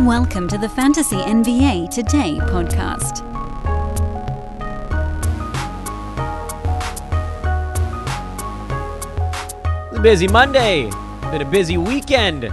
Welcome 0.00 0.48
to 0.48 0.58
the 0.58 0.68
Fantasy 0.68 1.16
NBA 1.16 1.88
Today 1.88 2.38
podcast. 2.40 3.22
It's 9.90 9.98
a 9.98 10.02
busy 10.02 10.26
Monday, 10.26 10.90
been 11.30 11.42
a 11.42 11.48
busy 11.48 11.78
weekend. 11.78 12.52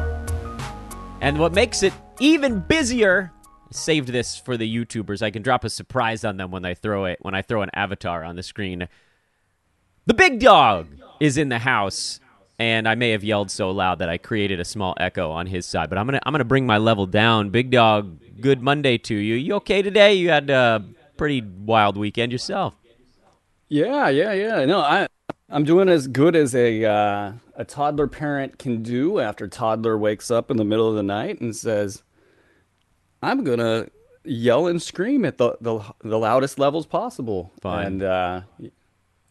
And 1.20 1.40
what 1.40 1.52
makes 1.54 1.82
it 1.82 1.94
even 2.20 2.60
busier, 2.60 3.32
saved 3.72 4.10
this 4.10 4.38
for 4.38 4.56
the 4.56 4.72
YouTubers. 4.72 5.24
I 5.24 5.32
can 5.32 5.42
drop 5.42 5.64
a 5.64 5.70
surprise 5.70 6.24
on 6.24 6.38
them 6.38 6.52
when 6.52 6.64
I 6.64 6.76
throw 6.76 7.06
it 7.06 7.18
when 7.22 7.34
I 7.34 7.42
throw 7.42 7.64
an 7.64 7.72
avatar 7.74 8.24
on 8.24 8.36
the 8.36 8.44
screen. 8.44 8.88
The 10.06 10.14
big 10.14 10.40
dog 10.40 10.90
is 11.20 11.38
in 11.38 11.50
the 11.50 11.60
house 11.60 12.20
and 12.62 12.88
I 12.88 12.94
may 12.94 13.10
have 13.10 13.24
yelled 13.24 13.50
so 13.50 13.72
loud 13.72 13.98
that 14.00 14.10
I 14.10 14.20
created 14.20 14.60
a 14.60 14.66
small 14.66 14.94
echo 15.00 15.32
on 15.32 15.48
his 15.48 15.66
side. 15.66 15.90
But 15.90 15.98
I'm 15.98 16.06
gonna 16.06 16.20
I'm 16.24 16.32
gonna 16.32 16.44
bring 16.44 16.68
my 16.68 16.78
level 16.78 17.08
down. 17.08 17.50
Big 17.50 17.72
dog, 17.72 18.20
good 18.40 18.62
Monday 18.62 19.00
to 19.00 19.16
you. 19.16 19.34
You 19.34 19.56
okay 19.56 19.82
today? 19.82 20.14
You 20.14 20.30
had 20.30 20.52
a 20.52 20.86
pretty 21.18 21.42
wild 21.42 21.98
weekend 21.98 22.32
yourself. 22.32 22.76
Yeah, 23.68 24.10
yeah, 24.10 24.34
yeah. 24.34 24.66
No, 24.66 24.80
I 24.80 25.08
I'm 25.50 25.64
doing 25.64 25.90
as 25.90 26.08
good 26.08 26.36
as 26.36 26.54
a 26.54 26.86
uh, 26.86 27.34
a 27.56 27.66
toddler 27.66 28.08
parent 28.08 28.60
can 28.60 28.84
do 28.84 29.20
after 29.20 29.48
toddler 29.48 29.98
wakes 29.98 30.30
up 30.30 30.52
in 30.52 30.58
the 30.58 30.64
middle 30.64 30.88
of 30.88 30.96
the 30.96 31.04
night 31.04 31.42
and 31.42 31.56
says, 31.56 32.04
"I'm 33.24 33.44
gonna 33.44 33.88
yell 34.24 34.68
and 34.68 34.80
scream 34.80 35.26
at 35.26 35.40
the 35.40 35.58
the, 35.62 35.80
the 36.04 36.20
loudest 36.20 36.60
levels 36.60 36.86
possible." 36.86 37.54
Fine. 37.60 37.88
And 37.88 38.04
uh, 38.04 38.42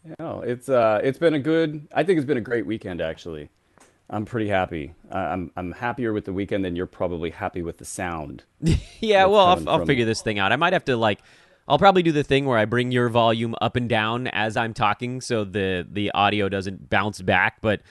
you 0.05 0.15
know, 0.19 0.43
it's 0.43 0.69
uh, 0.69 1.01
it's 1.03 1.19
been 1.19 1.35
a 1.35 1.39
good. 1.39 1.89
I 1.95 2.05
think 2.05 2.19
it's 2.19 2.27
been 2.27 2.39
a 2.39 2.43
great 2.43 2.67
weekend 2.67 3.01
actually. 3.01 3.51
I'm 4.09 4.25
pretty 4.25 4.49
happy. 4.49 4.95
I'm 5.11 5.53
I'm 5.57 5.73
happier 5.73 6.13
with 6.13 6.25
the 6.25 6.33
weekend 6.33 6.65
than 6.65 6.75
you're 6.75 6.87
probably 6.87 7.30
happy 7.30 7.63
with 7.63 7.79
the 7.79 7.85
sound. 7.85 8.43
yeah, 9.01 9.24
well, 9.27 9.47
I'll, 9.47 9.69
I'll 9.69 9.79
from 9.79 9.87
figure 9.87 10.05
this 10.05 10.21
thing 10.21 10.39
out. 10.39 10.52
I 10.52 10.57
might 10.57 10.73
have 10.73 10.85
to 10.87 10.97
like. 10.97 11.21
I'll 11.69 11.79
probably 11.79 12.02
do 12.02 12.11
the 12.11 12.24
thing 12.24 12.47
where 12.47 12.59
I 12.59 12.65
bring 12.65 12.91
your 12.91 13.09
volume 13.09 13.55
up 13.61 13.77
and 13.77 13.89
down 13.89 14.27
as 14.27 14.57
I'm 14.57 14.74
talking, 14.74 15.21
so 15.21 15.45
the 15.45 15.87
the 15.89 16.11
audio 16.11 16.49
doesn't 16.49 16.91
bounce 16.91 17.23
back. 17.23 17.61
But 17.61 17.83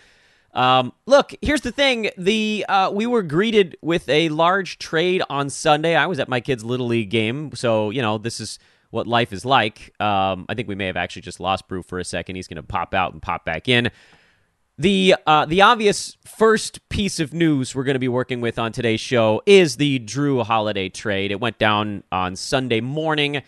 um, 0.53 0.91
look, 1.05 1.33
here's 1.41 1.61
the 1.61 1.71
thing: 1.71 2.09
the 2.17 2.65
uh, 2.67 2.91
we 2.93 3.05
were 3.05 3.23
greeted 3.23 3.77
with 3.81 4.09
a 4.09 4.27
large 4.27 4.77
trade 4.77 5.23
on 5.29 5.49
Sunday. 5.49 5.95
I 5.95 6.07
was 6.07 6.19
at 6.19 6.27
my 6.27 6.41
kid's 6.41 6.65
little 6.65 6.87
league 6.87 7.09
game, 7.11 7.51
so 7.55 7.91
you 7.91 8.01
know 8.01 8.17
this 8.17 8.41
is 8.41 8.59
what 8.91 9.07
life 9.07 9.33
is 9.33 9.45
like. 9.45 9.93
Um, 9.99 10.45
I 10.49 10.55
think 10.55 10.67
we 10.67 10.75
may 10.75 10.87
have 10.87 10.97
actually 10.97 11.21
just 11.23 11.39
lost 11.39 11.67
Brew 11.67 11.83
for 11.83 11.99
a 11.99 12.05
second. 12.05 12.35
He's 12.35 12.47
going 12.47 12.57
to 12.57 12.63
pop 12.63 12.93
out 12.93 13.13
and 13.13 13.21
pop 13.21 13.45
back 13.45 13.67
in. 13.67 13.91
The 14.77 15.15
uh, 15.27 15.45
the 15.45 15.61
obvious 15.61 16.17
first 16.25 16.87
piece 16.87 17.19
of 17.19 17.33
news 17.33 17.75
we're 17.75 17.83
going 17.83 17.95
to 17.95 17.99
be 17.99 18.07
working 18.07 18.39
with 18.39 18.57
on 18.57 18.71
today's 18.71 19.01
show 19.01 19.41
is 19.45 19.75
the 19.75 19.99
Jrue 19.99 20.45
Holiday 20.45 20.87
trade. 20.87 21.31
It 21.31 21.41
went 21.41 21.59
down 21.59 22.03
on 22.13 22.37
Sunday 22.37 22.79
morning. 22.79 23.41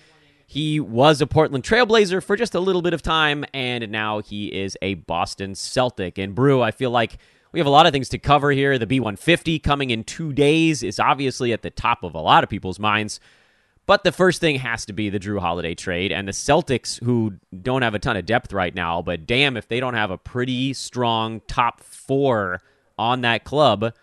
He 0.46 0.82
was 0.82 1.22
a 1.22 1.28
Portland 1.28 1.64
Trailblazer 1.64 2.22
for 2.22 2.36
just 2.36 2.54
a 2.54 2.60
little 2.60 2.82
bit 2.82 2.94
of 2.94 3.02
time, 3.02 3.46
and 3.54 3.90
now 3.90 4.20
he 4.20 4.48
is 4.48 4.78
a 4.82 4.96
Boston 4.96 5.56
Celtic. 5.56 6.18
And 6.18 6.36
Brew, 6.36 6.62
I 6.62 6.72
feel 6.72 6.92
like 6.92 7.18
we 7.54 7.60
have 7.62 7.68
a 7.68 7.70
lot 7.72 7.86
of 7.86 7.94
things 7.94 8.10
to 8.10 8.18
cover 8.18 8.52
here. 8.52 8.78
The 8.78 8.86
B150 8.86 9.64
coming 9.64 9.92
in 9.92 10.04
two 10.04 10.34
days 10.34 10.84
is 10.84 11.00
obviously 11.00 11.54
at 11.54 11.62
the 11.62 11.70
top 11.70 12.04
of 12.04 12.14
a 12.14 12.20
lot 12.20 12.44
of 12.44 12.50
people's 12.50 12.80
minds. 12.80 13.22
But 13.92 14.06
the 14.06 14.14
first 14.14 14.40
thing 14.40 14.56
has 14.56 14.86
to 14.86 14.94
be 14.94 15.10
the 15.10 15.20
Jrue 15.20 15.42
Holiday 15.42 15.76
trade 15.76 16.14
and 16.14 16.26
the 16.26 16.32
Celtics, 16.32 17.04
who 17.04 17.34
don't 17.62 17.82
have 17.82 17.94
a 17.94 18.00
ton 18.00 18.16
of 18.16 18.26
depth 18.26 18.54
right 18.54 18.74
now. 18.74 19.02
But 19.02 19.28
damn, 19.28 19.58
if 19.58 19.68
they 19.68 19.82
don't 19.82 19.96
have 19.96 20.12
a 20.12 20.18
pretty 20.18 20.72
strong 20.72 21.42
top 21.46 21.82
four 21.82 22.62
on 22.98 23.20
that 23.24 23.44
club, 23.44 23.94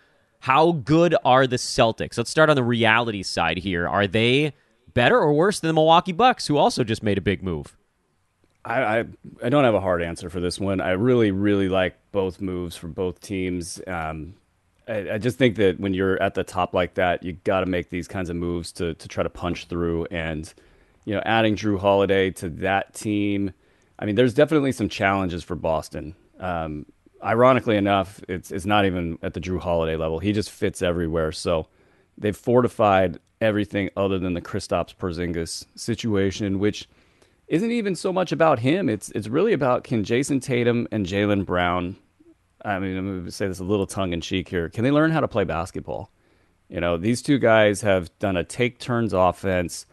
how 0.41 0.73
good 0.73 1.15
are 1.25 1.47
the 1.47 1.55
Celtics? 1.55 2.19
Let's 2.19 2.29
start 2.29 2.51
on 2.51 2.55
the 2.55 2.63
reality 2.63 3.23
side 3.23 3.57
here. 3.57 3.87
Are 3.87 4.05
they 4.05 4.53
better 4.93 5.17
or 5.17 5.33
worse 5.33 5.59
than 5.59 5.69
the 5.69 5.73
Milwaukee 5.73 6.11
Bucks, 6.11 6.45
who 6.45 6.57
also 6.57 6.83
just 6.83 7.01
made 7.01 7.17
a 7.17 7.21
big 7.21 7.41
move? 7.41 7.75
I, 8.63 8.83
I 8.83 9.05
I 9.41 9.49
don't 9.49 9.63
have 9.63 9.73
a 9.73 9.81
hard 9.81 10.03
answer 10.03 10.29
for 10.29 10.39
this 10.39 10.59
one. 10.59 10.81
I 10.81 10.91
really 10.91 11.31
really 11.31 11.67
like 11.67 11.97
both 12.11 12.41
moves 12.41 12.75
for 12.75 12.89
both 12.89 13.21
teams. 13.21 13.81
Um, 13.87 14.35
I, 14.89 15.13
I 15.13 15.17
just 15.17 15.37
think 15.37 15.55
that 15.57 15.79
when 15.79 15.93
you're 15.93 16.21
at 16.21 16.33
the 16.33 16.43
top 16.43 16.73
like 16.73 16.95
that, 16.95 17.23
you 17.23 17.33
got 17.43 17.61
to 17.61 17.65
make 17.65 17.89
these 17.89 18.07
kinds 18.07 18.29
of 18.29 18.35
moves 18.35 18.71
to 18.73 18.93
to 18.95 19.07
try 19.07 19.23
to 19.23 19.29
punch 19.29 19.65
through. 19.65 20.05
And 20.05 20.51
you 21.05 21.13
know, 21.13 21.21
adding 21.25 21.55
Jrue 21.55 21.79
Holiday 21.79 22.31
to 22.31 22.49
that 22.49 22.93
team, 22.93 23.51
I 23.97 24.05
mean, 24.05 24.15
there's 24.15 24.33
definitely 24.33 24.71
some 24.71 24.89
challenges 24.89 25.43
for 25.43 25.55
Boston. 25.55 26.15
Um, 26.39 26.85
ironically 27.23 27.77
enough, 27.77 28.21
it's 28.27 28.51
it's 28.51 28.65
not 28.65 28.85
even 28.85 29.19
at 29.21 29.33
the 29.33 29.41
Jrue 29.41 29.59
Holiday 29.59 29.95
level. 29.95 30.19
He 30.19 30.33
just 30.33 30.49
fits 30.49 30.81
everywhere. 30.81 31.31
So 31.31 31.67
they've 32.17 32.35
fortified 32.35 33.19
everything 33.41 33.89
other 33.95 34.19
than 34.19 34.33
the 34.33 34.41
Kristaps 34.41 34.95
Porzingis 34.95 35.65
situation, 35.75 36.59
which 36.59 36.89
isn't 37.47 37.71
even 37.71 37.95
so 37.95 38.13
much 38.13 38.31
about 38.31 38.59
him. 38.59 38.89
It's 38.89 39.09
it's 39.11 39.27
really 39.27 39.53
about 39.53 39.83
can 39.83 40.03
Jayson 40.03 40.39
Tatum 40.39 40.87
and 40.91 41.05
Jaylen 41.05 41.45
Brown. 41.45 41.97
I 42.63 42.79
mean, 42.79 42.97
I'm 42.97 43.07
going 43.07 43.25
to 43.25 43.31
say 43.31 43.47
this 43.47 43.59
a 43.59 43.63
little 43.63 43.87
tongue 43.87 44.13
in 44.13 44.21
cheek 44.21 44.49
here. 44.49 44.69
Can 44.69 44.83
they 44.83 44.91
learn 44.91 45.11
how 45.11 45.19
to 45.19 45.27
play 45.27 45.43
basketball? 45.43 46.11
You 46.67 46.79
know, 46.79 46.97
these 46.97 47.21
two 47.21 47.39
guys 47.39 47.81
have 47.81 48.17
done 48.19 48.37
a 48.37 48.43
take 48.43 48.79
turns 48.79 49.13
offense, 49.13 49.85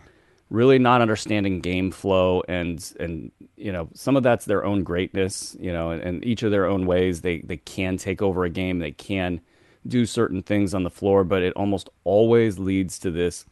really 0.50 0.78
not 0.78 1.00
understanding 1.00 1.60
game 1.60 1.90
flow, 1.90 2.42
and 2.48 2.92
and 3.00 3.32
you 3.56 3.72
know 3.72 3.88
some 3.94 4.16
of 4.16 4.22
that's 4.22 4.44
their 4.44 4.64
own 4.64 4.82
greatness. 4.82 5.56
You 5.58 5.72
know, 5.72 5.90
and, 5.90 6.02
and 6.02 6.24
each 6.24 6.42
of 6.42 6.50
their 6.50 6.66
own 6.66 6.86
ways 6.86 7.22
they 7.22 7.38
they 7.40 7.56
can 7.56 7.96
take 7.96 8.20
over 8.20 8.44
a 8.44 8.50
game. 8.50 8.78
They 8.78 8.92
can 8.92 9.40
do 9.86 10.04
certain 10.04 10.42
things 10.42 10.74
on 10.74 10.82
the 10.82 10.90
floor, 10.90 11.24
but 11.24 11.42
it 11.42 11.52
almost 11.54 11.88
always 12.04 12.58
leads 12.58 12.98
to 12.98 13.10
this 13.10 13.46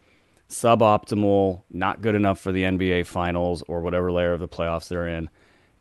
suboptimal, 0.48 1.62
not 1.70 2.02
good 2.02 2.14
enough 2.14 2.40
for 2.40 2.52
the 2.52 2.64
NBA 2.64 3.06
finals 3.06 3.62
or 3.68 3.80
whatever 3.80 4.12
layer 4.12 4.32
of 4.32 4.40
the 4.40 4.48
playoffs 4.48 4.88
they're 4.88 5.08
in. 5.08 5.30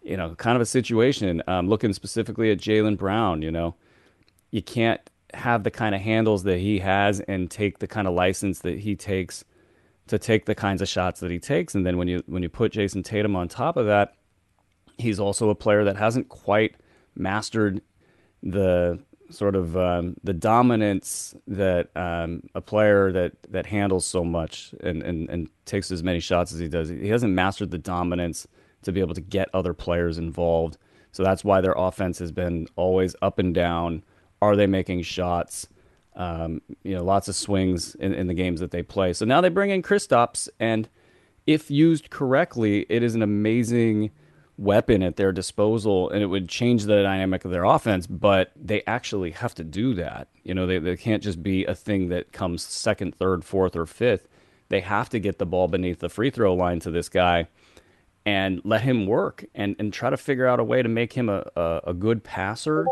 You 0.03 0.17
know, 0.17 0.35
kind 0.35 0.55
of 0.55 0.61
a 0.61 0.65
situation. 0.65 1.41
Um, 1.47 1.67
looking 1.69 1.93
specifically 1.93 2.51
at 2.51 2.57
Jaylen 2.57 2.97
Brown, 2.97 3.41
you 3.41 3.51
know, 3.51 3.75
you 4.51 4.61
can't 4.61 5.01
have 5.33 5.63
the 5.63 5.71
kind 5.71 5.95
of 5.95 6.01
handles 6.01 6.43
that 6.43 6.59
he 6.59 6.79
has 6.79 7.19
and 7.21 7.49
take 7.49 7.79
the 7.79 7.87
kind 7.87 8.07
of 8.07 8.13
license 8.13 8.59
that 8.59 8.79
he 8.79 8.95
takes 8.95 9.43
to 10.07 10.19
take 10.19 10.45
the 10.45 10.55
kinds 10.55 10.81
of 10.81 10.87
shots 10.87 11.21
that 11.21 11.31
he 11.31 11.39
takes. 11.39 11.75
And 11.75 11.85
then 11.85 11.97
when 11.97 12.07
you 12.07 12.23
when 12.27 12.43
you 12.43 12.49
put 12.49 12.73
Jayson 12.73 13.03
Tatum 13.03 13.35
on 13.35 13.47
top 13.47 13.77
of 13.77 13.85
that, 13.85 14.15
he's 14.97 15.19
also 15.19 15.49
a 15.49 15.55
player 15.55 15.83
that 15.85 15.97
hasn't 15.97 16.29
quite 16.29 16.75
mastered 17.15 17.81
the 18.41 18.99
sort 19.29 19.55
of 19.55 19.75
um, 19.77 20.15
the 20.23 20.33
dominance 20.33 21.33
that 21.47 21.89
um, 21.95 22.43
a 22.53 22.61
player 22.61 23.11
that 23.11 23.33
that 23.49 23.65
handles 23.65 24.05
so 24.05 24.23
much 24.23 24.73
and, 24.81 25.01
and 25.01 25.29
and 25.29 25.49
takes 25.65 25.91
as 25.91 26.03
many 26.03 26.19
shots 26.19 26.53
as 26.53 26.59
he 26.59 26.67
does. 26.67 26.89
He 26.89 27.09
hasn't 27.09 27.33
mastered 27.33 27.71
the 27.71 27.77
dominance 27.77 28.47
to 28.83 28.91
be 28.91 28.99
able 28.99 29.15
to 29.15 29.21
get 29.21 29.49
other 29.53 29.73
players 29.73 30.17
involved. 30.17 30.77
So 31.11 31.23
that's 31.23 31.43
why 31.43 31.61
their 31.61 31.73
offense 31.73 32.19
has 32.19 32.31
been 32.31 32.67
always 32.75 33.15
up 33.21 33.39
and 33.39 33.53
down. 33.53 34.03
Are 34.41 34.55
they 34.55 34.67
making 34.67 35.03
shots? 35.03 35.67
Um, 36.15 36.61
you 36.83 36.95
know, 36.95 37.03
lots 37.03 37.27
of 37.27 37.35
swings 37.35 37.95
in, 37.95 38.13
in 38.13 38.27
the 38.27 38.33
games 38.33 38.59
that 38.59 38.71
they 38.71 38.83
play. 38.83 39.13
So 39.13 39.25
now 39.25 39.41
they 39.41 39.49
bring 39.49 39.71
in 39.71 39.81
Kristaps, 39.81 40.47
and 40.59 40.89
if 41.47 41.71
used 41.71 42.09
correctly, 42.09 42.85
it 42.89 43.03
is 43.03 43.15
an 43.15 43.21
amazing 43.21 44.11
weapon 44.57 45.01
at 45.01 45.15
their 45.15 45.31
disposal 45.31 46.09
and 46.09 46.21
it 46.21 46.27
would 46.27 46.47
change 46.47 46.83
the 46.83 47.01
dynamic 47.01 47.43
of 47.43 47.51
their 47.51 47.63
offense, 47.63 48.05
but 48.05 48.51
they 48.55 48.83
actually 48.85 49.31
have 49.31 49.55
to 49.55 49.63
do 49.63 49.93
that. 49.95 50.27
You 50.43 50.53
know, 50.53 50.67
they, 50.67 50.77
they 50.77 50.95
can't 50.95 51.23
just 51.23 51.41
be 51.41 51.65
a 51.65 51.75
thing 51.75 52.09
that 52.09 52.31
comes 52.31 52.63
second, 52.63 53.15
third, 53.15 53.43
fourth, 53.43 53.75
or 53.75 53.85
fifth. 53.85 54.27
They 54.69 54.81
have 54.81 55.09
to 55.09 55.19
get 55.19 55.39
the 55.39 55.45
ball 55.45 55.67
beneath 55.67 55.99
the 55.99 56.09
free 56.09 56.29
throw 56.29 56.53
line 56.53 56.79
to 56.81 56.91
this 56.91 57.09
guy 57.09 57.47
and 58.25 58.61
let 58.63 58.81
him 58.81 59.05
work 59.05 59.45
and, 59.53 59.75
and 59.79 59.91
try 59.91 60.09
to 60.09 60.17
figure 60.17 60.47
out 60.47 60.59
a 60.59 60.63
way 60.63 60.81
to 60.81 60.89
make 60.89 61.13
him 61.13 61.29
a, 61.29 61.45
a, 61.55 61.81
a 61.87 61.93
good 61.93 62.23
passer 62.23 62.85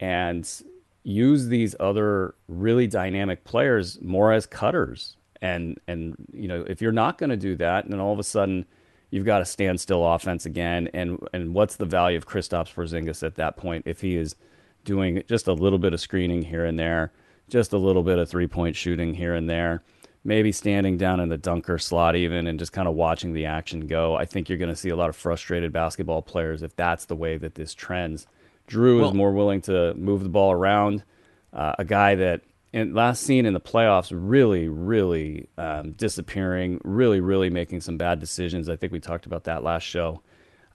and 0.00 0.62
use 1.02 1.46
these 1.46 1.74
other 1.80 2.34
really 2.48 2.86
dynamic 2.86 3.44
players 3.44 4.00
more 4.02 4.32
as 4.32 4.46
cutters. 4.46 5.16
And 5.40 5.78
and 5.86 6.16
you 6.32 6.48
know, 6.48 6.64
if 6.68 6.82
you're 6.82 6.92
not 6.92 7.16
going 7.16 7.30
to 7.30 7.36
do 7.36 7.56
that, 7.56 7.88
then 7.88 8.00
all 8.00 8.12
of 8.12 8.18
a 8.18 8.24
sudden 8.24 8.66
you've 9.10 9.24
got 9.24 9.40
a 9.40 9.44
standstill 9.44 10.06
offense 10.06 10.44
again. 10.44 10.88
And 10.92 11.18
and 11.32 11.54
what's 11.54 11.76
the 11.76 11.86
value 11.86 12.18
of 12.18 12.26
Kristaps 12.26 12.74
Porzingis 12.74 13.22
at 13.22 13.36
that 13.36 13.56
point 13.56 13.84
if 13.86 14.00
he 14.00 14.16
is 14.16 14.36
doing 14.84 15.22
just 15.28 15.46
a 15.46 15.52
little 15.52 15.78
bit 15.78 15.92
of 15.92 16.00
screening 16.00 16.42
here 16.42 16.64
and 16.64 16.78
there, 16.78 17.12
just 17.48 17.72
a 17.72 17.78
little 17.78 18.02
bit 18.02 18.18
of 18.18 18.28
three 18.28 18.46
point 18.46 18.76
shooting 18.76 19.14
here 19.14 19.34
and 19.34 19.48
there, 19.48 19.82
maybe 20.28 20.52
standing 20.52 20.98
down 20.98 21.20
in 21.20 21.30
the 21.30 21.38
dunker 21.38 21.78
slot 21.78 22.14
even 22.14 22.46
and 22.46 22.58
just 22.58 22.70
kind 22.70 22.86
of 22.86 22.94
watching 22.94 23.32
the 23.32 23.46
action 23.46 23.86
go. 23.86 24.14
I 24.14 24.26
think 24.26 24.48
you're 24.48 24.58
going 24.58 24.68
to 24.68 24.76
see 24.76 24.90
a 24.90 24.96
lot 24.96 25.08
of 25.08 25.16
frustrated 25.16 25.72
basketball 25.72 26.20
players 26.20 26.62
if 26.62 26.76
that's 26.76 27.06
the 27.06 27.16
way 27.16 27.38
that 27.38 27.54
this 27.54 27.72
trends. 27.72 28.26
Drew 28.66 29.00
Well- 29.00 29.08
is 29.08 29.14
more 29.14 29.32
willing 29.32 29.62
to 29.62 29.94
move 29.94 30.22
the 30.22 30.28
ball 30.28 30.52
around. 30.52 31.02
Uh, 31.50 31.72
a 31.78 31.84
guy 31.84 32.14
that 32.16 32.42
in 32.74 32.92
last 32.92 33.22
seen 33.22 33.46
in 33.46 33.54
the 33.54 33.60
playoffs 33.60 34.12
really, 34.14 34.68
really 34.68 35.48
um, 35.56 35.92
disappearing, 35.92 36.78
really, 36.84 37.20
really 37.20 37.48
making 37.48 37.80
some 37.80 37.96
bad 37.96 38.20
decisions. 38.20 38.68
I 38.68 38.76
think 38.76 38.92
we 38.92 39.00
talked 39.00 39.24
about 39.24 39.44
that 39.44 39.64
last 39.64 39.84
show. 39.84 40.20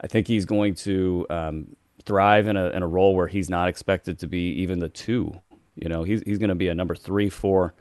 I 0.01 0.07
think 0.07 0.27
he's 0.27 0.45
going 0.45 0.73
to 0.75 1.27
um, 1.29 1.75
thrive 2.03 2.47
in 2.47 2.57
a 2.57 2.69
in 2.71 2.81
a 2.81 2.87
role 2.87 3.15
where 3.15 3.27
he's 3.27 3.51
not 3.51 3.69
expected 3.69 4.17
to 4.19 4.27
be 4.27 4.49
even 4.63 4.79
the 4.79 4.89
two. 4.89 5.39
You 5.75 5.89
know, 5.89 6.01
he's 6.01 6.23
he's 6.25 6.39
going 6.39 6.49
to 6.49 6.55
be 6.55 6.69
a 6.69 6.75
number 6.75 6.95
three, 6.95 7.29
four 7.29 7.75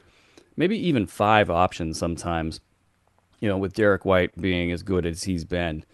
maybe 0.57 0.77
even 0.89 1.07
five 1.07 1.51
options 1.51 1.99
sometimes. 1.99 2.61
You 3.41 3.49
know, 3.49 3.59
with 3.59 3.75
Derrick 3.75 4.05
White 4.05 4.41
being 4.41 4.71
as 4.71 4.85
good 4.85 5.05
as 5.05 5.25
he's 5.25 5.45
been, 5.45 5.85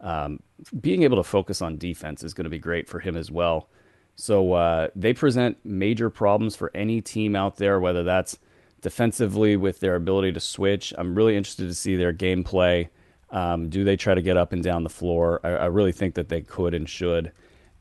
um, 0.00 0.40
being 0.80 1.02
able 1.02 1.18
to 1.18 1.22
focus 1.22 1.60
on 1.60 1.76
defense 1.76 2.24
is 2.24 2.32
going 2.32 2.44
to 2.44 2.50
be 2.50 2.58
great 2.58 2.88
for 2.88 3.00
him 3.00 3.16
as 3.16 3.30
well. 3.30 3.68
So 4.16 4.52
uh, 4.52 4.88
they 4.94 5.12
present 5.12 5.58
major 5.64 6.08
problems 6.08 6.56
for 6.56 6.70
any 6.74 7.00
team 7.00 7.36
out 7.36 7.56
there, 7.56 7.80
whether 7.80 8.04
that's 8.04 8.38
defensively 8.80 9.56
with 9.56 9.80
their 9.80 9.96
ability 9.96 10.32
to 10.32 10.40
switch. 10.40 10.94
I'm 10.96 11.14
really 11.14 11.36
interested 11.36 11.68
to 11.68 11.74
see 11.74 11.96
their 11.96 12.12
gameplay. 12.12 12.88
Um, 13.30 13.68
do 13.68 13.82
they 13.82 13.96
try 13.96 14.14
to 14.14 14.22
get 14.22 14.36
up 14.36 14.52
and 14.52 14.62
down 14.62 14.84
the 14.84 14.90
floor? 14.90 15.40
I, 15.42 15.48
I 15.48 15.66
really 15.66 15.92
think 15.92 16.14
that 16.14 16.28
they 16.28 16.42
could 16.42 16.74
and 16.74 16.88
should. 16.88 17.32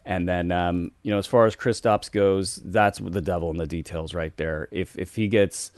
And 0.06 0.28
then, 0.28 0.52
um, 0.52 0.92
you 1.04 1.12
know, 1.12 1.18
as 1.18 1.28
far 1.28 1.46
as 1.46 1.56
Kristaps 1.56 2.12
goes, 2.12 2.56
that's 2.66 3.00
the 3.00 3.22
devil 3.22 3.52
in 3.52 3.58
the 3.58 3.68
details 3.68 4.14
right 4.14 4.36
there. 4.36 4.68
If 4.72 4.98
if 4.98 5.16
he 5.16 5.28
gets 5.28 5.72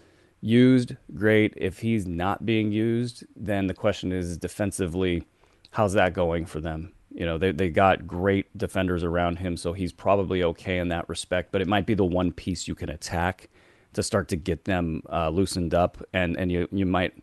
used, 0.45 0.95
great. 1.15 1.53
If 1.57 1.79
he's 1.79 2.05
not 2.05 2.45
being 2.45 2.71
used, 2.71 3.25
then 3.35 3.67
the 3.67 3.73
question 3.73 4.11
is 4.11 4.37
defensively, 4.37 5.23
how's 5.71 5.93
that 5.93 6.13
going 6.13 6.45
for 6.45 6.61
them? 6.61 6.93
You 7.11 7.25
know, 7.25 7.37
they 7.37 7.51
they 7.51 7.69
got 7.69 8.05
great 8.05 8.55
defenders 8.57 9.03
around 9.03 9.37
him, 9.37 9.55
so 9.57 9.73
he's 9.73 9.93
probably 9.93 10.43
okay 10.43 10.79
in 10.79 10.89
that 10.89 11.07
respect. 11.07 11.51
But 11.51 11.61
it 11.61 11.67
might 11.67 11.85
be 11.85 11.93
the 11.93 12.05
one 12.05 12.31
piece 12.31 12.67
you 12.67 12.75
can 12.75 12.89
attack 12.89 13.49
to 13.93 14.03
start 14.03 14.27
to 14.29 14.35
get 14.35 14.65
them 14.65 15.01
uh, 15.09 15.29
loosened 15.29 15.73
up, 15.73 15.97
and 16.13 16.37
and 16.37 16.51
you 16.51 16.67
you 16.71 16.85
might 16.85 17.13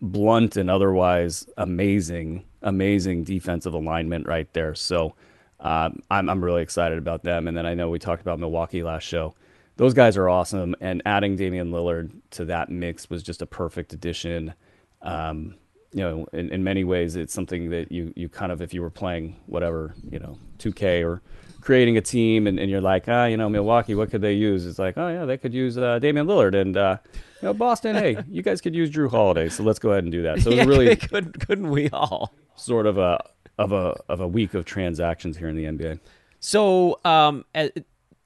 blunt 0.00 0.56
and 0.56 0.70
otherwise 0.70 1.46
amazing 1.58 2.44
amazing 2.62 3.24
defensive 3.24 3.74
alignment 3.74 4.26
right 4.26 4.52
there. 4.54 4.74
So 4.74 5.14
um, 5.60 6.00
I'm 6.10 6.28
I'm 6.28 6.44
really 6.44 6.62
excited 6.62 6.98
about 6.98 7.22
them. 7.24 7.46
And 7.48 7.56
then 7.56 7.66
I 7.66 7.74
know 7.74 7.90
we 7.90 7.98
talked 7.98 8.22
about 8.22 8.38
Milwaukee 8.38 8.82
last 8.82 9.04
show. 9.04 9.34
Those 9.76 9.94
guys 9.94 10.16
are 10.16 10.28
awesome, 10.28 10.76
and 10.80 11.02
adding 11.04 11.36
Damian 11.36 11.70
Lillard 11.70 12.10
to 12.30 12.44
that 12.44 12.70
mix 12.70 13.10
was 13.10 13.22
just 13.22 13.42
a 13.42 13.46
perfect 13.46 13.92
addition. 13.92 14.54
Um, 15.02 15.56
you 15.92 16.00
know, 16.00 16.26
in, 16.32 16.50
in 16.50 16.64
many 16.64 16.84
ways, 16.84 17.16
it's 17.16 17.32
something 17.32 17.70
that 17.70 17.90
you, 17.90 18.12
you 18.16 18.28
kind 18.28 18.50
of, 18.50 18.60
if 18.60 18.74
you 18.74 18.82
were 18.82 18.90
playing 18.90 19.36
whatever, 19.46 19.94
you 20.10 20.18
know, 20.18 20.38
2K 20.58 21.04
or 21.04 21.22
creating 21.60 21.96
a 21.96 22.00
team 22.00 22.46
and, 22.46 22.58
and 22.58 22.68
you're 22.70 22.80
like, 22.80 23.04
ah, 23.08 23.26
you 23.26 23.36
know, 23.36 23.48
Milwaukee, 23.48 23.94
what 23.94 24.10
could 24.10 24.20
they 24.20 24.32
use? 24.32 24.66
It's 24.66 24.78
like, 24.78 24.98
oh, 24.98 25.08
yeah, 25.08 25.24
they 25.24 25.38
could 25.38 25.54
use 25.54 25.78
uh, 25.78 26.00
Damian 26.00 26.26
Lillard. 26.26 26.60
And, 26.60 26.76
uh, 26.76 26.98
you 27.14 27.48
know, 27.48 27.54
Boston, 27.54 27.94
hey, 27.94 28.18
you 28.28 28.42
guys 28.42 28.60
could 28.60 28.74
use 28.74 28.90
Jrue 28.90 29.08
Holiday. 29.08 29.48
So 29.48 29.62
let's 29.62 29.78
go 29.78 29.90
ahead 29.90 30.04
and 30.04 30.12
do 30.12 30.22
that. 30.22 30.40
So 30.40 30.50
yeah, 30.50 30.64
really, 30.64 30.94
could, 30.96 31.38
couldn't 31.46 31.70
we 31.70 31.88
all? 31.90 32.34
Sort 32.56 32.86
of 32.86 32.98
a, 32.98 33.24
of 33.56 33.72
a, 33.72 33.96
of 34.08 34.20
a 34.20 34.28
week 34.28 34.54
of 34.54 34.64
transactions 34.64 35.36
here 35.36 35.48
in 35.48 35.56
the 35.56 35.64
NBA. 35.64 36.00
So, 36.40 36.98
um, 37.04 37.44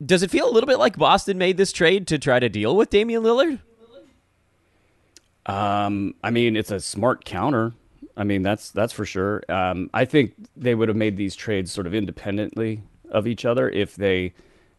does 0.05 0.23
it 0.23 0.31
feel 0.31 0.49
a 0.49 0.53
little 0.53 0.67
bit 0.67 0.79
like 0.79 0.97
Boston 0.97 1.39
made 1.39 1.57
this 1.57 1.73
trade 1.73 2.07
to 2.09 2.19
try 2.19 2.39
to 2.39 2.49
deal 2.49 2.77
with 2.77 2.91
Damian 2.91 3.23
Lillard? 3.23 3.61
Um, 5.47 6.15
I 6.23 6.31
mean, 6.31 6.57
it's 6.57 6.71
a 6.71 6.79
smart 6.79 7.25
counter. 7.25 7.73
I 8.17 8.25
mean, 8.25 8.43
that's 8.43 8.71
that's 8.71 8.93
for 8.93 9.05
sure. 9.05 9.43
Um, 9.49 9.91
I 9.95 10.05
think 10.05 10.35
they 10.57 10.75
would 10.75 10.89
have 10.89 10.97
made 10.97 11.17
these 11.17 11.35
trades 11.35 11.73
sort 11.73 11.87
of 11.87 11.95
independently 11.95 12.83
of 13.11 13.27
each 13.27 13.45
other 13.45 13.69
if 13.71 13.97
they 13.97 14.35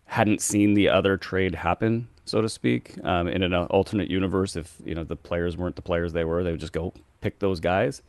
hadn't 0.05 0.41
seen 0.41 0.73
the 0.73 0.89
other 0.89 1.17
trade 1.17 1.55
happen, 1.55 2.07
so 2.25 2.41
to 2.41 2.49
speak. 2.49 2.95
Um, 3.03 3.27
in 3.27 3.41
an 3.41 3.53
alternate 3.53 4.09
universe, 4.09 4.55
if 4.55 4.75
you 4.85 4.93
know 4.93 5.03
the 5.03 5.15
players 5.15 5.57
weren't 5.57 5.75
the 5.75 5.81
players 5.81 6.13
they 6.13 6.25
were, 6.25 6.43
they 6.43 6.51
would 6.51 6.59
just 6.59 6.73
go 6.73 6.93
pick 7.21 7.39
those 7.39 7.59
guys. 7.59 8.01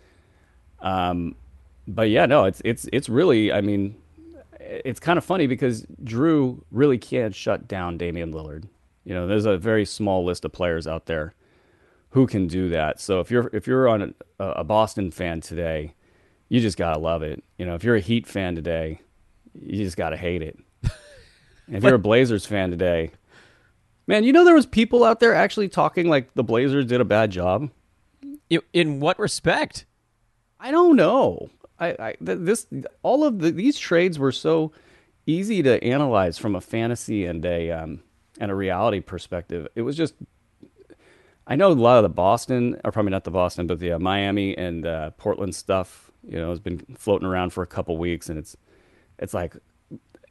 Um, 0.80 1.36
but 1.86 2.10
yeah, 2.10 2.26
no, 2.26 2.44
it's 2.44 2.60
it's 2.64 2.88
it's 2.92 3.08
really. 3.08 3.52
I 3.52 3.60
mean, 3.60 3.94
it's 4.60 5.00
kind 5.00 5.16
of 5.16 5.24
funny 5.24 5.46
because 5.46 5.86
Jrue 6.04 6.62
really 6.70 6.98
can't 6.98 7.34
shut 7.34 7.66
down 7.66 7.96
Damian 7.96 8.32
Lillard. 8.32 8.64
You 9.04 9.14
know, 9.14 9.26
there's 9.26 9.46
a 9.46 9.56
very 9.56 9.84
small 9.84 10.24
list 10.24 10.44
of 10.44 10.52
players 10.52 10.86
out 10.86 11.06
there 11.06 11.34
who 12.10 12.26
can 12.26 12.46
do 12.46 12.68
that. 12.68 13.00
So 13.00 13.20
if 13.20 13.30
you're 13.30 13.50
if 13.52 13.66
you're 13.66 13.88
on 13.88 14.14
a, 14.38 14.44
a 14.44 14.64
Boston 14.64 15.10
fan 15.10 15.40
today, 15.40 15.94
you 16.48 16.60
just 16.60 16.76
gotta 16.76 16.98
love 16.98 17.22
it. 17.22 17.42
You 17.58 17.66
know, 17.66 17.74
if 17.74 17.84
you're 17.84 17.96
a 17.96 18.00
Heat 18.00 18.26
fan 18.26 18.54
today, 18.54 19.00
you 19.54 19.84
just 19.84 19.96
gotta 19.96 20.16
hate 20.16 20.42
it. 20.42 20.58
if 21.68 21.82
you're 21.82 21.94
a 21.94 21.98
Blazers 21.98 22.44
fan 22.44 22.70
today, 22.70 23.12
man, 24.06 24.24
you 24.24 24.32
know 24.32 24.44
there 24.44 24.54
was 24.54 24.66
people 24.66 25.04
out 25.04 25.20
there 25.20 25.34
actually 25.34 25.68
talking 25.68 26.08
like 26.08 26.34
the 26.34 26.44
Blazers 26.44 26.86
did 26.86 27.00
a 27.00 27.04
bad 27.04 27.30
job. 27.30 27.70
In 28.72 28.98
what 29.00 29.18
respect? 29.18 29.86
I 30.58 30.72
don't 30.72 30.96
know. 30.96 31.48
I, 31.80 31.88
I 31.98 32.16
this 32.20 32.66
all 33.02 33.24
of 33.24 33.38
the, 33.38 33.50
these 33.50 33.78
trades 33.78 34.18
were 34.18 34.32
so 34.32 34.72
easy 35.26 35.62
to 35.62 35.82
analyze 35.82 36.38
from 36.38 36.54
a 36.54 36.60
fantasy 36.60 37.24
and 37.24 37.44
a 37.44 37.70
um, 37.70 38.02
and 38.38 38.50
a 38.50 38.54
reality 38.54 39.00
perspective. 39.00 39.66
It 39.74 39.82
was 39.82 39.96
just 39.96 40.14
I 41.46 41.56
know 41.56 41.72
a 41.72 41.72
lot 41.72 41.96
of 41.96 42.04
the 42.04 42.10
Boston, 42.10 42.80
or 42.84 42.92
probably 42.92 43.10
not 43.10 43.24
the 43.24 43.30
Boston, 43.32 43.66
but 43.66 43.80
the 43.80 43.92
uh, 43.92 43.98
Miami 43.98 44.56
and 44.56 44.86
uh, 44.86 45.10
Portland 45.10 45.54
stuff, 45.54 46.12
you 46.22 46.38
know, 46.38 46.50
has 46.50 46.60
been 46.60 46.78
floating 46.96 47.26
around 47.26 47.50
for 47.52 47.62
a 47.62 47.66
couple 47.66 47.96
weeks, 47.96 48.28
and 48.28 48.38
it's 48.38 48.56
it's 49.18 49.34
like 49.34 49.56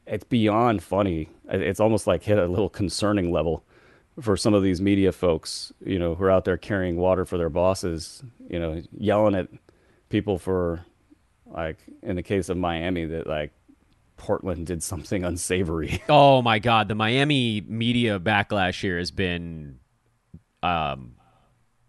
it's 0.08 0.24
beyond 0.24 0.82
funny. 0.82 1.30
It's 1.50 1.80
almost 1.80 2.08
like 2.08 2.24
hit 2.24 2.38
a 2.38 2.48
little 2.48 2.70
concerning 2.70 3.32
level 3.32 3.64
for 4.22 4.36
some 4.38 4.54
of 4.54 4.64
these 4.64 4.82
media 4.82 5.12
folks, 5.12 5.72
you 5.86 6.00
know, 6.00 6.16
who 6.16 6.24
are 6.24 6.32
out 6.32 6.46
there 6.46 6.58
carrying 6.58 6.98
water 6.98 7.26
for 7.26 7.38
their 7.38 7.50
bosses, 7.50 8.24
you 8.50 8.60
know, 8.60 8.82
yelling 8.98 9.36
at 9.36 9.48
people 10.10 10.38
for 10.38 10.86
like 11.52 11.78
in 12.04 12.16
the 12.16 12.24
case 12.24 12.50
of 12.50 12.58
Miami 12.58 13.06
that 13.06 13.28
like 13.28 13.52
Portland 14.18 14.68
did 14.68 14.84
something 14.84 15.24
unsavory. 15.26 16.02
Oh 16.10 16.42
my 16.42 16.60
god, 16.60 16.88
the 16.88 16.96
Miami 16.96 17.62
media 17.62 18.20
backlash 18.20 18.82
here 18.82 18.98
has 18.98 19.12
been 19.12 19.80
um, 20.62 21.16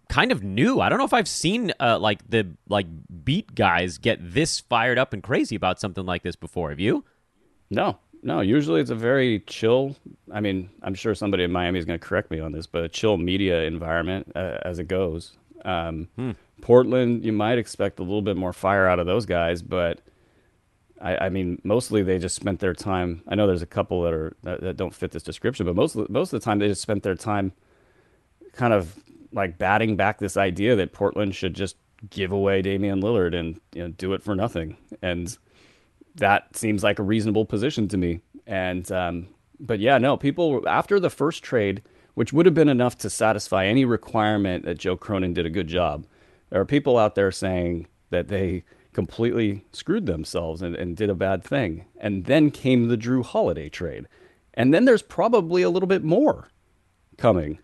kind 0.09 0.33
of 0.33 0.43
new. 0.43 0.81
I 0.81 0.89
don't 0.89 0.99
know 0.99 1.05
if 1.05 1.13
I've 1.13 1.29
seen 1.29 1.73
uh, 1.81 1.99
like 1.99 2.29
the 2.29 2.49
like 2.69 2.87
beat 3.25 3.55
guys 3.55 3.99
get 3.99 4.19
this 4.21 4.61
fired 4.61 4.99
up 4.99 5.13
and 5.13 5.23
crazy 5.23 5.57
about 5.57 5.81
something 5.81 6.05
like 6.05 6.23
this 6.23 6.37
before. 6.37 6.71
Have 6.71 6.81
you? 6.81 7.05
No, 7.71 7.99
no. 8.23 8.41
Usually 8.41 8.81
it's 8.81 8.91
a 8.91 8.97
very 8.97 9.41
chill. 9.41 9.97
I 10.33 10.41
mean, 10.41 10.71
I'm 10.83 10.95
sure 10.95 11.15
somebody 11.15 11.45
in 11.45 11.53
Miami 11.53 11.79
is 11.79 11.85
going 11.85 11.99
to 11.99 12.05
correct 12.05 12.31
me 12.31 12.41
on 12.41 12.53
this, 12.53 12.67
but 12.67 12.85
a 12.85 12.89
chill 12.89 13.17
media 13.17 13.63
environment 13.63 14.33
uh, 14.35 14.59
as 14.63 14.79
it 14.79 14.89
goes. 14.89 15.37
Um, 15.65 16.09
hmm. 16.17 16.31
Portland, 16.61 17.25
you 17.25 17.33
might 17.33 17.59
expect 17.59 17.99
a 17.99 18.03
little 18.03 18.23
bit 18.23 18.37
more 18.37 18.53
fire 18.53 18.87
out 18.87 18.99
of 18.99 19.07
those 19.07 19.27
guys, 19.27 19.63
but 19.63 20.01
I, 21.01 21.27
I, 21.27 21.29
mean, 21.31 21.61
mostly 21.65 22.03
they 22.03 22.19
just 22.19 22.37
spent 22.37 22.61
their 22.61 22.75
time. 22.75 23.23
I 23.27 23.35
know 23.35 23.47
there's 23.47 23.63
a 23.63 23.67
couple 23.67 24.03
that 24.03 24.13
are 24.13 24.37
that, 24.43 24.61
that 24.61 24.77
don't 24.77 24.95
fit 24.95 25.13
this 25.13 25.23
description, 25.23 25.67
but 25.67 25.75
most 25.75 25.97
most 26.11 26.33
of 26.33 26.41
the 26.41 26.45
time 26.45 26.59
they 26.59 26.69
just 26.69 26.83
spent 26.83 27.03
their 27.03 27.15
time 27.15 27.53
kind 28.53 28.73
of 28.73 28.99
like 29.33 29.59
batting 29.59 29.97
back 29.97 30.19
this 30.19 30.37
idea 30.37 30.77
that 30.77 30.93
Portland 30.93 31.35
should 31.35 31.55
just 31.55 31.77
give 32.09 32.33
away 32.33 32.63
Damian 32.63 33.01
Lillard 33.03 33.35
and 33.35 33.61
you 33.73 33.83
know, 33.83 33.89
do 33.89 34.13
it 34.13 34.23
for 34.23 34.35
nothing. 34.35 34.77
And 35.03 35.37
that 36.17 36.57
seems 36.57 36.83
like 36.83 36.99
a 36.99 37.03
reasonable 37.03 37.45
position 37.45 37.89
to 37.89 37.97
me. 37.97 38.21
And 38.47 38.91
um, 38.91 39.29
but 39.59 39.81
yeah, 39.81 39.99
no, 39.99 40.17
people 40.17 40.67
after 40.69 40.99
the 41.01 41.11
first 41.11 41.43
trade, 41.43 41.83
which 42.15 42.33
would 42.33 42.47
have 42.47 42.55
been 42.55 42.69
enough 42.69 42.97
to 42.99 43.11
satisfy 43.11 43.67
any 43.67 43.85
requirement 43.85 44.65
that 44.65 44.79
Joe 44.79 44.97
Cronin 44.97 45.35
did 45.35 45.47
a 45.47 45.51
good 45.51 45.69
job. 45.69 46.07
There 46.51 46.61
are 46.61 46.67
people 46.67 46.99
out 46.99 47.15
there 47.15 47.31
saying 47.31 47.87
that 48.11 48.29
they 48.29 48.65
completely 48.93 49.65
screwed 49.73 50.07
themselves 50.07 50.63
and, 50.63 50.75
and 50.75 50.97
did 50.97 51.11
a 51.11 51.15
bad 51.15 51.45
thing. 51.45 51.87
And 51.99 52.25
then 52.25 52.51
came 52.51 52.89
the 52.89 52.97
Jrue 52.97 53.25
Holiday 53.25 53.69
trade. 53.69 54.07
And 54.55 54.75
then 54.75 54.85
there's 54.85 55.03
probably 55.03 55.63
a 55.63 55.71
little 55.71 55.87
bit 55.87 56.03
more 56.03 56.49
coming. 57.17 57.61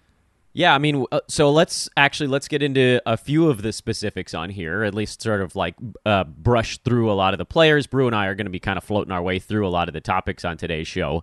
Yeah, 0.53 0.75
I 0.75 0.79
mean, 0.79 1.05
uh, 1.13 1.21
so 1.29 1.51
let's 1.51 1.87
actually 1.99 2.29
let's 2.29 2.49
get 2.49 2.63
into 2.63 3.03
a 3.05 3.19
few 3.19 3.51
of 3.51 3.61
the 3.61 3.75
specifics 3.75 4.33
on 4.33 4.49
here. 4.49 4.85
At 4.85 4.95
least 4.95 5.21
sort 5.21 5.43
of 5.43 5.55
like 5.55 5.75
uh, 6.07 6.25
brush 6.25 6.79
through 6.79 7.11
a 7.11 7.15
lot 7.15 7.35
of 7.35 7.39
the 7.39 7.45
players. 7.45 7.87
Brew 7.87 8.07
and 8.07 8.17
I 8.17 8.25
are 8.27 8.35
going 8.35 8.47
to 8.47 8.51
be 8.51 8.59
kind 8.61 8.79
of 8.79 8.85
floating 8.85 9.13
our 9.13 9.23
way 9.23 9.39
through 9.39 9.67
a 9.67 9.69
lot 9.69 9.89
of 9.89 9.93
the 9.93 10.01
topics 10.01 10.47
on 10.47 10.57
today's 10.57 10.89
show. 10.89 11.23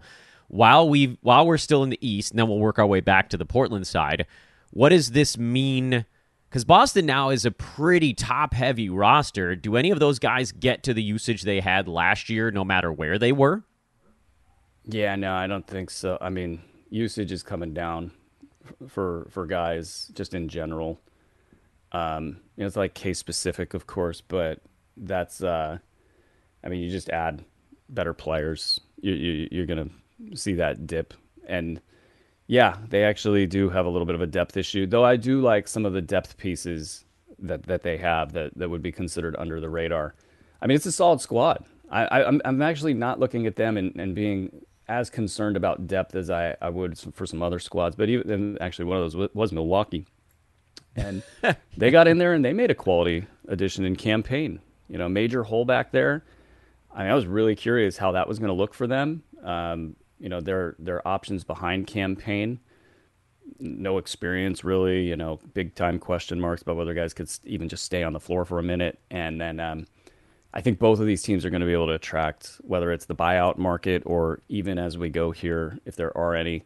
While 0.53 0.87
we 0.87 1.17
while 1.21 1.47
we're 1.47 1.57
still 1.57 1.81
in 1.81 1.89
the 1.89 1.97
East, 2.07 2.31
and 2.31 2.37
then 2.37 2.47
we'll 2.47 2.59
work 2.59 2.77
our 2.77 2.85
way 2.85 2.99
back 2.99 3.29
to 3.29 3.37
the 3.37 3.45
Portland 3.45 3.87
side. 3.87 4.27
What 4.69 4.89
does 4.89 5.09
this 5.09 5.35
mean? 5.35 6.05
Because 6.47 6.63
Boston 6.63 7.07
now 7.07 7.29
is 7.29 7.43
a 7.43 7.49
pretty 7.49 8.13
top 8.13 8.53
heavy 8.53 8.87
roster. 8.87 9.55
Do 9.55 9.75
any 9.75 9.89
of 9.89 9.99
those 9.99 10.19
guys 10.19 10.51
get 10.51 10.83
to 10.83 10.93
the 10.93 11.01
usage 11.01 11.41
they 11.41 11.59
had 11.59 11.87
last 11.87 12.29
year, 12.29 12.51
no 12.51 12.63
matter 12.63 12.93
where 12.93 13.17
they 13.17 13.31
were? 13.31 13.63
Yeah, 14.85 15.15
no, 15.15 15.33
I 15.33 15.47
don't 15.47 15.65
think 15.65 15.89
so. 15.89 16.19
I 16.21 16.29
mean, 16.29 16.61
usage 16.91 17.31
is 17.31 17.41
coming 17.41 17.73
down 17.73 18.11
for 18.87 19.25
for 19.31 19.47
guys 19.47 20.11
just 20.13 20.35
in 20.35 20.49
general. 20.49 21.01
Um, 21.93 22.41
you 22.57 22.61
know, 22.61 22.67
it's 22.67 22.75
like 22.75 22.93
case 22.93 23.17
specific, 23.17 23.73
of 23.73 23.87
course, 23.87 24.21
but 24.21 24.59
that's 24.97 25.41
uh, 25.41 25.79
I 26.63 26.69
mean, 26.69 26.81
you 26.81 26.91
just 26.91 27.09
add 27.09 27.43
better 27.89 28.13
players, 28.13 28.79
you, 29.01 29.13
you 29.13 29.47
you're 29.51 29.65
gonna 29.65 29.89
see 30.35 30.53
that 30.53 30.87
dip, 30.87 31.13
and 31.47 31.81
yeah, 32.47 32.77
they 32.89 33.03
actually 33.03 33.47
do 33.47 33.69
have 33.69 33.85
a 33.85 33.89
little 33.89 34.05
bit 34.05 34.15
of 34.15 34.21
a 34.21 34.27
depth 34.27 34.57
issue. 34.57 34.85
Though 34.85 35.05
I 35.05 35.15
do 35.15 35.41
like 35.41 35.67
some 35.67 35.85
of 35.85 35.93
the 35.93 36.01
depth 36.01 36.37
pieces 36.37 37.05
that 37.39 37.63
that 37.63 37.83
they 37.83 37.97
have 37.97 38.33
that 38.33 38.57
that 38.57 38.69
would 38.69 38.81
be 38.81 38.91
considered 38.91 39.35
under 39.37 39.59
the 39.59 39.69
radar. 39.69 40.15
I 40.61 40.67
mean, 40.67 40.75
it's 40.75 40.85
a 40.85 40.91
solid 40.91 41.21
squad. 41.21 41.65
I, 41.89 42.05
I 42.05 42.27
I'm 42.27 42.41
I'm 42.45 42.61
actually 42.61 42.93
not 42.93 43.19
looking 43.19 43.47
at 43.47 43.55
them 43.55 43.77
and, 43.77 43.95
and 43.95 44.15
being 44.15 44.65
as 44.87 45.09
concerned 45.09 45.55
about 45.55 45.87
depth 45.87 46.15
as 46.15 46.29
I, 46.29 46.55
I 46.61 46.69
would 46.69 46.97
for 47.13 47.25
some 47.25 47.41
other 47.41 47.59
squads. 47.59 47.95
But 47.95 48.09
even 48.09 48.29
and 48.29 48.61
actually, 48.61 48.85
one 48.85 48.97
of 49.01 49.11
those 49.11 49.29
was 49.33 49.51
Milwaukee. 49.51 50.05
And 50.95 51.23
they 51.77 51.91
got 51.91 52.07
in 52.07 52.17
there 52.17 52.33
and 52.33 52.43
they 52.43 52.53
made 52.53 52.71
a 52.71 52.75
quality 52.75 53.25
addition 53.47 53.85
in 53.85 53.95
campaign. 53.95 54.59
You 54.89 54.97
know, 54.97 55.09
major 55.09 55.43
hole 55.43 55.65
back 55.65 55.91
there. 55.91 56.23
I, 56.93 57.03
mean, 57.03 57.11
I 57.11 57.15
was 57.15 57.25
really 57.25 57.55
curious 57.55 57.97
how 57.97 58.11
that 58.11 58.27
was 58.27 58.37
going 58.37 58.49
to 58.49 58.53
look 58.53 58.73
for 58.75 58.85
them. 58.85 59.23
Um, 59.43 59.95
you 60.19 60.29
know, 60.29 60.41
their 60.41 60.75
their 60.79 61.05
options 61.07 61.43
behind 61.43 61.87
campaign 61.87 62.59
no 63.59 63.97
experience 63.97 64.63
really. 64.63 65.07
You 65.07 65.15
know, 65.15 65.39
big 65.53 65.75
time 65.75 65.99
question 65.99 66.39
marks 66.39 66.61
about 66.61 66.75
whether 66.75 66.93
guys 66.93 67.13
could 67.13 67.29
even 67.45 67.69
just 67.69 67.83
stay 67.83 68.03
on 68.03 68.13
the 68.13 68.19
floor 68.19 68.45
for 68.45 68.59
a 68.59 68.63
minute. 68.63 68.99
And 69.09 69.39
then 69.39 69.59
um, 69.59 69.85
I 70.53 70.61
think 70.61 70.79
both 70.79 70.99
of 70.99 71.05
these 71.05 71.21
teams 71.21 71.45
are 71.45 71.49
going 71.49 71.61
to 71.61 71.67
be 71.67 71.73
able 71.73 71.87
to 71.87 71.93
attract 71.93 72.61
whether 72.61 72.91
it's 72.91 73.05
the 73.05 73.15
buyout 73.15 73.57
market 73.57 74.03
or 74.05 74.41
even 74.49 74.77
as 74.77 74.97
we 74.97 75.09
go 75.09 75.31
here, 75.31 75.79
if 75.85 75.95
there 75.95 76.15
are 76.17 76.35
any 76.35 76.63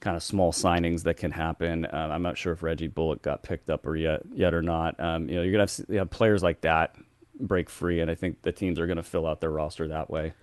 kind 0.00 0.16
of 0.16 0.22
small 0.22 0.52
signings 0.52 1.04
that 1.04 1.16
can 1.16 1.30
happen. 1.30 1.86
Um, 1.86 2.10
I'm 2.10 2.22
not 2.22 2.36
sure 2.36 2.52
if 2.52 2.62
Reggie 2.62 2.88
Bullock 2.88 3.22
got 3.22 3.42
picked 3.42 3.70
up 3.70 3.86
or 3.86 3.96
yet 3.96 4.22
yet 4.34 4.54
or 4.54 4.62
not. 4.62 4.98
Um, 5.00 5.28
you 5.28 5.36
know, 5.36 5.42
you're 5.42 5.52
gonna 5.52 5.62
have, 5.64 5.86
you 5.88 5.98
have, 5.98 6.10
players 6.10 6.42
like 6.42 6.60
that 6.62 6.94
break 7.40 7.70
free, 7.70 8.00
and 8.00 8.10
I 8.10 8.14
think 8.14 8.42
the 8.42 8.52
teams 8.52 8.78
are 8.78 8.86
going 8.86 8.96
to 8.96 9.02
fill 9.02 9.26
out 9.26 9.40
their 9.40 9.50
roster 9.50 9.88
that 9.88 10.08
way. 10.08 10.34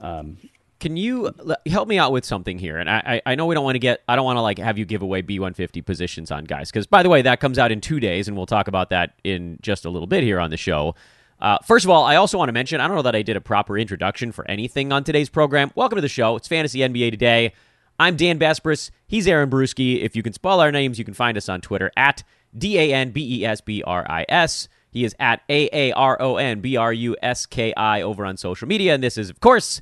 Um, 0.00 0.36
can 0.80 0.96
you 0.96 1.32
help 1.66 1.88
me 1.88 1.98
out 1.98 2.12
with 2.12 2.24
something 2.24 2.58
here? 2.58 2.78
And 2.78 2.88
I, 2.88 3.20
I 3.26 3.34
know 3.34 3.46
we 3.46 3.54
don't 3.54 3.64
want 3.64 3.74
to 3.74 3.80
get, 3.80 4.02
I 4.08 4.16
don't 4.16 4.24
want 4.24 4.36
to 4.36 4.42
like 4.42 4.58
have 4.58 4.78
you 4.78 4.84
give 4.84 5.02
away 5.02 5.22
B150 5.22 5.84
positions 5.84 6.30
on 6.30 6.44
guys, 6.44 6.70
because 6.70 6.86
by 6.86 7.02
the 7.02 7.08
way, 7.08 7.22
that 7.22 7.40
comes 7.40 7.58
out 7.58 7.72
in 7.72 7.80
two 7.80 8.00
days, 8.00 8.28
and 8.28 8.36
we'll 8.36 8.46
talk 8.46 8.68
about 8.68 8.90
that 8.90 9.14
in 9.24 9.58
just 9.60 9.84
a 9.84 9.90
little 9.90 10.06
bit 10.06 10.22
here 10.22 10.38
on 10.38 10.50
the 10.50 10.56
show. 10.56 10.94
Uh, 11.40 11.58
first 11.64 11.84
of 11.84 11.90
all, 11.90 12.04
I 12.04 12.16
also 12.16 12.38
want 12.38 12.48
to 12.48 12.52
mention, 12.52 12.80
I 12.80 12.86
don't 12.86 12.96
know 12.96 13.02
that 13.02 13.14
I 13.14 13.22
did 13.22 13.36
a 13.36 13.40
proper 13.40 13.78
introduction 13.78 14.32
for 14.32 14.48
anything 14.48 14.92
on 14.92 15.04
today's 15.04 15.28
program. 15.28 15.70
Welcome 15.74 15.96
to 15.96 16.02
the 16.02 16.08
show. 16.08 16.36
It's 16.36 16.48
Fantasy 16.48 16.80
NBA 16.80 17.10
Today. 17.10 17.52
I'm 18.00 18.16
Dan 18.16 18.38
Besbris. 18.38 18.90
He's 19.06 19.26
Aaron 19.26 19.50
Bruski. 19.50 20.02
If 20.02 20.14
you 20.14 20.22
can 20.22 20.32
spell 20.32 20.60
our 20.60 20.70
names, 20.70 20.98
you 20.98 21.04
can 21.04 21.14
find 21.14 21.36
us 21.36 21.48
on 21.48 21.60
Twitter 21.60 21.90
at 21.96 22.22
D 22.56 22.78
A 22.78 22.92
N 22.94 23.10
B 23.10 23.40
E 23.40 23.44
S 23.44 23.60
B 23.60 23.82
R 23.84 24.06
I 24.08 24.24
S. 24.28 24.68
He 24.90 25.04
is 25.04 25.14
at 25.18 25.42
A 25.48 25.68
A 25.72 25.92
R 25.92 26.20
O 26.20 26.36
N 26.36 26.60
B 26.60 26.76
R 26.76 26.92
U 26.92 27.16
S 27.22 27.46
K 27.46 27.74
I 27.74 28.02
over 28.02 28.24
on 28.24 28.36
social 28.36 28.68
media. 28.68 28.94
And 28.94 29.02
this 29.02 29.18
is, 29.18 29.30
of 29.30 29.40
course, 29.40 29.80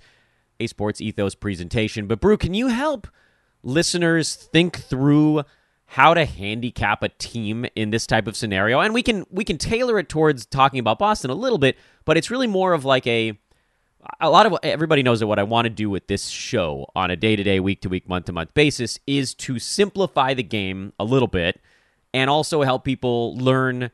a 0.61 0.67
Sports 0.67 1.01
Ethos 1.01 1.35
presentation. 1.35 2.07
But, 2.07 2.21
Brew, 2.21 2.37
can 2.37 2.55
you 2.55 2.69
help 2.69 3.07
listeners 3.63 4.35
think 4.35 4.77
through 4.77 5.43
how 5.87 6.15
to 6.15 6.25
handicap 6.25 7.03
a 7.03 7.09
team 7.09 7.67
in 7.75 7.91
this 7.91 8.07
type 8.07 8.27
of 8.27 8.37
scenario? 8.37 8.81
And 8.81 8.95
we 8.95 9.03
can 9.03 9.25
we 9.31 9.45
can 9.45 9.59
tailor 9.59 9.99
it 9.99 10.09
towards 10.09 10.47
talking 10.47 10.81
about 10.81 10.99
Boston 10.99 11.31
a 11.31 11.35
little 11.35 11.59
bit, 11.59 11.77
but 12.05 12.17
it's 12.17 12.31
really 12.31 12.47
more 12.47 12.73
of 12.73 12.85
like 12.85 13.07
a 13.07 13.39
a 14.21 14.31
lot 14.31 14.47
of 14.47 14.57
everybody 14.63 15.03
knows 15.03 15.21
that 15.21 15.27
what 15.27 15.39
I 15.39 15.43
want 15.43 15.67
to 15.67 15.71
do 15.71 15.91
with 15.91 16.07
this 16.07 16.27
show 16.27 16.87
on 16.95 17.11
a 17.11 17.17
day 17.17 17.37
to 17.37 17.43
day, 17.43 17.61
week 17.61 17.81
to 17.83 17.89
week, 17.89 18.09
month 18.09 18.27
to 18.27 18.33
month 18.33 18.55
basis 18.55 18.99
is 19.07 19.35
to 19.35 19.59
simplify 19.59 20.35
the 20.35 20.43
game 20.43 20.93
a 20.99 21.05
little 21.05 21.29
bit 21.29 21.61
and 22.15 22.31
also 22.31 22.63
help 22.63 22.85
people 22.85 23.37
learn 23.37 23.91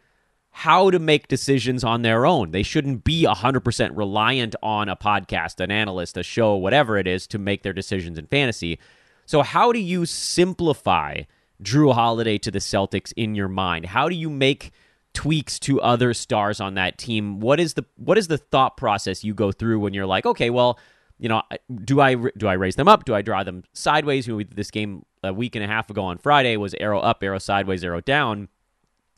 how 0.52 0.90
to 0.90 0.98
make 0.98 1.28
decisions 1.28 1.82
on 1.82 2.02
their 2.02 2.26
own. 2.26 2.50
They 2.50 2.62
shouldn't 2.62 3.04
be 3.04 3.24
100% 3.24 3.96
reliant 3.96 4.54
on 4.62 4.88
a 4.88 4.96
podcast, 4.96 5.60
an 5.60 5.70
analyst, 5.70 6.16
a 6.16 6.22
show, 6.22 6.54
whatever 6.56 6.98
it 6.98 7.06
is 7.06 7.26
to 7.28 7.38
make 7.38 7.62
their 7.62 7.72
decisions 7.72 8.18
in 8.18 8.26
fantasy. 8.26 8.78
So, 9.26 9.42
how 9.42 9.72
do 9.72 9.78
you 9.78 10.04
simplify 10.06 11.22
Jrue 11.62 11.94
Holiday 11.94 12.38
to 12.38 12.50
the 12.50 12.58
Celtics 12.58 13.12
in 13.16 13.34
your 13.34 13.48
mind? 13.48 13.86
How 13.86 14.08
do 14.08 14.14
you 14.14 14.28
make 14.28 14.72
tweaks 15.14 15.58
to 15.60 15.80
other 15.80 16.14
stars 16.14 16.60
on 16.60 16.74
that 16.74 16.98
team. 16.98 17.40
What 17.40 17.60
is 17.60 17.74
the 17.74 17.84
what 17.96 18.18
is 18.18 18.28
the 18.28 18.38
thought 18.38 18.76
process 18.76 19.24
you 19.24 19.34
go 19.34 19.52
through 19.52 19.80
when 19.80 19.94
you're 19.94 20.06
like, 20.06 20.26
okay, 20.26 20.50
well, 20.50 20.78
you 21.18 21.28
know, 21.28 21.42
do 21.84 22.00
I 22.00 22.14
do 22.14 22.48
I 22.48 22.54
raise 22.54 22.76
them 22.76 22.88
up? 22.88 23.04
Do 23.04 23.14
I 23.14 23.22
draw 23.22 23.44
them 23.44 23.64
sideways? 23.72 24.26
You 24.26 24.38
know, 24.38 24.44
this 24.54 24.70
game 24.70 25.04
a 25.22 25.32
week 25.32 25.54
and 25.54 25.64
a 25.64 25.68
half 25.68 25.90
ago 25.90 26.02
on 26.02 26.18
Friday 26.18 26.56
was 26.56 26.74
arrow 26.80 27.00
up, 27.00 27.22
arrow 27.22 27.38
sideways, 27.38 27.84
arrow 27.84 28.00
down. 28.00 28.48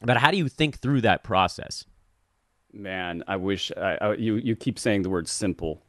But 0.04 0.18
how 0.18 0.30
do 0.30 0.36
you 0.36 0.48
think 0.48 0.78
through 0.78 1.00
that 1.02 1.24
process? 1.24 1.84
Man, 2.72 3.22
I 3.26 3.36
wish 3.36 3.70
I, 3.76 3.98
I, 4.00 4.14
you 4.14 4.36
you 4.36 4.56
keep 4.56 4.78
saying 4.78 5.02
the 5.02 5.10
word 5.10 5.28
simple, 5.28 5.82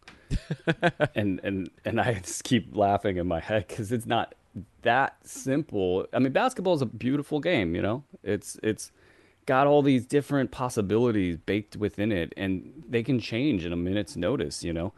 and 1.15 1.39
and 1.43 1.69
and 1.83 1.99
I 1.99 2.13
just 2.15 2.43
keep 2.43 2.75
laughing 2.75 3.17
in 3.17 3.27
my 3.27 3.39
head 3.39 3.67
because 3.67 3.91
it's 3.91 4.05
not 4.05 4.35
that 4.83 5.17
simple. 5.23 6.05
I 6.13 6.19
mean, 6.19 6.31
basketball 6.31 6.75
is 6.75 6.81
a 6.81 6.85
beautiful 6.85 7.39
game. 7.39 7.75
You 7.75 7.81
know, 7.81 8.03
it's 8.23 8.59
it's 8.61 8.91
got 9.45 9.67
all 9.67 9.81
these 9.81 10.05
different 10.05 10.51
possibilities 10.51 11.37
baked 11.37 11.77
within 11.77 12.11
it 12.11 12.33
and 12.35 12.83
they 12.89 13.03
can 13.03 13.19
change 13.19 13.65
in 13.65 13.71
a 13.71 13.75
minute's 13.75 14.17
notice 14.17 14.63
you 14.63 14.73
know 14.73 14.91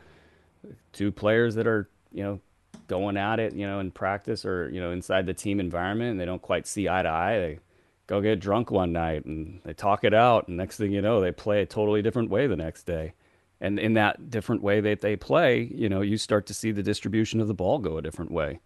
two 0.93 1.11
players 1.11 1.55
that 1.55 1.67
are 1.67 1.89
you 2.13 2.23
know 2.23 2.39
going 2.87 3.17
at 3.17 3.39
it 3.39 3.53
you 3.53 3.67
know 3.67 3.79
in 3.79 3.91
practice 3.91 4.45
or 4.45 4.69
you 4.69 4.79
know 4.79 4.91
inside 4.91 5.25
the 5.25 5.33
team 5.33 5.59
environment 5.59 6.11
and 6.11 6.19
they 6.19 6.25
don't 6.25 6.41
quite 6.41 6.65
see 6.65 6.87
eye 6.87 7.01
to 7.01 7.09
eye 7.09 7.39
they 7.39 7.59
go 8.07 8.21
get 8.21 8.39
drunk 8.39 8.71
one 8.71 8.91
night 8.91 9.25
and 9.25 9.61
they 9.63 9.73
talk 9.73 10.03
it 10.03 10.13
out 10.13 10.47
and 10.47 10.57
next 10.57 10.77
thing 10.77 10.91
you 10.91 11.01
know 11.01 11.21
they 11.21 11.31
play 11.31 11.61
a 11.61 11.65
totally 11.65 12.01
different 12.01 12.29
way 12.29 12.47
the 12.47 12.55
next 12.55 12.83
day 12.83 13.13
and 13.59 13.79
in 13.79 13.93
that 13.93 14.29
different 14.29 14.61
way 14.61 14.79
that 14.79 15.01
they 15.01 15.15
play 15.15 15.69
you 15.73 15.89
know 15.89 16.01
you 16.01 16.17
start 16.17 16.45
to 16.45 16.53
see 16.53 16.71
the 16.71 16.83
distribution 16.83 17.39
of 17.39 17.47
the 17.47 17.53
ball 17.53 17.79
go 17.79 17.97
a 17.97 18.01
different 18.01 18.31
way 18.31 18.59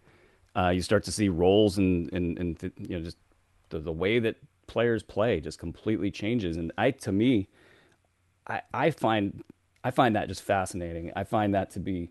uh, 0.54 0.68
you 0.68 0.82
start 0.82 1.02
to 1.02 1.12
see 1.12 1.28
roles 1.28 1.78
and 1.78 2.12
and, 2.12 2.38
and 2.38 2.72
you 2.76 2.96
know 2.96 3.04
just 3.04 3.16
the, 3.70 3.80
the 3.80 3.92
way 3.92 4.18
that 4.18 4.36
players 4.72 5.02
play 5.02 5.40
just 5.40 5.58
completely 5.58 6.10
changes. 6.10 6.56
And 6.56 6.72
I, 6.78 6.92
to 6.92 7.12
me, 7.12 7.48
I, 8.46 8.62
I 8.72 8.90
find 8.90 9.44
I 9.84 9.90
find 9.90 10.14
that 10.14 10.28
just 10.28 10.42
fascinating. 10.42 11.10
I 11.16 11.24
find 11.24 11.54
that 11.54 11.70
to 11.72 11.80
be 11.80 12.10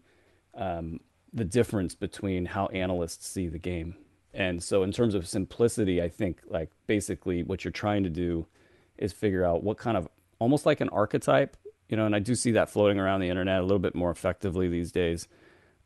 um, 0.53 0.99
the 1.33 1.45
difference 1.45 1.95
between 1.95 2.45
how 2.45 2.67
analysts 2.67 3.27
see 3.27 3.47
the 3.47 3.57
game. 3.57 3.95
And 4.33 4.63
so, 4.63 4.83
in 4.83 4.91
terms 4.91 5.13
of 5.13 5.27
simplicity, 5.27 6.01
I 6.01 6.09
think 6.09 6.41
like 6.47 6.71
basically 6.87 7.43
what 7.43 7.63
you're 7.63 7.71
trying 7.71 8.03
to 8.03 8.09
do 8.09 8.47
is 8.97 9.11
figure 9.11 9.43
out 9.43 9.63
what 9.63 9.77
kind 9.77 9.97
of 9.97 10.07
almost 10.39 10.65
like 10.65 10.79
an 10.81 10.89
archetype, 10.89 11.57
you 11.89 11.97
know. 11.97 12.05
And 12.05 12.15
I 12.15 12.19
do 12.19 12.35
see 12.35 12.51
that 12.51 12.69
floating 12.69 12.99
around 12.99 13.19
the 13.19 13.29
internet 13.29 13.59
a 13.59 13.63
little 13.63 13.79
bit 13.79 13.95
more 13.95 14.11
effectively 14.11 14.69
these 14.69 14.91
days 14.91 15.27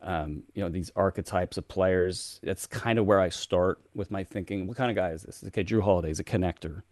um, 0.05 0.43
you 0.53 0.61
know, 0.61 0.69
these 0.69 0.91
archetypes 0.95 1.57
of 1.57 1.67
players. 1.67 2.39
That's 2.43 2.67
kind 2.67 2.99
of 2.99 3.05
where 3.05 3.19
I 3.19 3.29
start 3.29 3.79
with 3.93 4.11
my 4.11 4.23
thinking. 4.23 4.67
What 4.67 4.77
kind 4.77 4.91
of 4.91 4.95
guy 4.95 5.09
is 5.09 5.23
this? 5.23 5.43
Okay, 5.47 5.63
Jrue 5.63 5.81
Holiday 5.81 6.11
is 6.11 6.19
a 6.19 6.23
connector. 6.23 6.83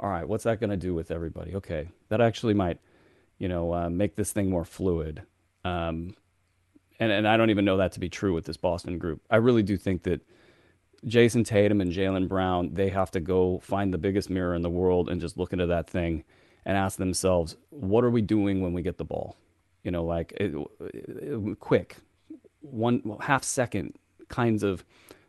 All 0.00 0.10
right, 0.10 0.28
what's 0.28 0.44
that 0.44 0.60
going 0.60 0.70
to 0.70 0.76
do 0.76 0.92
with 0.92 1.10
everybody? 1.10 1.54
Okay, 1.54 1.88
that 2.08 2.20
actually 2.20 2.54
might, 2.54 2.78
you 3.38 3.48
know, 3.48 3.72
uh, 3.72 3.88
make 3.88 4.16
this 4.16 4.32
thing 4.32 4.50
more 4.50 4.64
fluid. 4.64 5.22
Um, 5.64 6.14
and 6.98 7.12
and 7.12 7.28
I 7.28 7.36
don't 7.36 7.50
even 7.50 7.64
know 7.64 7.76
that 7.78 7.92
to 7.92 8.00
be 8.00 8.08
true 8.08 8.34
with 8.34 8.44
this 8.44 8.56
Boston 8.56 8.98
group. 8.98 9.22
I 9.30 9.36
really 9.36 9.62
do 9.62 9.76
think 9.76 10.02
that 10.02 10.20
Jayson 11.06 11.44
Tatum 11.44 11.80
and 11.80 11.92
Jaylen 11.92 12.28
Brown 12.28 12.74
they 12.74 12.88
have 12.88 13.10
to 13.12 13.20
go 13.20 13.60
find 13.60 13.94
the 13.94 13.98
biggest 13.98 14.28
mirror 14.28 14.54
in 14.54 14.62
the 14.62 14.70
world 14.70 15.08
and 15.08 15.20
just 15.20 15.36
look 15.36 15.52
into 15.52 15.66
that 15.66 15.88
thing 15.88 16.24
and 16.64 16.76
ask 16.76 16.98
themselves, 16.98 17.56
what 17.70 18.02
are 18.02 18.10
we 18.10 18.20
doing 18.20 18.60
when 18.60 18.72
we 18.72 18.82
get 18.82 18.98
the 18.98 19.04
ball? 19.04 19.36
You 19.84 19.92
know, 19.92 20.04
like 20.04 20.32
it, 20.32 20.52
it, 20.80 21.60
quick, 21.60 21.96
one 22.60 23.18
half 23.20 23.44
second 23.44 23.94
kinds 24.28 24.64
of 24.64 24.84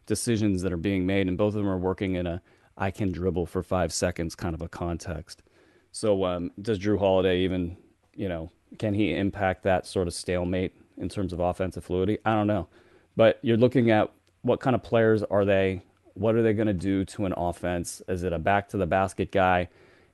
decisions 0.07 0.63
that 0.63 0.73
are 0.73 0.77
being 0.77 1.05
made, 1.05 1.27
and 1.27 1.37
both 1.37 1.49
of 1.49 1.59
them 1.61 1.69
are 1.69 1.77
working 1.77 2.15
in 2.15 2.25
a 2.25 2.41
I 2.75 2.91
can 2.91 3.11
dribble 3.11 3.45
for 3.47 3.61
five 3.61 3.93
seconds 3.93 4.35
kind 4.35 4.55
of 4.55 4.61
a 4.61 4.69
context. 4.69 5.43
So 5.91 6.25
um, 6.25 6.51
does 6.61 6.79
Jrue 6.79 6.99
Holiday 6.99 7.39
even, 7.39 7.77
you 8.15 8.29
know, 8.29 8.51
can 8.77 8.93
he 8.93 9.15
impact 9.15 9.63
that 9.63 9.87
sort 9.87 10.07
of 10.07 10.13
stalemate 10.13 10.73
in 10.97 11.09
terms 11.09 11.33
of 11.33 11.39
offensive 11.39 11.83
fluidity? 11.83 12.19
I 12.25 12.33
don't 12.33 12.47
know, 12.47 12.67
but 13.15 13.39
you're 13.41 13.57
looking 13.57 13.91
at 13.91 14.11
what 14.47 14.59
kind 14.59 14.75
of 14.75 14.83
players 14.83 15.23
are 15.23 15.45
they? 15.45 15.83
What 16.15 16.35
are 16.35 16.41
they 16.41 16.53
going 16.53 16.67
to 16.67 16.73
do 16.73 17.05
to 17.05 17.25
an 17.25 17.33
offense? 17.37 18.01
Is 18.07 18.23
it 18.23 18.33
a 18.33 18.39
back 18.39 18.69
to 18.69 18.77
the 18.77 18.87
basket 18.87 19.31
guy, 19.31 19.69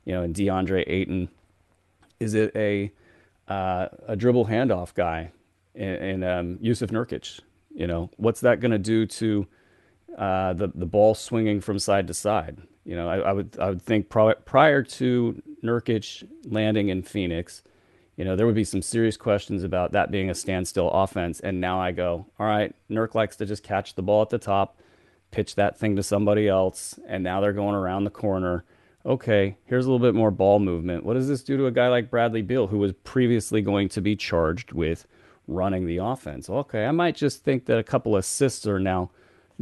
you 0.06 0.14
know, 0.14 0.24
and 0.24 0.36
DeAndre 0.36 0.84
Ayton? 0.88 1.30
Is 2.20 2.34
it 2.34 2.52
a 2.56 2.92
uh, 3.48 3.88
a 4.08 4.16
dribble 4.16 4.48
handoff 4.48 4.94
guy? 4.94 5.32
and, 5.76 6.24
um, 6.24 6.58
Jusuf 6.60 6.90
Nurkic. 6.92 7.40
You 7.74 7.88
know, 7.88 8.12
what's 8.18 8.42
that 8.42 8.60
going 8.60 8.72
to 8.72 8.78
do 8.78 9.06
to 9.08 9.48
uh, 10.18 10.54
the 10.54 10.72
the 10.76 10.86
ball 10.86 11.16
swinging 11.16 11.60
from 11.60 11.80
side 11.80 12.08
to 12.08 12.14
side? 12.14 12.60
You 12.86 12.96
know, 12.96 13.10
I, 13.10 13.18
I 13.18 13.34
would 13.34 13.58
I 13.60 13.70
would 13.70 13.82
think 13.82 14.10
prior 14.10 14.84
to 14.84 15.42
Nurkic 15.64 16.28
landing 16.46 16.90
in 16.90 17.02
Phoenix, 17.02 17.64
you 18.18 18.26
know, 18.26 18.36
there 18.36 18.46
would 18.46 18.56
be 18.56 18.64
some 18.64 18.82
serious 18.82 19.18
questions 19.18 19.64
about 19.64 19.92
that 19.94 20.12
being 20.12 20.30
a 20.30 20.36
standstill 20.36 20.90
offense. 20.90 21.40
And 21.40 21.60
now 21.60 21.80
I 21.80 21.92
go, 21.92 22.28
all 22.40 22.46
right, 22.46 22.74
Nurk 22.90 23.16
likes 23.16 23.36
to 23.38 23.46
just 23.46 23.64
catch 23.64 23.96
the 23.96 24.04
ball 24.04 24.22
at 24.22 24.30
the 24.30 24.38
top, 24.38 24.78
pitch 25.32 25.56
that 25.56 25.78
thing 25.78 25.96
to 25.96 26.04
somebody 26.04 26.48
else, 26.48 27.00
and 27.08 27.24
now 27.24 27.42
they're 27.42 27.54
going 27.54 27.76
around 27.76 28.04
the 28.04 28.12
corner. 28.12 28.66
Okay, 29.06 29.58
here's 29.66 29.86
a 29.86 29.92
little 29.92 30.06
bit 30.06 30.16
more 30.16 30.32
ball 30.32 30.60
movement. 30.60 31.04
What 31.04 31.16
does 31.16 31.28
this 31.28 31.44
do 31.44 31.58
to 31.58 31.66
a 31.66 31.72
guy 31.72 31.90
like 31.90 32.10
Bradley 32.10 32.42
Beal, 32.42 32.68
who 32.68 32.78
was 32.78 32.94
previously 33.04 33.62
going 33.62 33.90
to 33.90 34.02
be 34.02 34.16
charged 34.16 34.72
with 34.72 35.06
running 35.48 35.86
the 35.86 35.98
offense. 35.98 36.50
Okay, 36.50 36.86
I 36.86 36.92
might 36.92 37.16
just 37.16 37.44
think 37.44 37.66
that 37.66 37.78
a 37.78 37.84
couple 37.84 38.16
of 38.16 38.20
assists 38.20 38.68
are 38.68 38.80
now 38.80 39.12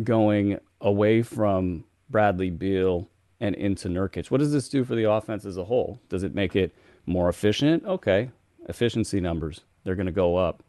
going 0.04 0.60
away 0.80 1.22
from 1.22 1.84
Bradley 2.10 2.50
Beal 2.50 3.08
and 3.40 3.56
into 3.56 3.88
Nurkic. 3.88 4.30
What 4.30 4.40
does 4.40 4.52
this 4.52 4.70
do 4.70 4.84
for 4.84 4.96
the 4.96 5.10
offense 5.10 5.46
as 5.46 5.58
a 5.58 5.64
whole? 5.64 6.00
Does 6.10 6.24
it 6.24 6.36
make 6.36 6.56
it 6.56 6.76
more 7.06 7.30
efficient? 7.30 7.84
Okay, 7.86 8.30
efficiency 8.70 9.20
numbers, 9.20 9.62
they're 9.84 9.96
going 9.96 10.06
to 10.06 10.12
go 10.12 10.36
up. 10.38 10.64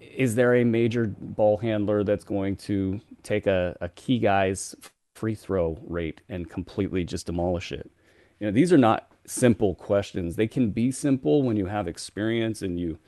Is 0.00 0.34
there 0.34 0.54
a 0.56 0.64
major 0.64 1.06
ball 1.06 1.56
handler 1.56 2.04
that's 2.04 2.24
going 2.24 2.56
to 2.56 3.00
take 3.22 3.46
a, 3.46 3.76
a 3.80 3.88
key 3.90 4.18
guy's 4.18 4.74
free 5.14 5.34
throw 5.34 5.78
rate 5.86 6.20
and 6.28 6.48
completely 6.48 7.04
just 7.04 7.26
demolish 7.26 7.72
it? 7.72 7.90
You 8.38 8.46
know, 8.46 8.52
these 8.52 8.72
are 8.72 8.78
not 8.78 9.10
simple 9.26 9.74
questions. 9.74 10.36
They 10.36 10.46
can 10.46 10.70
be 10.70 10.90
simple 10.90 11.42
when 11.42 11.56
you 11.56 11.66
have 11.66 11.88
experience 11.88 12.62
and 12.62 12.78
you 12.78 12.98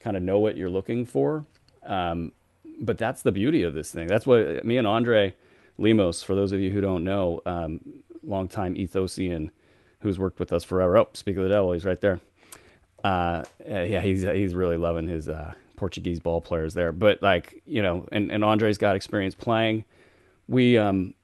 kind 0.00 0.16
of 0.16 0.22
know 0.22 0.38
what 0.38 0.56
you're 0.56 0.70
looking 0.70 1.04
for. 1.04 1.46
Um, 1.84 2.32
but 2.80 2.98
that's 2.98 3.22
the 3.22 3.32
beauty 3.32 3.62
of 3.62 3.74
this 3.74 3.90
thing. 3.90 4.06
That's 4.06 4.26
what 4.26 4.64
me 4.64 4.76
and 4.76 4.86
Andre 4.86 5.34
Lemos, 5.78 6.22
for 6.22 6.34
those 6.34 6.52
of 6.52 6.60
you 6.60 6.70
who 6.70 6.80
don't 6.80 7.04
know, 7.04 7.40
um, 7.46 7.80
longtime 8.22 8.74
Ethosian 8.74 9.50
who's 10.00 10.18
worked 10.18 10.38
with 10.38 10.52
us 10.52 10.64
forever. 10.64 10.98
Oh, 10.98 11.08
speak 11.14 11.36
of 11.36 11.44
the 11.44 11.48
devil, 11.48 11.72
he's 11.72 11.84
right 11.84 12.00
there. 12.00 12.20
Uh, 13.04 13.44
yeah, 13.68 14.00
he's 14.00 14.22
he's 14.22 14.54
really 14.54 14.78
loving 14.78 15.06
his 15.06 15.28
uh, 15.28 15.52
Portuguese 15.76 16.18
ball 16.18 16.40
players 16.40 16.74
there. 16.74 16.90
But 16.90 17.22
like 17.22 17.62
you 17.66 17.82
know, 17.82 18.08
and, 18.10 18.32
and 18.32 18.42
Andre's 18.42 18.78
got 18.78 18.96
experience 18.96 19.34
playing. 19.34 19.84
We 20.48 20.78
um, 20.78 21.14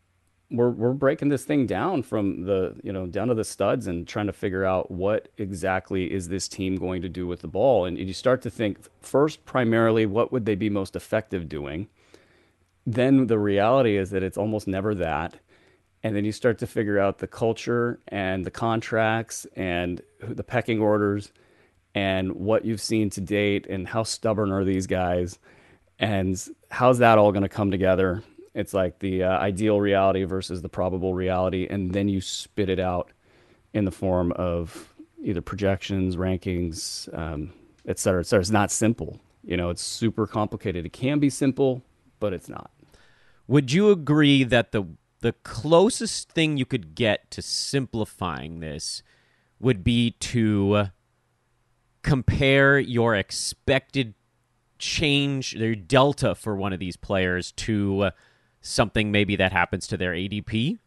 we're 0.51 0.71
we're 0.71 0.93
breaking 0.93 1.29
this 1.29 1.45
thing 1.45 1.67
down 1.67 2.03
from 2.03 2.45
the 2.45 2.75
you 2.83 2.93
know 2.93 3.07
down 3.07 3.29
to 3.29 3.35
the 3.35 3.45
studs 3.45 3.87
and 3.87 4.07
trying 4.07 4.27
to 4.27 4.33
figure 4.33 4.65
out 4.65 4.91
what 4.91 5.29
exactly 5.39 6.13
is 6.13 6.29
this 6.29 6.49
team 6.49 6.77
going 6.77 7.01
to 7.03 7.09
do 7.09 7.27
with 7.27 7.41
the 7.41 7.49
ball 7.49 7.85
and 7.85 7.99
you 7.99 8.13
start 8.13 8.43
to 8.43 8.51
think 8.51 8.79
first 9.01 9.45
primarily 9.45 10.07
what 10.07 10.33
would 10.33 10.47
they 10.47 10.57
be 10.57 10.69
most 10.69 10.97
effective 10.97 11.49
doing 11.49 11.89
then 12.85 13.29
the 13.29 13.39
reality 13.39 13.97
is 13.97 14.11
that 14.11 14.23
it's 14.23 14.37
almost 14.37 14.67
never 14.67 14.95
that 14.95 15.37
and 16.03 16.17
then 16.17 16.25
you 16.25 16.33
start 16.33 16.59
to 16.59 16.67
figure 16.67 16.99
out 16.99 17.19
the 17.19 17.27
culture 17.27 18.01
and 18.09 18.45
the 18.45 18.51
contracts 18.51 19.47
and 19.55 20.03
the 20.21 20.43
pecking 20.43 20.81
orders 20.81 21.31
and 21.95 22.33
what 22.33 22.65
you've 22.65 22.81
seen 22.81 23.11
to 23.11 23.21
date 23.21 23.67
and 23.69 23.89
how 23.89 24.03
stubborn 24.03 24.53
are 24.53 24.65
these 24.65 24.87
guys 24.87 25.39
and 25.99 26.49
how's 26.71 26.99
that 26.99 27.19
all 27.19 27.33
going 27.33 27.43
to 27.43 27.49
come 27.49 27.71
together 27.71 28.23
it's 28.55 28.75
like 28.75 28.99
the 28.99 29.25
uh, 29.25 29.39
ideal 29.39 29.81
reality 29.81 30.25
versus 30.25 30.63
the 30.63 30.69
probable 30.69 31.15
reality, 31.15 31.67
and 31.71 31.93
then 31.93 32.09
you 32.09 32.21
spit 32.21 32.69
it 32.69 32.81
out 32.81 33.11
in 33.73 33.85
the 33.85 33.91
form 33.91 34.33
of 34.33 34.93
either 35.23 35.41
projections, 35.41 36.17
rankings, 36.17 37.09
um, 37.17 37.53
et 37.87 37.99
cetera, 37.99 38.21
et 38.21 38.27
cetera. 38.27 38.41
It's 38.41 38.51
not 38.51 38.71
simple. 38.71 39.21
You 39.45 39.57
know, 39.57 39.71
it's 39.71 39.83
super 39.83 40.27
complicated. 40.27 40.85
It 40.85 40.93
can 40.93 41.19
be 41.19 41.31
simple, 41.31 41.83
but 42.19 42.33
it's 42.33 42.49
not. 42.49 42.71
Would 43.47 43.73
you 43.73 43.91
agree 43.91 44.45
that 44.45 44.73
the 44.73 44.85
the 45.21 45.33
closest 45.45 46.33
thing 46.33 46.57
you 46.57 46.65
could 46.65 46.95
get 46.95 47.31
to 47.31 47.43
simplifying 47.43 48.61
this 48.61 49.03
would 49.61 49.85
be 49.85 50.13
to 50.13 50.89
compare 52.03 52.79
your 52.79 53.15
expected 53.15 54.15
change, 54.79 55.55
their 55.55 55.75
delta 55.75 56.35
for 56.35 56.57
one 56.57 56.73
of 56.73 56.81
these 56.81 56.97
players 56.97 57.53
to 57.53 58.11
something 58.61 59.11
maybe 59.11 59.37
that 59.37 59.53
happens 59.53 59.87
to 59.87 59.97
their 59.97 60.13
ADP. 60.13 60.79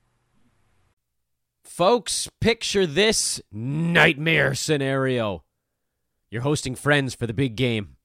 Folks, 1.64 2.30
picture 2.42 2.86
this 2.86 3.42
nightmare 3.52 4.54
scenario. 4.54 5.44
You're 6.30 6.42
hosting 6.42 6.76
friends 6.76 7.16
for 7.16 7.26
the 7.26 7.34
big 7.34 7.56
game. 7.56 7.96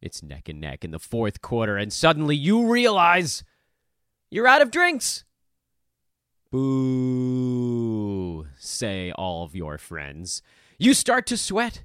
It's 0.00 0.22
neck 0.22 0.48
and 0.48 0.60
neck 0.60 0.84
in 0.84 0.90
the 0.90 0.98
fourth 0.98 1.40
quarter, 1.42 1.76
and 1.76 1.92
suddenly 1.92 2.36
you 2.36 2.70
realize 2.70 3.44
you're 4.30 4.48
out 4.48 4.62
of 4.62 4.70
drinks. 4.70 5.24
Boo, 6.50 8.46
say 8.58 9.10
all 9.12 9.44
of 9.44 9.54
your 9.54 9.78
friends. 9.78 10.42
You 10.78 10.92
start 10.92 11.26
to 11.26 11.36
sweat. 11.36 11.84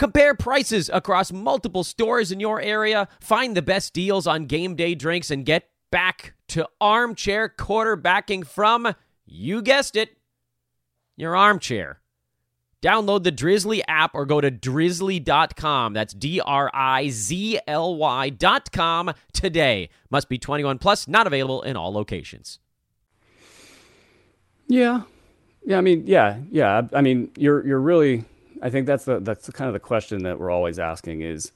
Compare 0.00 0.34
prices 0.34 0.88
across 0.94 1.30
multiple 1.30 1.84
stores 1.84 2.32
in 2.32 2.40
your 2.40 2.58
area, 2.58 3.06
find 3.20 3.54
the 3.54 3.60
best 3.60 3.92
deals 3.92 4.26
on 4.26 4.46
game 4.46 4.74
day 4.74 4.94
drinks, 4.94 5.30
and 5.30 5.44
get 5.44 5.68
back 5.90 6.32
to 6.48 6.66
armchair 6.80 7.50
quarterbacking 7.50 8.46
from, 8.46 8.94
you 9.26 9.60
guessed 9.60 9.96
it, 9.96 10.16
your 11.18 11.36
armchair. 11.36 12.00
Download 12.80 13.24
the 13.24 13.30
Drizly 13.30 13.82
app 13.88 14.12
or 14.14 14.24
go 14.24 14.40
to 14.40 14.50
drizly.com. 14.50 15.92
That's 15.92 16.14
D 16.14 16.40
R 16.40 16.70
I 16.72 17.10
Z 17.10 17.60
L 17.66 17.94
Y.com 17.96 19.12
today. 19.34 19.90
Must 20.08 20.30
be 20.30 20.38
21 20.38 20.78
plus, 20.78 21.08
not 21.08 21.26
available 21.26 21.60
in 21.60 21.76
all 21.76 21.92
locations. 21.92 22.58
Yeah. 24.66 25.02
Yeah, 25.66 25.76
I 25.76 25.82
mean, 25.82 26.04
yeah, 26.06 26.38
yeah. 26.50 26.88
I 26.94 27.02
mean, 27.02 27.30
you're 27.36 27.66
you're 27.66 27.80
really 27.80 28.24
I 28.62 28.70
think 28.70 28.86
that's 28.86 29.04
the 29.04 29.20
that's 29.20 29.48
kind 29.50 29.68
of 29.68 29.74
the 29.74 29.80
question 29.80 30.22
that 30.24 30.38
we're 30.38 30.50
always 30.50 30.78
asking 30.78 31.22
is 31.22 31.52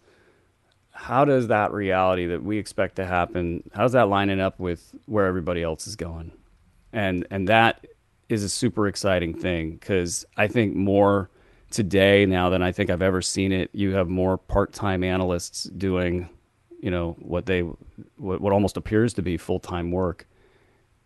how 0.90 1.24
does 1.24 1.48
that 1.48 1.72
reality 1.72 2.26
that 2.26 2.42
we 2.42 2.56
expect 2.56 2.96
to 2.96 3.04
happen 3.04 3.62
how 3.74 3.82
does 3.82 3.92
that 3.92 4.08
lining 4.08 4.40
up 4.40 4.60
with 4.60 4.94
where 5.06 5.26
everybody 5.26 5.62
else 5.62 5.86
is 5.86 5.96
going? 5.96 6.32
And 6.92 7.26
and 7.30 7.48
that 7.48 7.86
is 8.28 8.42
a 8.42 8.48
super 8.48 8.88
exciting 8.88 9.34
thing 9.34 9.72
because 9.72 10.24
i 10.36 10.46
think 10.46 10.74
more 10.74 11.28
today 11.70 12.24
now 12.24 12.48
than 12.48 12.62
i 12.62 12.72
think 12.72 12.88
i've 12.88 13.02
ever 13.02 13.20
seen 13.20 13.52
it 13.52 13.68
you 13.72 13.94
have 13.94 14.08
more 14.08 14.38
part-time 14.38 15.04
analysts 15.04 15.64
doing 15.64 16.28
you 16.84 16.90
know 16.90 17.16
what 17.18 17.46
they 17.46 17.60
what, 17.60 18.40
what 18.42 18.52
almost 18.52 18.76
appears 18.76 19.14
to 19.14 19.22
be 19.22 19.38
full-time 19.38 19.90
work. 19.90 20.26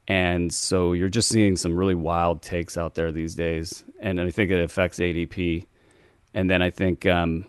And 0.09 0.53
so 0.53 0.93
you're 0.93 1.09
just 1.09 1.29
seeing 1.29 1.55
some 1.57 1.77
really 1.77 1.95
wild 1.95 2.43
takes 2.43 2.77
out 2.77 2.95
there 2.97 3.13
these 3.13 3.37
days. 3.37 3.85
And 4.01 4.21
i 4.21 4.29
think 4.31 4.51
it 4.51 4.61
affects 4.61 4.99
adp 4.99 5.67
and 6.35 6.51
then 6.51 6.63
I 6.63 6.71
think 6.71 7.07
um, 7.07 7.47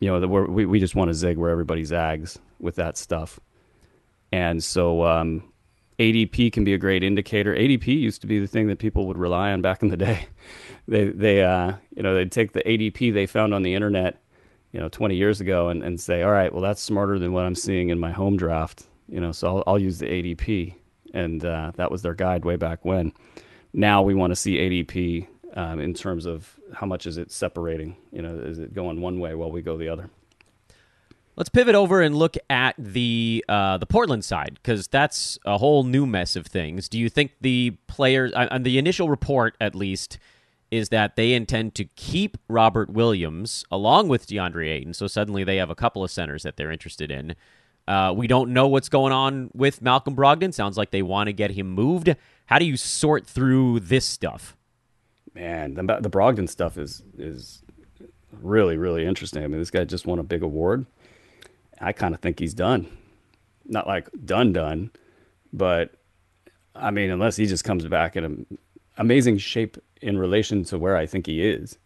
you 0.00 0.08
know 0.08 0.20
the, 0.20 0.28
we 0.28 0.66
we 0.66 0.80
just 0.80 0.94
want 0.94 1.08
to 1.08 1.14
zig 1.14 1.38
where 1.38 1.50
everybody 1.50 1.84
zags 1.84 2.38
with 2.60 2.76
that 2.76 2.96
stuff, 2.96 3.40
and 4.32 4.62
so 4.62 5.04
um, 5.04 5.42
ADP 5.98 6.52
can 6.52 6.64
be 6.64 6.74
a 6.74 6.78
great 6.78 7.02
indicator. 7.02 7.54
ADP 7.54 7.86
used 7.86 8.20
to 8.20 8.26
be 8.26 8.38
the 8.38 8.46
thing 8.46 8.68
that 8.68 8.78
people 8.78 9.06
would 9.06 9.18
rely 9.18 9.50
on 9.50 9.62
back 9.62 9.82
in 9.82 9.88
the 9.88 9.96
day. 9.96 10.26
they 10.88 11.08
they 11.08 11.42
uh, 11.42 11.72
you 11.94 12.02
know 12.02 12.14
they'd 12.14 12.32
take 12.32 12.52
the 12.52 12.62
ADP 12.62 13.12
they 13.12 13.26
found 13.26 13.52
on 13.52 13.62
the 13.62 13.74
internet, 13.74 14.22
you 14.72 14.80
know, 14.80 14.88
20 14.88 15.16
years 15.16 15.40
ago 15.40 15.68
and, 15.68 15.82
and 15.82 16.00
say, 16.00 16.22
all 16.22 16.30
right, 16.30 16.52
well 16.52 16.62
that's 16.62 16.82
smarter 16.82 17.18
than 17.18 17.32
what 17.32 17.44
I'm 17.44 17.56
seeing 17.56 17.88
in 17.88 17.98
my 17.98 18.12
home 18.12 18.36
draft. 18.36 18.86
You 19.08 19.20
know, 19.20 19.32
so 19.32 19.48
I'll, 19.48 19.64
I'll 19.66 19.78
use 19.78 19.98
the 19.98 20.06
ADP, 20.06 20.74
and 21.14 21.44
uh, 21.44 21.72
that 21.76 21.90
was 21.90 22.02
their 22.02 22.14
guide 22.14 22.44
way 22.44 22.56
back 22.56 22.84
when. 22.84 23.12
Now 23.72 24.02
we 24.02 24.14
want 24.14 24.30
to 24.32 24.36
see 24.36 24.56
ADP 24.56 25.26
um, 25.58 25.80
in 25.80 25.92
terms 25.92 26.24
of 26.24 26.56
how 26.72 26.86
much 26.86 27.04
is 27.04 27.18
it 27.18 27.32
separating? 27.32 27.96
You 28.12 28.22
know, 28.22 28.38
is 28.38 28.60
it 28.60 28.72
going 28.72 29.00
one 29.00 29.18
way 29.18 29.34
while 29.34 29.50
we 29.50 29.60
go 29.60 29.76
the 29.76 29.88
other? 29.88 30.08
Let's 31.34 31.48
pivot 31.48 31.74
over 31.74 32.00
and 32.00 32.16
look 32.16 32.36
at 32.48 32.76
the 32.78 33.44
uh, 33.48 33.76
the 33.78 33.86
Portland 33.86 34.24
side 34.24 34.58
because 34.62 34.86
that's 34.86 35.36
a 35.44 35.58
whole 35.58 35.82
new 35.82 36.06
mess 36.06 36.36
of 36.36 36.46
things. 36.46 36.88
Do 36.88 36.98
you 36.98 37.08
think 37.08 37.32
the 37.40 37.76
players, 37.88 38.32
uh, 38.34 38.46
on 38.52 38.62
the 38.62 38.78
initial 38.78 39.08
report 39.08 39.56
at 39.60 39.74
least, 39.74 40.18
is 40.70 40.90
that 40.90 41.16
they 41.16 41.32
intend 41.32 41.74
to 41.76 41.84
keep 41.96 42.38
Robert 42.48 42.90
Williams 42.90 43.64
along 43.70 44.08
with 44.08 44.28
DeAndre 44.28 44.68
Ayton? 44.68 44.94
So 44.94 45.08
suddenly 45.08 45.42
they 45.42 45.56
have 45.56 45.70
a 45.70 45.74
couple 45.74 46.04
of 46.04 46.10
centers 46.10 46.44
that 46.44 46.56
they're 46.56 46.70
interested 46.70 47.10
in. 47.10 47.34
Uh, 47.88 48.12
we 48.14 48.26
don't 48.26 48.52
know 48.52 48.68
what's 48.68 48.88
going 48.88 49.12
on 49.12 49.50
with 49.54 49.82
Malcolm 49.82 50.14
Brogdon. 50.14 50.54
Sounds 50.54 50.76
like 50.76 50.92
they 50.92 51.02
want 51.02 51.28
to 51.28 51.32
get 51.32 51.52
him 51.52 51.70
moved. 51.70 52.14
How 52.46 52.58
do 52.58 52.64
you 52.64 52.76
sort 52.76 53.26
through 53.26 53.80
this 53.80 54.04
stuff? 54.04 54.57
Man, 55.34 55.74
the, 55.74 55.82
the 56.00 56.10
Brogdon 56.10 56.48
stuff 56.48 56.78
is 56.78 57.02
is 57.16 57.62
really 58.40 58.76
really 58.76 59.06
interesting. 59.06 59.42
I 59.42 59.46
mean, 59.46 59.58
this 59.58 59.70
guy 59.70 59.84
just 59.84 60.06
won 60.06 60.18
a 60.18 60.24
big 60.24 60.42
award. 60.42 60.86
I 61.80 61.92
kind 61.92 62.14
of 62.14 62.20
think 62.20 62.38
he's 62.38 62.54
done. 62.54 62.86
Not 63.64 63.86
like 63.86 64.08
done 64.24 64.52
done, 64.52 64.90
but 65.52 65.94
I 66.74 66.90
mean, 66.90 67.10
unless 67.10 67.36
he 67.36 67.46
just 67.46 67.64
comes 67.64 67.86
back 67.86 68.16
in 68.16 68.24
an 68.24 68.58
amazing 68.96 69.38
shape 69.38 69.76
in 70.00 70.18
relation 70.18 70.64
to 70.64 70.78
where 70.78 70.96
I 70.96 71.06
think 71.06 71.26
he 71.26 71.44
is. 71.46 71.78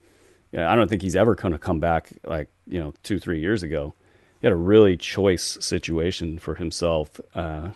Yeah, 0.53 0.71
I 0.71 0.77
don't 0.77 0.89
think 0.89 1.03
he's 1.03 1.17
ever 1.17 1.35
going 1.35 1.53
to 1.53 1.59
come 1.59 1.81
back 1.81 2.11
like 2.25 2.49
you 2.67 2.79
know 2.79 2.93
two 3.03 3.19
three 3.19 3.41
years 3.41 3.63
ago. 3.63 3.95
He 4.41 4.47
had 4.47 4.53
a 4.53 4.57
really 4.57 4.97
choice 4.97 5.57
situation 5.61 6.39
for 6.39 6.57
himself, 6.57 7.21
uh, 7.35 7.71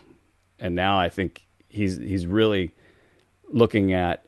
and 0.58 0.74
now 0.74 0.98
I 0.98 1.08
think 1.08 1.46
he's 1.68 1.96
he's 1.96 2.26
really 2.26 2.72
looking 3.48 3.92
at 3.92 4.25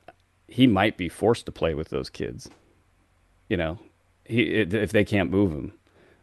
he 0.49 0.67
might 0.67 0.97
be 0.97 1.09
forced 1.09 1.47
to 1.47 1.53
play 1.53 1.75
with 1.75 1.91
those 1.91 2.11
kids. 2.11 2.49
You 3.49 3.57
know, 3.57 3.79
he 4.25 4.43
if 4.43 4.93
they 4.93 5.05
can't 5.05 5.31
move 5.31 5.53
him. 5.53 5.73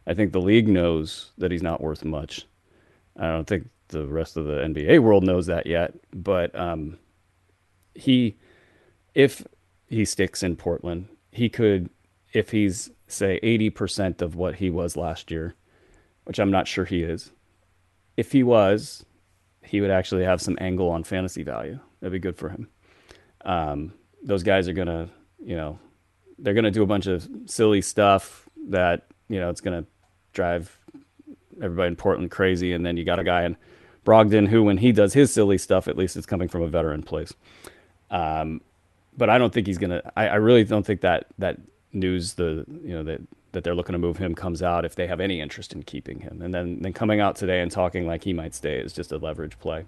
I 0.06 0.14
think 0.14 0.32
the 0.32 0.40
league 0.40 0.68
knows 0.68 1.32
that 1.38 1.50
he's 1.50 1.62
not 1.62 1.80
worth 1.80 2.04
much. 2.04 2.46
I 3.18 3.28
don't 3.28 3.46
think 3.46 3.68
the 3.88 4.06
rest 4.06 4.36
of 4.36 4.44
the 4.44 4.58
NBA 4.58 5.00
world 5.00 5.24
knows 5.24 5.46
that 5.46 5.66
yet, 5.66 5.94
but 6.12 6.56
um, 6.58 6.98
he, 7.94 8.36
if 9.14 9.44
he 9.88 10.04
sticks 10.04 10.42
in 10.42 10.56
Portland, 10.56 11.08
he 11.32 11.48
could 11.48 11.90
if 12.32 12.50
he's 12.50 12.90
say 13.08 13.40
80% 13.42 14.20
of 14.20 14.34
what 14.34 14.56
he 14.56 14.68
was 14.68 14.96
last 14.96 15.30
year, 15.30 15.54
which 16.24 16.38
I'm 16.38 16.50
not 16.50 16.68
sure 16.68 16.84
he 16.84 17.02
is. 17.02 17.30
If 18.16 18.32
he 18.32 18.42
was, 18.42 19.04
he 19.62 19.80
would 19.80 19.90
actually 19.90 20.24
have 20.24 20.42
some 20.42 20.58
angle 20.60 20.90
on 20.90 21.04
fantasy 21.04 21.42
value. 21.42 21.78
That'd 22.00 22.12
be 22.12 22.18
good 22.18 22.36
for 22.36 22.48
him. 22.48 22.68
Um, 23.44 23.94
those 24.26 24.42
guys 24.42 24.68
are 24.68 24.74
gonna, 24.74 25.08
you 25.42 25.56
know, 25.56 25.78
they're 26.38 26.52
gonna 26.52 26.70
do 26.70 26.82
a 26.82 26.86
bunch 26.86 27.06
of 27.06 27.26
silly 27.46 27.80
stuff 27.80 28.48
that 28.68 29.06
you 29.28 29.40
know 29.40 29.48
it's 29.48 29.60
gonna 29.60 29.86
drive 30.32 30.78
everybody 31.62 31.88
in 31.88 31.96
Portland 31.96 32.30
crazy, 32.30 32.72
and 32.72 32.84
then 32.84 32.96
you 32.96 33.04
got 33.04 33.18
a 33.18 33.24
guy 33.24 33.44
in 33.44 33.56
Brogdon 34.04 34.46
who, 34.48 34.62
when 34.62 34.76
he 34.76 34.92
does 34.92 35.14
his 35.14 35.32
silly 35.32 35.56
stuff, 35.56 35.88
at 35.88 35.96
least 35.96 36.16
it's 36.16 36.26
coming 36.26 36.48
from 36.48 36.62
a 36.62 36.68
veteran 36.68 37.02
place. 37.02 37.32
Um, 38.10 38.60
but 39.16 39.30
I 39.30 39.38
don't 39.38 39.52
think 39.52 39.66
he's 39.66 39.78
gonna. 39.78 40.02
I, 40.16 40.28
I 40.28 40.34
really 40.34 40.64
don't 40.64 40.84
think 40.84 41.00
that 41.00 41.26
that 41.38 41.58
news 41.92 42.34
the 42.34 42.66
you 42.82 42.92
know 42.92 43.04
that 43.04 43.20
that 43.52 43.64
they're 43.64 43.74
looking 43.74 43.94
to 43.94 43.98
move 43.98 44.18
him 44.18 44.34
comes 44.34 44.62
out 44.62 44.84
if 44.84 44.96
they 44.96 45.06
have 45.06 45.18
any 45.18 45.40
interest 45.40 45.72
in 45.72 45.82
keeping 45.82 46.20
him. 46.20 46.42
And 46.42 46.52
then 46.52 46.82
then 46.82 46.92
coming 46.92 47.20
out 47.20 47.36
today 47.36 47.62
and 47.62 47.70
talking 47.70 48.06
like 48.06 48.22
he 48.22 48.34
might 48.34 48.54
stay 48.54 48.78
is 48.78 48.92
just 48.92 49.12
a 49.12 49.16
leverage 49.16 49.58
play 49.58 49.86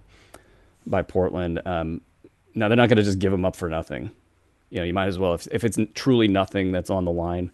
by 0.87 1.03
Portland. 1.03 1.61
Um, 1.67 2.01
now 2.55 2.69
they're 2.69 2.77
not 2.77 2.89
going 2.89 2.97
to 2.97 3.03
just 3.03 3.19
give 3.19 3.33
him 3.33 3.45
up 3.45 3.55
for 3.55 3.69
nothing. 3.69 4.11
You 4.71 4.79
know, 4.79 4.85
you 4.85 4.93
might 4.95 5.07
as 5.07 5.19
well 5.19 5.35
if 5.35 5.47
if 5.51 5.65
it's 5.65 5.79
truly 5.95 6.29
nothing 6.29 6.73
that's 6.73 6.91
on 6.91 7.05
the 7.05 7.13
line, 7.13 7.51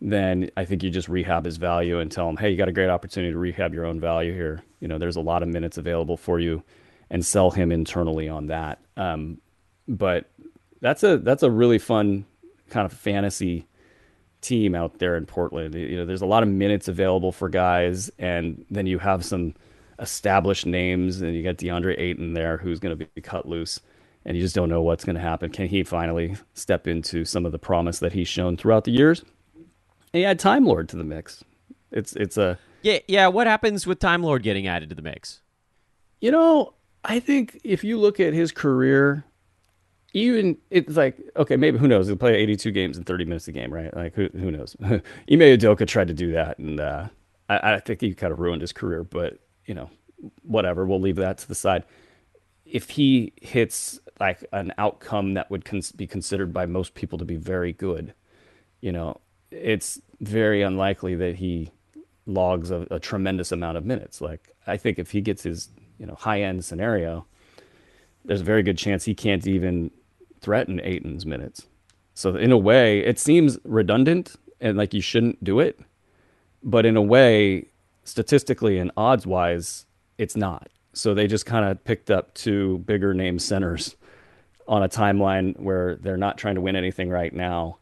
then 0.00 0.50
I 0.56 0.64
think 0.64 0.82
you 0.82 0.90
just 0.90 1.08
rehab 1.08 1.44
his 1.44 1.56
value 1.56 1.98
and 1.98 2.10
tell 2.10 2.28
him, 2.28 2.36
hey, 2.36 2.50
you 2.50 2.56
got 2.56 2.68
a 2.68 2.72
great 2.72 2.90
opportunity 2.90 3.32
to 3.32 3.38
rehab 3.38 3.74
your 3.74 3.86
own 3.86 4.00
value 4.00 4.32
here. 4.32 4.62
You 4.80 4.88
know, 4.88 4.98
there's 4.98 5.16
a 5.16 5.20
lot 5.20 5.42
of 5.42 5.48
minutes 5.48 5.78
available 5.78 6.16
for 6.16 6.38
you, 6.40 6.62
and 7.10 7.24
sell 7.24 7.50
him 7.50 7.72
internally 7.72 8.28
on 8.28 8.46
that. 8.46 8.78
Um, 8.96 9.40
but 9.88 10.30
that's 10.80 11.02
a 11.02 11.18
that's 11.18 11.42
a 11.42 11.50
really 11.50 11.78
fun 11.78 12.26
kind 12.70 12.86
of 12.86 12.92
fantasy 12.92 13.66
team 14.40 14.74
out 14.74 14.98
there 14.98 15.16
in 15.16 15.26
Portland. 15.26 15.74
You 15.74 15.96
know, 15.96 16.04
there's 16.04 16.22
a 16.22 16.26
lot 16.26 16.42
of 16.42 16.48
minutes 16.48 16.88
available 16.88 17.32
for 17.32 17.48
guys, 17.48 18.10
and 18.18 18.64
then 18.70 18.86
you 18.86 18.98
have 18.98 19.24
some 19.24 19.54
established 19.98 20.66
names, 20.66 21.22
and 21.22 21.34
you 21.34 21.42
got 21.42 21.56
DeAndre 21.56 21.98
Ayton 21.98 22.34
there 22.34 22.58
who's 22.58 22.78
going 22.78 22.98
to 22.98 23.06
be 23.06 23.20
cut 23.20 23.48
loose, 23.48 23.80
and 24.24 24.36
you 24.36 24.42
just 24.42 24.54
don't 24.54 24.68
know 24.68 24.82
what's 24.82 25.04
going 25.04 25.16
to 25.16 25.22
happen. 25.22 25.50
Can 25.50 25.66
he 25.66 25.82
finally 25.84 26.36
step 26.54 26.86
into 26.86 27.24
some 27.24 27.44
of 27.46 27.52
the 27.52 27.58
promise 27.58 27.98
that 27.98 28.12
he's 28.12 28.28
shown 28.28 28.56
throughout 28.56 28.84
the 28.84 28.92
years? 28.92 29.24
And 30.12 30.22
you 30.22 30.24
add 30.24 30.38
Time 30.38 30.64
Lord 30.64 30.88
to 30.90 30.96
the 30.96 31.04
mix. 31.04 31.44
It's 31.90 32.14
it's 32.16 32.36
a 32.36 32.58
yeah 32.82 32.98
yeah. 33.06 33.28
What 33.28 33.46
happens 33.46 33.86
with 33.86 33.98
Time 33.98 34.22
Lord 34.22 34.42
getting 34.42 34.66
added 34.66 34.88
to 34.88 34.94
the 34.94 35.02
mix? 35.02 35.40
You 36.20 36.30
know, 36.30 36.74
I 37.04 37.20
think 37.20 37.60
if 37.64 37.84
you 37.84 37.98
look 37.98 38.18
at 38.20 38.32
his 38.32 38.50
career 38.50 39.24
even 40.14 40.56
it's 40.70 40.96
like 40.96 41.20
okay, 41.36 41.56
maybe 41.56 41.76
who 41.76 41.88
knows? 41.88 42.06
He'll 42.06 42.16
play 42.16 42.36
82 42.36 42.70
games 42.70 42.96
in 42.96 43.04
30 43.04 43.24
minutes 43.24 43.48
a 43.48 43.52
game, 43.52 43.74
right? 43.74 43.94
Like 43.94 44.14
who 44.14 44.28
who 44.32 44.50
knows? 44.50 44.76
Ime 44.82 45.00
Udoka 45.28 45.86
tried 45.86 46.08
to 46.08 46.14
do 46.14 46.32
that, 46.32 46.58
and 46.58 46.80
uh, 46.80 47.08
I, 47.48 47.74
I 47.74 47.80
think 47.80 48.00
he 48.00 48.14
kind 48.14 48.32
of 48.32 48.38
ruined 48.38 48.62
his 48.62 48.72
career. 48.72 49.02
But 49.02 49.40
you 49.66 49.74
know, 49.74 49.90
whatever. 50.42 50.86
We'll 50.86 51.00
leave 51.00 51.16
that 51.16 51.38
to 51.38 51.48
the 51.48 51.54
side. 51.54 51.84
If 52.64 52.90
he 52.90 53.32
hits 53.42 53.98
like 54.20 54.44
an 54.52 54.72
outcome 54.78 55.34
that 55.34 55.50
would 55.50 55.64
cons- 55.64 55.92
be 55.92 56.06
considered 56.06 56.52
by 56.52 56.66
most 56.66 56.94
people 56.94 57.18
to 57.18 57.24
be 57.24 57.36
very 57.36 57.72
good, 57.72 58.14
you 58.80 58.92
know, 58.92 59.20
it's 59.50 60.00
very 60.20 60.62
unlikely 60.62 61.14
that 61.16 61.36
he 61.36 61.70
logs 62.26 62.70
a, 62.70 62.86
a 62.90 62.98
tremendous 62.98 63.52
amount 63.52 63.76
of 63.76 63.84
minutes. 63.84 64.20
Like 64.20 64.54
I 64.66 64.76
think 64.76 64.98
if 64.98 65.10
he 65.10 65.20
gets 65.20 65.42
his 65.42 65.68
you 65.98 66.06
know 66.06 66.14
high 66.14 66.42
end 66.42 66.64
scenario, 66.64 67.26
there's 68.24 68.40
a 68.40 68.44
very 68.44 68.62
good 68.62 68.78
chance 68.78 69.04
he 69.04 69.14
can't 69.14 69.46
even 69.46 69.90
threaten 70.40 70.80
Ayton's 70.82 71.26
minutes. 71.26 71.66
So 72.14 72.36
in 72.36 72.52
a 72.52 72.58
way, 72.58 73.00
it 73.00 73.18
seems 73.18 73.58
redundant 73.64 74.36
and 74.60 74.78
like 74.78 74.94
you 74.94 75.00
shouldn't 75.00 75.42
do 75.42 75.60
it, 75.60 75.80
but 76.62 76.86
in 76.86 76.96
a 76.96 77.02
way, 77.02 77.66
statistically 78.04 78.78
and 78.78 78.90
odds 78.96 79.26
wise, 79.26 79.86
it's 80.18 80.36
not. 80.36 80.68
So 80.92 81.12
they 81.12 81.26
just 81.26 81.44
kind 81.44 81.64
of 81.64 81.82
picked 81.84 82.10
up 82.10 82.34
two 82.34 82.78
bigger 82.78 83.14
name 83.14 83.38
centers 83.38 83.96
on 84.66 84.82
a 84.82 84.88
timeline 84.88 85.58
where 85.58 85.96
they're 85.96 86.16
not 86.16 86.38
trying 86.38 86.54
to 86.54 86.60
win 86.60 86.76
anything 86.76 87.10
right 87.10 87.32
now. 87.32 87.78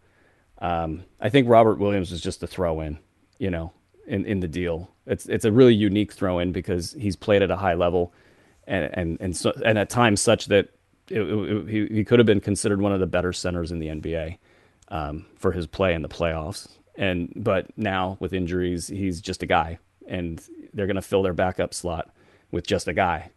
Um, 0.58 1.04
I 1.20 1.28
think 1.28 1.48
Robert 1.48 1.78
Williams 1.78 2.12
is 2.12 2.20
just 2.20 2.42
a 2.42 2.46
throw 2.46 2.80
in, 2.80 2.98
you 3.38 3.50
know, 3.50 3.72
in, 4.06 4.24
in 4.24 4.40
the 4.40 4.48
deal. 4.48 4.90
It's 5.06 5.26
it's 5.26 5.44
a 5.44 5.52
really 5.52 5.74
unique 5.74 6.12
throw 6.12 6.38
in 6.38 6.52
because 6.52 6.92
he's 6.92 7.16
played 7.16 7.42
at 7.42 7.50
a 7.50 7.56
high 7.56 7.74
level, 7.74 8.12
and 8.66 8.90
and 8.94 9.20
and 9.20 9.36
so 9.36 9.52
and 9.64 9.78
at 9.78 9.90
times 9.90 10.20
such 10.20 10.46
that 10.46 10.68
it, 11.08 11.20
it, 11.20 11.68
he, 11.68 11.86
he 11.86 12.04
could 12.04 12.18
have 12.18 12.26
been 12.26 12.40
considered 12.40 12.80
one 12.80 12.92
of 12.92 13.00
the 13.00 13.06
better 13.06 13.32
centers 13.32 13.72
in 13.72 13.80
the 13.80 13.88
NBA 13.88 14.38
um, 14.88 15.26
for 15.36 15.52
his 15.52 15.66
play 15.66 15.94
in 15.94 16.02
the 16.02 16.08
playoffs. 16.08 16.68
And 16.96 17.32
but 17.34 17.66
now 17.76 18.16
with 18.20 18.32
injuries, 18.32 18.86
he's 18.86 19.20
just 19.20 19.42
a 19.42 19.46
guy, 19.46 19.78
and 20.06 20.40
they're 20.72 20.86
going 20.86 20.96
to 20.96 21.02
fill 21.02 21.22
their 21.22 21.32
backup 21.32 21.74
slot 21.74 22.14
with 22.50 22.66
just 22.66 22.86
a 22.86 22.92
guy 22.92 23.30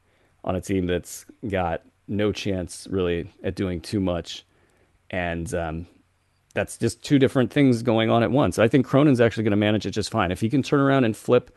on 0.43 0.55
a 0.55 0.61
team 0.61 0.85
that's 0.85 1.25
got 1.47 1.81
no 2.07 2.31
chance 2.31 2.87
really 2.89 3.31
at 3.43 3.55
doing 3.55 3.81
too 3.81 3.99
much. 3.99 4.45
And 5.09 5.53
um, 5.53 5.87
that's 6.53 6.77
just 6.77 7.03
two 7.03 7.19
different 7.19 7.51
things 7.51 7.83
going 7.83 8.09
on 8.09 8.23
at 8.23 8.31
once. 8.31 8.59
I 8.59 8.67
think 8.67 8.85
Cronin's 8.85 9.21
actually 9.21 9.43
going 9.43 9.51
to 9.51 9.57
manage 9.57 9.85
it 9.85 9.91
just 9.91 10.11
fine. 10.11 10.31
If 10.31 10.41
he 10.41 10.49
can 10.49 10.63
turn 10.63 10.79
around 10.79 11.03
and 11.03 11.15
flip 11.15 11.55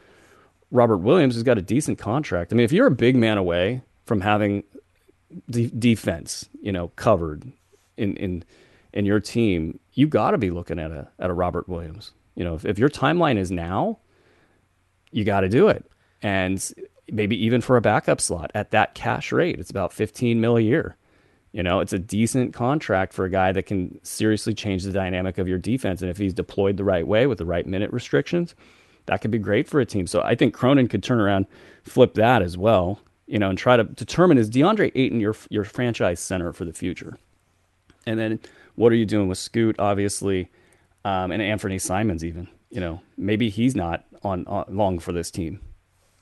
Robert 0.71 0.99
Williams, 0.99 1.35
who's 1.35 1.45
got 1.45 1.59
a 1.59 1.63
decent 1.63 1.99
contract. 1.99 2.53
I 2.53 2.57
mean, 2.57 2.65
if 2.65 2.73
you're 2.73 2.87
a 2.87 2.93
big 2.93 3.17
man 3.17 3.39
away 3.39 3.83
from 4.05 4.21
having 4.21 4.65
de- 5.51 5.71
defense, 5.71 6.49
you 6.61 6.73
know, 6.73 6.89
covered 6.97 7.51
in 7.97 8.17
in 8.17 8.45
in 8.93 9.05
your 9.05 9.21
team, 9.21 9.79
you 9.95 10.07
got 10.07 10.33
to 10.33 10.39
be 10.39 10.51
looking 10.51 10.79
at 10.79 10.91
a 10.91 11.09
at 11.19 11.31
a 11.31 11.35
Robert 11.35 11.69
Williams. 11.69 12.13
You 12.35 12.45
know, 12.45 12.55
if, 12.55 12.65
if 12.65 12.79
your 12.79 12.89
timeline 12.89 13.39
is 13.39 13.51
now, 13.51 13.99
you 15.11 15.25
got 15.25 15.41
to 15.41 15.49
do 15.49 15.69
it, 15.69 15.85
and 16.23 16.73
maybe 17.11 17.43
even 17.45 17.61
for 17.61 17.77
a 17.77 17.81
backup 17.81 18.21
slot 18.21 18.51
at 18.55 18.71
that 18.71 18.95
cash 18.95 19.33
rate, 19.33 19.59
it's 19.59 19.71
about 19.71 19.93
15 19.93 20.41
mil 20.41 20.57
a 20.57 20.61
year. 20.61 20.97
You 21.53 21.63
know, 21.63 21.81
it's 21.81 21.95
a 21.95 21.99
decent 21.99 22.53
contract 22.53 23.13
for 23.13 23.25
a 23.25 23.31
guy 23.31 23.53
that 23.53 23.65
can 23.65 23.99
seriously 24.05 24.53
change 24.53 24.85
the 24.85 24.93
dynamic 24.93 25.39
of 25.39 25.49
your 25.49 25.59
defense, 25.59 26.03
and 26.03 26.11
if 26.11 26.19
he's 26.19 26.35
deployed 26.35 26.77
the 26.77 26.85
right 26.85 27.07
way 27.07 27.27
with 27.27 27.39
the 27.39 27.47
right 27.47 27.67
minute 27.67 27.91
restrictions, 27.93 28.55
that 29.07 29.23
could 29.23 29.31
be 29.31 29.39
great 29.39 29.67
for 29.67 29.81
a 29.81 29.87
team. 29.87 30.07
So 30.07 30.21
I 30.23 30.35
think 30.35 30.53
Cronin 30.53 30.89
could 30.89 31.03
turn 31.03 31.21
around, 31.21 31.47
flip 31.85 32.15
that 32.15 32.43
as 32.43 32.59
well, 32.59 33.01
you 33.27 33.39
know, 33.39 33.49
and 33.49 33.59
try 33.59 33.77
to 33.77 33.85
determine 33.85 34.37
is 34.37 34.51
DeAndre 34.51 34.93
Ayton 34.95 35.21
your 35.21 35.35
your 35.49 35.65
franchise 35.65 36.21
center 36.21 36.53
for 36.53 36.65
the 36.65 36.73
future? 36.73 37.19
And 38.07 38.19
then 38.19 38.41
what 38.75 38.93
are 38.93 38.97
you 38.97 39.07
doing 39.07 39.29
with 39.29 39.39
Scoot, 39.39 39.77
obviously, 39.79 40.51
um, 41.05 41.31
and 41.31 41.43
Anthony 41.43 41.79
Simons 41.79 42.25
even? 42.25 42.49
You 42.71 42.81
know, 42.81 43.01
maybe 43.17 43.49
he's 43.49 43.75
not 43.75 44.05
on, 44.23 44.47
on 44.47 44.65
long 44.69 44.99
for 44.99 45.13
this 45.13 45.31
team. 45.31 45.61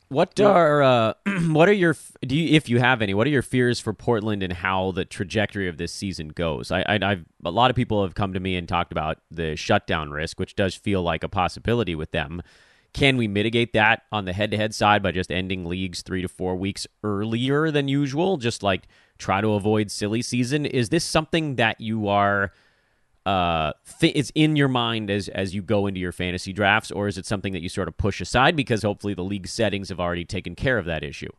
What 0.09 0.39
are 0.41 0.83
uh, 0.83 1.15
what 1.49 1.69
are 1.69 1.73
your 1.73 1.97
do 2.25 2.37
you 2.37 2.55
if 2.55 2.69
you 2.69 2.79
have 2.79 3.03
any? 3.03 3.13
What 3.13 3.27
are 3.27 3.31
your 3.31 3.43
fears 3.43 3.81
for 3.81 3.93
Portland 3.93 4.43
and 4.43 4.53
how 4.53 4.93
the 4.93 5.05
trajectory 5.05 5.69
of 5.69 5.79
this 5.79 5.93
season 5.93 6.29
goes? 6.29 6.71
I, 6.71 6.83
I 6.83 6.99
I've 7.03 7.25
a 7.45 7.51
lot 7.51 7.71
of 7.71 7.77
people 7.77 8.03
have 8.03 8.15
come 8.15 8.33
to 8.33 8.41
me 8.41 8.57
and 8.57 8.69
talked 8.69 8.93
about 8.93 9.19
the 9.31 9.57
shutdown 9.57 10.11
risk, 10.11 10.39
which 10.39 10.55
does 10.55 10.75
feel 10.75 11.03
like 11.03 11.25
a 11.25 11.29
possibility 11.29 11.95
with 11.95 12.13
them. 12.13 12.43
Can 12.93 13.17
we 13.17 13.29
mitigate 13.29 13.73
that 13.75 14.05
on 14.11 14.25
the 14.25 14.33
head 14.33 14.51
to 14.53 14.57
head 14.57 14.75
side 14.75 15.03
by 15.03 15.11
just 15.11 15.31
ending 15.31 15.67
leagues 15.67 16.03
three 16.03 16.23
to 16.23 16.29
four 16.29 16.57
weeks 16.57 16.87
earlier 17.03 17.71
than 17.71 17.89
usual? 17.89 18.37
Just 18.37 18.63
like 18.63 18.85
try 19.19 19.41
to 19.41 19.53
avoid 19.53 19.91
silly 19.91 20.23
season. 20.23 20.65
Is 20.65 20.89
this 20.89 21.05
something 21.05 21.57
that 21.57 21.81
you 21.81 22.09
are 22.09 22.53
uh 23.27 23.73
th- 24.01 24.15
is 24.15 24.33
in 24.35 24.57
your 24.57 24.69
mind 24.69 25.11
as 25.11 25.29
as 25.29 25.55
you 25.55 25.63
go 25.63 25.87
into 25.87 26.01
your 26.01 26.13
fantasy 26.13 26.53
drafts, 26.53 26.91
or 26.91 27.09
is 27.09 27.19
it 27.19 27.27
something 27.27 27.53
that 27.53 27.63
you 27.63 27.69
sort 27.69 27.89
of 27.89 27.97
push 27.97 28.21
aside 28.21 28.57
because 28.57 28.83
hopefully 28.83 29.15
the 29.15 29.25
league 29.25 29.49
settings 29.49 29.89
have 29.91 30.01
already 30.01 30.25
taken 30.25 30.55
care 30.55 30.79
of 30.79 30.87
that 30.87 31.03
issue? 31.03 31.31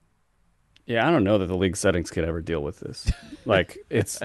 Yeah, 0.86 1.08
I 1.08 1.12
don't 1.12 1.23
know 1.23 1.38
that 1.38 1.47
the 1.47 1.58
league 1.58 1.76
settings 1.76 2.12
could 2.12 2.23
ever 2.23 2.41
deal 2.41 2.62
with 2.62 2.80
this. 2.80 3.12
like 3.45 3.78
it's 3.89 4.19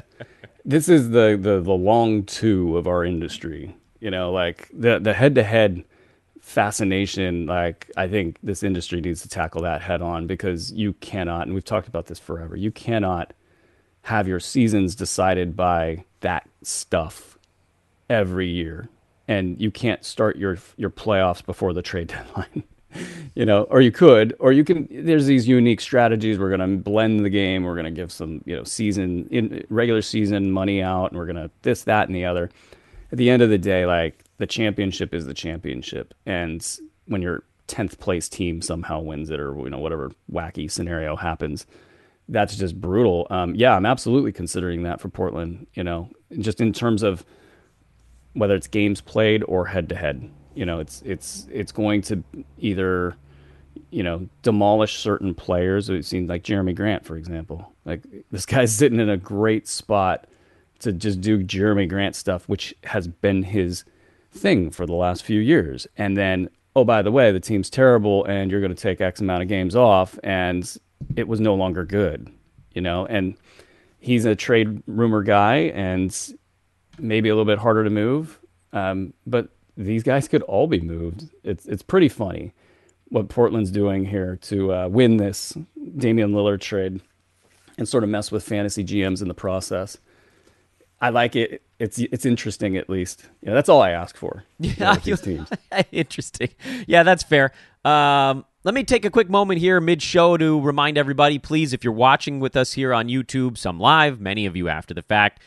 this 0.64 0.88
is 0.88 1.11
the 1.11 1.38
the 1.40 1.61
the 1.61 1.72
long 1.72 2.25
two 2.25 2.77
of 2.77 2.87
our 2.87 3.05
industry. 3.05 3.75
You 4.01 4.11
know, 4.11 4.33
like 4.33 4.68
the 4.72 4.98
the 4.98 5.14
head 5.14 5.37
to 5.37 5.44
head 5.44 5.85
fascination 6.42 7.46
like 7.46 7.88
i 7.96 8.09
think 8.09 8.37
this 8.42 8.64
industry 8.64 9.01
needs 9.01 9.22
to 9.22 9.29
tackle 9.29 9.62
that 9.62 9.81
head 9.81 10.03
on 10.03 10.27
because 10.27 10.72
you 10.72 10.92
cannot 10.94 11.42
and 11.42 11.55
we've 11.55 11.64
talked 11.64 11.87
about 11.87 12.07
this 12.07 12.18
forever 12.18 12.57
you 12.57 12.72
cannot 12.72 13.33
have 14.03 14.27
your 14.27 14.40
seasons 14.40 14.96
decided 14.96 15.55
by 15.57 16.05
that 16.18 16.48
stuff 16.62 17.32
every 18.12 18.48
year 18.48 18.88
and 19.29 19.61
you 19.61 19.70
can't 19.70 20.05
start 20.05 20.37
your 20.37 20.59
your 20.77 20.90
playoffs 20.90 21.44
before 21.44 21.72
the 21.72 21.83
trade 21.83 22.09
deadline 22.09 22.62
you 23.35 23.46
know 23.46 23.62
or 23.64 23.81
you 23.81 23.90
could 23.90 24.35
or 24.38 24.53
you 24.53 24.64
can 24.64 24.87
there's 24.90 25.27
these 25.27 25.48
unique 25.48 25.81
strategies 25.81 26.38
we're 26.38 26.55
going 26.55 26.61
to 26.61 26.83
blend 26.83 27.25
the 27.25 27.31
game 27.31 27.64
we're 27.64 27.75
going 27.75 27.85
to 27.85 27.90
give 27.90 28.12
some 28.12 28.42
you 28.44 28.55
know 28.55 28.64
season 28.64 29.27
in 29.31 29.64
regular 29.70 30.03
season 30.03 30.51
money 30.51 30.83
out 30.83 31.07
and 31.07 31.18
we're 31.18 31.27
going 31.27 31.37
to 31.37 31.51
this 31.62 31.85
that 31.85 32.07
and 32.07 32.14
the 32.14 32.25
other 32.25 32.51
at 33.11 33.18
the 33.18 33.31
end 33.31 33.42
of 33.42 33.48
the 33.48 33.59
day 33.59 33.87
like 33.87 34.22
the 34.42 34.46
championship 34.46 35.14
is 35.14 35.25
the 35.25 35.35
championship, 35.35 36.14
and 36.27 36.66
when 37.07 37.22
your 37.22 37.44
tenth 37.68 38.01
place 38.01 38.29
team 38.29 38.61
somehow 38.61 38.98
wins 38.98 39.31
it, 39.31 39.38
or 39.38 39.57
you 39.57 39.70
know 39.70 39.79
whatever 39.79 40.11
wacky 40.33 40.68
scenario 40.68 41.14
happens, 41.14 41.64
that's 42.29 42.57
just 42.57 42.81
brutal. 42.81 43.29
Um, 43.31 43.55
yeah, 43.55 43.77
I'm 43.77 43.87
absolutely 43.87 44.33
considering 44.33 44.83
that 44.83 45.01
for 45.01 45.09
Portland. 45.09 45.68
You 45.75 45.85
know, 45.85 46.11
just 46.40 46.61
in 46.61 46.72
terms 46.72 47.05
of 47.05 47.25
whether 48.35 48.55
it's 48.55 48.66
games 48.66 49.01
played 49.01 49.42
or 49.45 49.66
head 49.66 49.88
to 49.90 49.97
head. 49.97 50.31
You 50.55 50.66
know, 50.66 50.81
it's 50.81 51.03
it's 51.03 51.47
it's 51.51 51.73
going 51.73 52.03
to 52.03 52.23
either 52.59 53.16
you 53.90 54.03
know 54.03 54.29
demolish 54.42 54.99
certain 54.99 55.35
players. 55.35 55.88
We've 55.88 56.05
seen 56.05 56.27
like 56.27 56.42
Jerami 56.42 56.75
Grant, 56.75 57.05
for 57.05 57.16
example. 57.16 57.73
Like 57.85 58.03
this 58.31 58.47
guy's 58.47 58.75
sitting 58.77 59.01
in 59.01 59.09
a 59.09 59.16
great 59.16 59.68
spot 59.68 60.27
to 60.81 60.92
just 60.92 61.21
do 61.21 61.42
Jerami 61.42 61.88
Grant 61.88 62.16
stuff, 62.16 62.49
which 62.49 62.75
has 62.85 63.07
been 63.09 63.42
his 63.42 63.85
thing 64.33 64.71
for 64.71 64.87
the 64.87 64.95
last 64.95 65.23
few 65.23 65.40
years. 65.40 65.87
And 65.97 66.16
then, 66.16 66.51
oh, 66.75 66.85
by 66.85 67.03
the 67.03 67.12
way, 67.12 67.31
the 67.31 67.40
team's 67.40 67.71
terrible 67.71 68.25
and 68.25 68.51
you're 68.51 68.61
going 68.61 68.75
to 68.75 68.81
take 68.83 69.01
X 69.01 69.21
amount 69.21 69.42
of 69.42 69.49
games 69.49 69.77
off. 69.77 70.18
And 70.25 70.77
it 71.16 71.29
was 71.29 71.40
no 71.40 71.55
longer 71.55 71.85
good, 71.85 72.31
you 72.75 72.81
know? 72.81 73.07
And 73.07 73.37
he's 74.01 74.25
a 74.25 74.35
trade 74.35 74.83
rumor 74.87 75.23
guy 75.23 75.57
and 75.75 76.35
maybe 76.98 77.28
a 77.28 77.35
little 77.35 77.50
bit 77.50 77.59
harder 77.59 77.85
to 77.85 77.90
move. 77.90 78.38
Um, 78.72 79.12
but 79.26 79.48
these 79.76 80.02
guys 80.02 80.28
could 80.28 80.42
all 80.42 80.66
be 80.66 80.81
moved. 80.81 81.28
It's, 81.44 81.66
it's 81.66 81.83
pretty 81.83 82.09
funny 82.09 82.52
what 83.09 83.28
Portland's 83.28 83.70
doing 83.70 84.07
here 84.07 84.37
to 84.42 84.72
uh, 84.72 84.88
win 84.88 85.18
this 85.18 85.57
Damian 85.96 86.33
Lillard 86.33 86.61
trade 86.61 87.00
and 87.76 87.88
sort 87.88 88.05
of 88.05 88.11
mess 88.11 88.33
with 88.33 88.42
fantasy 88.42 88.85
GMs 88.85 89.20
in 89.20 89.28
the 89.28 89.35
process. 89.35 89.98
I 91.00 91.11
like 91.11 91.35
it. 91.35 91.62
It's 91.81 91.98
it's 91.98 92.24
interesting 92.24 92.76
at 92.76 92.88
least. 92.88 93.24
Yeah, 93.42 93.55
that's 93.55 93.68
all 93.68 93.83
I 93.83 93.90
ask 93.90 94.16
for. 94.16 94.44
Yeah, 94.61 94.96
you 95.05 95.11
know, 95.11 95.16
teams. 95.16 95.48
interesting. 95.92 96.50
Yeah, 96.87 97.02
that's 97.02 97.24
fair. 97.24 97.52
Um, 97.85 98.44
let 98.62 98.72
me 98.72 98.85
take 98.85 99.05
a 99.05 99.11
quick 99.11 99.28
moment 99.28 99.59
here 99.59 99.81
mid 99.81 100.00
show 100.00 100.37
to 100.37 100.61
remind 100.61 100.96
everybody, 100.96 101.40
please, 101.40 101.72
if 101.72 101.83
you're 101.83 101.92
watching 101.92 102.38
with 102.38 102.57
us 102.57 102.74
here 102.74 102.94
on 102.94 103.09
YouTube, 103.09 103.59
some 103.59 103.81
live, 103.81 104.20
many 104.20 104.46
of 104.46 104.57
you 104.57 104.68
after 104.68 104.94
the 104.94 105.02
fact, 105.02 105.42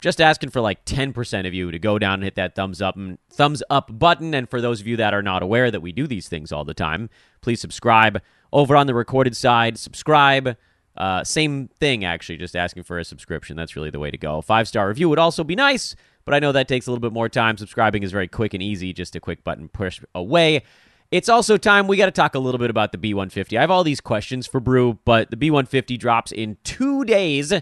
just 0.00 0.20
asking 0.20 0.50
for 0.50 0.60
like 0.60 0.84
10% 0.84 1.46
of 1.46 1.54
you 1.54 1.70
to 1.70 1.78
go 1.78 1.98
down 1.98 2.14
and 2.14 2.24
hit 2.24 2.34
that 2.34 2.54
thumbs 2.54 2.82
up 2.82 2.96
and 2.96 3.18
thumbs 3.30 3.62
up 3.70 3.98
button. 3.98 4.34
And 4.34 4.48
for 4.48 4.60
those 4.60 4.80
of 4.80 4.86
you 4.86 4.96
that 4.96 5.14
are 5.14 5.22
not 5.22 5.42
aware 5.42 5.70
that 5.70 5.80
we 5.80 5.92
do 5.92 6.06
these 6.06 6.28
things 6.28 6.52
all 6.52 6.64
the 6.64 6.74
time, 6.74 7.10
please 7.40 7.60
subscribe. 7.60 8.20
Over 8.52 8.76
on 8.76 8.86
the 8.86 8.94
recorded 8.94 9.36
side, 9.36 9.78
subscribe 9.78 10.56
uh, 10.96 11.22
same 11.24 11.68
thing, 11.78 12.04
actually, 12.04 12.38
just 12.38 12.56
asking 12.56 12.84
for 12.84 12.98
a 12.98 13.04
subscription. 13.04 13.56
That's 13.56 13.76
really 13.76 13.90
the 13.90 13.98
way 13.98 14.10
to 14.10 14.16
go. 14.16 14.40
Five 14.40 14.66
star 14.66 14.88
review 14.88 15.08
would 15.08 15.18
also 15.18 15.44
be 15.44 15.54
nice, 15.54 15.94
but 16.24 16.34
I 16.34 16.38
know 16.38 16.52
that 16.52 16.68
takes 16.68 16.86
a 16.86 16.90
little 16.90 17.02
bit 17.02 17.12
more 17.12 17.28
time. 17.28 17.56
Subscribing 17.58 18.02
is 18.02 18.12
very 18.12 18.28
quick 18.28 18.54
and 18.54 18.62
easy, 18.62 18.92
just 18.92 19.14
a 19.14 19.20
quick 19.20 19.44
button 19.44 19.68
push 19.68 20.00
away. 20.14 20.62
It's 21.10 21.28
also 21.28 21.56
time 21.56 21.86
we 21.86 21.96
got 21.96 22.06
to 22.06 22.12
talk 22.12 22.34
a 22.34 22.38
little 22.38 22.58
bit 22.58 22.70
about 22.70 22.92
the 22.92 22.98
B150. 22.98 23.56
I 23.56 23.60
have 23.60 23.70
all 23.70 23.84
these 23.84 24.00
questions 24.00 24.46
for 24.46 24.58
Brew, 24.58 24.98
but 25.04 25.30
the 25.30 25.36
B150 25.36 25.98
drops 25.98 26.32
in 26.32 26.56
two 26.64 27.04
days 27.04 27.52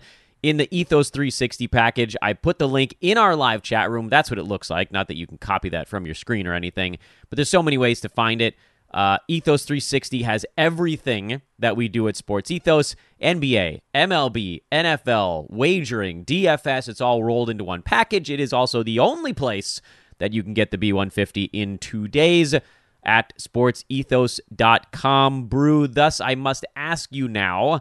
in 0.45 0.59
the 0.59 0.69
Ethos 0.71 1.09
360 1.09 1.67
package. 1.69 2.15
I 2.21 2.35
put 2.35 2.59
the 2.59 2.69
link 2.69 2.99
in 3.01 3.17
our 3.17 3.35
live 3.35 3.63
chat 3.63 3.91
room. 3.91 4.11
That's 4.11 4.31
what 4.31 4.39
it 4.39 4.43
looks 4.43 4.69
like. 4.69 4.93
Not 4.93 5.09
that 5.09 5.17
you 5.17 5.27
can 5.27 5.39
copy 5.39 5.71
that 5.71 5.89
from 5.89 6.05
your 6.05 6.15
screen 6.15 6.47
or 6.47 6.53
anything, 6.53 6.99
but 7.31 7.37
there's 7.37 7.49
so 7.49 7.63
many 7.63 7.79
ways 7.79 8.03
to 8.03 8.11
find 8.11 8.43
it. 8.43 8.55
Uh, 8.93 9.17
Ethos 9.27 9.65
360 9.65 10.25
has 10.25 10.45
everything 10.59 11.41
that 11.59 11.79
we 11.79 11.89
do 11.89 12.09
at 12.09 12.17
Sports 12.17 12.51
Ethos 12.51 12.95
NBA, 13.23 13.81
MLB, 13.95 14.61
NFL, 14.71 15.47
wagering, 15.49 16.27
DFS. 16.27 16.91
It's 16.91 17.01
all 17.01 17.25
rolled 17.25 17.49
into 17.49 17.65
one 17.65 17.81
package. 17.81 18.29
It 18.29 18.39
is 18.39 18.53
also 18.53 18.83
the 18.83 18.99
only 18.99 19.33
place 19.33 19.81
that 20.19 20.35
you 20.35 20.43
can 20.43 20.53
get 20.53 20.71
the 20.71 20.77
B150 20.77 21.49
in 21.55 21.79
two 21.79 22.07
days 22.07 22.55
at 23.03 23.33
sportsethos.com. 23.39 25.47
Brew, 25.47 25.89
thus, 25.89 26.21
I 26.21 26.35
must 26.35 26.67
ask 26.77 27.11
you 27.13 27.29
now 27.29 27.81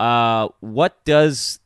uh, 0.00 0.48
what 0.60 1.04
does. 1.04 1.60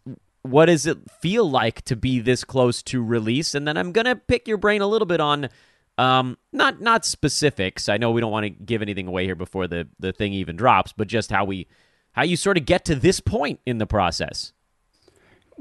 What 0.44 0.66
does 0.66 0.86
it 0.86 0.98
feel 1.20 1.48
like 1.48 1.82
to 1.82 1.94
be 1.94 2.18
this 2.18 2.42
close 2.42 2.82
to 2.84 3.00
release? 3.00 3.54
And 3.54 3.68
then 3.68 3.76
I'm 3.76 3.92
to 4.06 4.16
pick 4.16 4.48
your 4.48 4.56
brain 4.56 4.82
a 4.82 4.88
little 4.88 5.06
bit 5.06 5.20
on 5.20 5.48
um, 5.98 6.38
not 6.52 6.80
not 6.80 7.04
specifics. 7.04 7.88
I 7.88 7.96
know 7.96 8.10
we 8.10 8.20
don't 8.20 8.32
want 8.32 8.44
to 8.44 8.50
give 8.50 8.82
anything 8.82 9.06
away 9.06 9.24
here 9.24 9.34
before 9.34 9.68
the 9.68 9.88
the 9.98 10.12
thing 10.12 10.32
even 10.32 10.56
drops, 10.56 10.92
but 10.92 11.06
just 11.06 11.30
how 11.30 11.44
we 11.44 11.68
how 12.12 12.22
you 12.22 12.36
sort 12.36 12.56
of 12.56 12.66
get 12.66 12.84
to 12.86 12.94
this 12.94 13.20
point 13.20 13.60
in 13.66 13.78
the 13.78 13.86
process. 13.86 14.52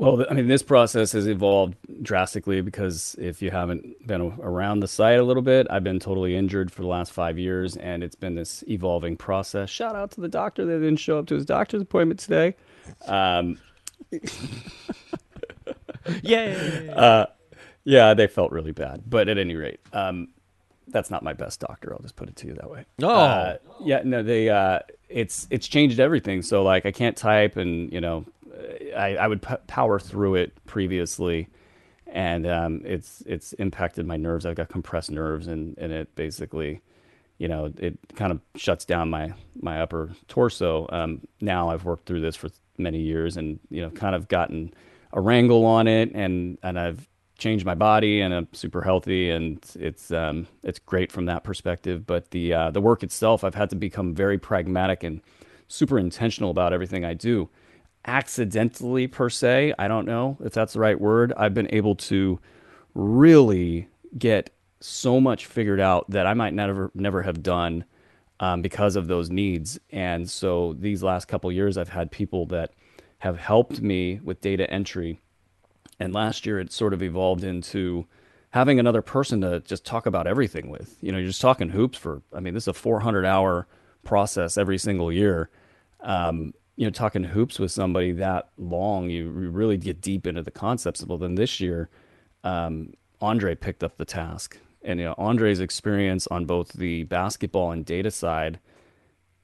Well, 0.01 0.25
I 0.27 0.33
mean, 0.33 0.47
this 0.47 0.63
process 0.63 1.11
has 1.11 1.27
evolved 1.27 1.75
drastically 2.01 2.61
because 2.61 3.15
if 3.19 3.39
you 3.39 3.51
haven't 3.51 4.07
been 4.07 4.33
around 4.41 4.79
the 4.79 4.87
site 4.87 5.19
a 5.19 5.23
little 5.23 5.43
bit, 5.43 5.67
I've 5.69 5.83
been 5.83 5.99
totally 5.99 6.35
injured 6.35 6.71
for 6.71 6.81
the 6.81 6.87
last 6.87 7.11
five 7.11 7.37
years, 7.37 7.77
and 7.77 8.03
it's 8.03 8.15
been 8.15 8.33
this 8.33 8.63
evolving 8.67 9.15
process. 9.15 9.69
Shout 9.69 9.95
out 9.95 10.09
to 10.13 10.21
the 10.21 10.27
doctor 10.27 10.65
that 10.65 10.79
didn't 10.79 10.97
show 10.97 11.19
up 11.19 11.27
to 11.27 11.35
his 11.35 11.45
doctor's 11.45 11.83
appointment 11.83 12.19
today. 12.19 12.55
Um, 13.05 13.59
yeah. 16.23 16.93
Uh, 16.95 17.25
yeah, 17.83 18.15
they 18.15 18.25
felt 18.25 18.51
really 18.51 18.71
bad. 18.71 19.03
But 19.07 19.29
at 19.29 19.37
any 19.37 19.55
rate, 19.55 19.81
um, 19.93 20.29
that's 20.87 21.11
not 21.11 21.21
my 21.21 21.33
best 21.33 21.59
doctor. 21.59 21.93
I'll 21.93 22.01
just 22.01 22.15
put 22.15 22.27
it 22.27 22.35
to 22.37 22.47
you 22.47 22.53
that 22.53 22.71
way. 22.71 22.85
Oh, 23.03 23.07
uh, 23.07 23.57
yeah, 23.83 24.01
no, 24.03 24.23
they. 24.23 24.49
Uh, 24.49 24.79
it's 25.09 25.45
it's 25.51 25.67
changed 25.67 25.99
everything. 25.99 26.41
So 26.41 26.63
like, 26.63 26.87
I 26.87 26.91
can't 26.91 27.15
type, 27.15 27.55
and 27.55 27.93
you 27.93 28.01
know, 28.01 28.25
I, 28.95 29.15
I 29.17 29.27
would 29.27 29.41
p- 29.41 29.55
power 29.67 29.99
through 29.99 30.35
it 30.35 30.53
previously, 30.65 31.49
and 32.07 32.47
um, 32.47 32.81
it's 32.85 33.23
it's 33.25 33.53
impacted 33.53 34.05
my 34.05 34.17
nerves. 34.17 34.45
I've 34.45 34.55
got 34.55 34.69
compressed 34.69 35.11
nerves, 35.11 35.47
and 35.47 35.77
and 35.77 35.91
it 35.91 36.15
basically, 36.15 36.81
you 37.37 37.47
know, 37.47 37.71
it 37.77 37.97
kind 38.15 38.31
of 38.31 38.41
shuts 38.55 38.85
down 38.85 39.09
my 39.09 39.33
my 39.61 39.81
upper 39.81 40.11
torso. 40.27 40.87
Um, 40.91 41.21
now 41.41 41.69
I've 41.69 41.85
worked 41.85 42.05
through 42.05 42.21
this 42.21 42.35
for 42.35 42.49
many 42.77 42.99
years, 42.99 43.37
and 43.37 43.59
you 43.69 43.81
know, 43.81 43.89
kind 43.89 44.15
of 44.15 44.27
gotten 44.27 44.73
a 45.13 45.21
wrangle 45.21 45.65
on 45.65 45.87
it, 45.87 46.11
and 46.13 46.57
and 46.63 46.79
I've 46.79 47.07
changed 47.41 47.65
my 47.65 47.73
body 47.73 48.21
and 48.21 48.35
I'm 48.35 48.47
super 48.53 48.83
healthy 48.83 49.31
and 49.31 49.65
it's 49.79 50.11
um, 50.11 50.47
it's 50.63 50.77
great 50.77 51.11
from 51.11 51.25
that 51.25 51.43
perspective. 51.43 52.05
But 52.05 52.29
the 52.31 52.53
uh, 52.53 52.71
the 52.71 52.81
work 52.81 53.03
itself, 53.03 53.43
I've 53.43 53.55
had 53.55 53.69
to 53.71 53.75
become 53.75 54.13
very 54.13 54.37
pragmatic 54.37 55.03
and 55.03 55.21
super 55.67 55.97
intentional 55.97 56.51
about 56.51 56.71
everything 56.71 57.03
I 57.03 57.15
do. 57.15 57.49
Accidentally 58.05 59.07
per 59.07 59.29
se, 59.29 59.73
I 59.77 59.87
don't 59.87 60.05
know 60.05 60.37
if 60.43 60.53
that's 60.53 60.73
the 60.73 60.79
right 60.79 60.99
word. 60.99 61.33
I've 61.37 61.53
been 61.53 61.73
able 61.73 61.95
to 61.95 62.39
really 62.95 63.87
get 64.17 64.49
so 64.79 65.21
much 65.21 65.45
figured 65.45 65.79
out 65.79 66.09
that 66.09 66.25
I 66.25 66.33
might 66.33 66.53
never 66.53 66.91
never 66.95 67.21
have 67.21 67.43
done 67.43 67.85
um, 68.39 68.61
because 68.61 68.95
of 68.95 69.07
those 69.07 69.29
needs. 69.29 69.79
And 69.91 70.29
so 70.29 70.73
these 70.73 71.03
last 71.03 71.27
couple 71.27 71.51
years, 71.51 71.77
I've 71.77 71.89
had 71.89 72.09
people 72.09 72.47
that 72.47 72.73
have 73.19 73.37
helped 73.37 73.81
me 73.81 74.19
with 74.23 74.41
data 74.41 74.67
entry 74.71 75.21
and 76.01 76.13
last 76.13 76.47
year 76.47 76.59
it 76.59 76.71
sort 76.71 76.93
of 76.93 77.03
evolved 77.03 77.43
into 77.43 78.07
having 78.49 78.79
another 78.79 79.03
person 79.03 79.41
to 79.41 79.59
just 79.61 79.85
talk 79.85 80.07
about 80.07 80.25
everything 80.25 80.69
with. 80.69 80.97
You 80.99 81.11
know, 81.11 81.19
you're 81.19 81.27
just 81.27 81.41
talking 81.41 81.69
hoops 81.69 81.97
for, 81.97 82.23
I 82.33 82.39
mean, 82.39 82.55
this 82.55 82.63
is 82.63 82.69
a 82.69 82.73
400 82.73 83.23
hour 83.23 83.67
process 84.03 84.57
every 84.57 84.79
single 84.79 85.11
year. 85.11 85.49
Um, 86.01 86.53
you 86.75 86.85
know, 86.85 86.91
talking 86.91 87.23
hoops 87.23 87.59
with 87.59 87.71
somebody 87.71 88.11
that 88.13 88.49
long, 88.57 89.09
you, 89.09 89.29
really 89.29 89.77
get 89.77 90.01
deep 90.01 90.25
into 90.25 90.41
the 90.41 90.51
concepts. 90.51 91.03
Well, 91.03 91.17
then 91.17 91.35
this 91.35 91.59
year, 91.59 91.89
um, 92.43 92.93
Andre 93.19 93.55
picked 93.55 93.83
up 93.83 93.97
the 93.97 94.05
task. 94.05 94.57
And, 94.83 94.99
you 94.99 95.05
know, 95.05 95.15
Andre's 95.17 95.59
experience 95.59 96.27
on 96.27 96.45
both 96.45 96.73
the 96.73 97.03
basketball 97.03 97.71
and 97.71 97.85
data 97.85 98.09
side 98.09 98.59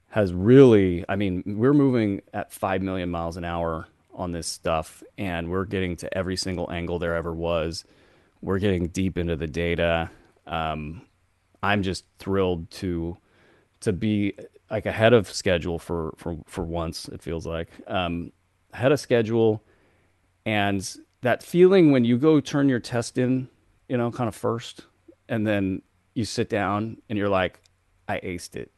has 0.10 0.34
really, 0.34 1.06
I 1.08 1.16
mean, 1.16 1.44
we're 1.46 1.74
moving 1.74 2.22
at 2.34 2.52
5 2.52 2.82
million 2.82 3.10
miles 3.10 3.38
an 3.38 3.44
hour 3.44 3.88
on 4.14 4.32
this 4.32 4.48
stuff, 4.48 5.04
and 5.18 5.50
we're 5.52 5.66
getting 5.66 5.96
to 5.98 6.18
every 6.18 6.36
single 6.36 6.72
angle 6.72 6.98
there 6.98 7.16
ever 7.16 7.34
was. 7.34 7.86
We're 8.42 8.60
getting 8.60 8.88
deep 8.88 9.18
into 9.18 9.36
the 9.36 9.48
data. 9.48 10.10
Um, 10.48 11.04
I'm 11.62 11.84
just 11.84 12.06
thrilled 12.20 12.70
to 12.72 13.18
to 13.82 13.94
be 13.94 14.34
like 14.70 14.86
ahead 14.86 15.14
of 15.14 15.32
schedule 15.32 15.80
for 15.80 16.14
for 16.18 16.38
for 16.46 16.64
once. 16.64 17.08
It 17.08 17.22
feels 17.22 17.46
like 17.46 17.70
um, 17.88 18.32
ahead 18.74 18.92
of 18.92 19.00
schedule, 19.00 19.64
and 20.46 20.98
that 21.22 21.44
feeling 21.44 21.92
when 21.92 22.06
you 22.06 22.18
go 22.18 22.40
turn 22.40 22.70
your 22.70 22.80
test 22.80 23.18
in, 23.18 23.50
you 23.88 23.98
know, 23.98 24.12
kind 24.12 24.28
of 24.28 24.36
first, 24.36 24.86
and 25.30 25.46
then 25.48 25.82
you 26.14 26.26
sit 26.26 26.50
down 26.50 26.98
and 27.10 27.18
you're 27.18 27.30
like, 27.30 27.60
I 28.08 28.20
aced 28.20 28.56
it. 28.56 28.72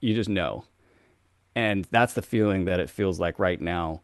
You 0.00 0.14
just 0.14 0.28
know, 0.28 0.64
and 1.54 1.86
that's 1.90 2.12
the 2.14 2.22
feeling 2.22 2.66
that 2.66 2.80
it 2.80 2.90
feels 2.90 3.18
like 3.18 3.38
right 3.38 3.60
now 3.60 4.02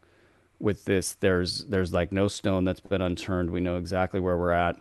with 0.59 0.85
this. 0.85 1.15
There's 1.15 1.65
there's 1.67 1.93
like 1.93 2.13
no 2.13 2.29
stone 2.29 2.65
that's 2.65 2.81
been 2.81 3.03
unturned. 3.03 3.51
We 3.51 3.61
know 3.61 3.77
exactly 3.77 4.21
where 4.21 4.37
we're 4.37 4.53
at. 4.53 4.77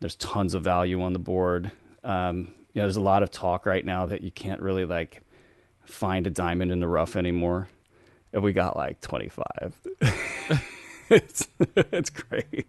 There's 0.00 0.16
tons 0.16 0.54
of 0.54 0.62
value 0.62 1.02
on 1.02 1.12
the 1.12 1.18
board. 1.18 1.72
Um, 2.04 2.54
you 2.76 2.82
know 2.82 2.86
there's 2.86 2.96
a 2.96 3.00
lot 3.00 3.22
of 3.22 3.30
talk 3.30 3.64
right 3.64 3.84
now 3.84 4.04
that 4.06 4.20
you 4.20 4.30
can't 4.30 4.60
really 4.60 4.84
like 4.84 5.22
find 5.86 6.26
a 6.26 6.30
diamond 6.30 6.70
in 6.70 6.80
the 6.80 6.88
rough 6.88 7.16
anymore 7.16 7.68
and 8.32 8.42
we 8.42 8.52
got 8.52 8.76
like 8.76 9.00
25 9.00 9.74
it's 11.10 11.48
it's 11.76 12.10
great 12.10 12.66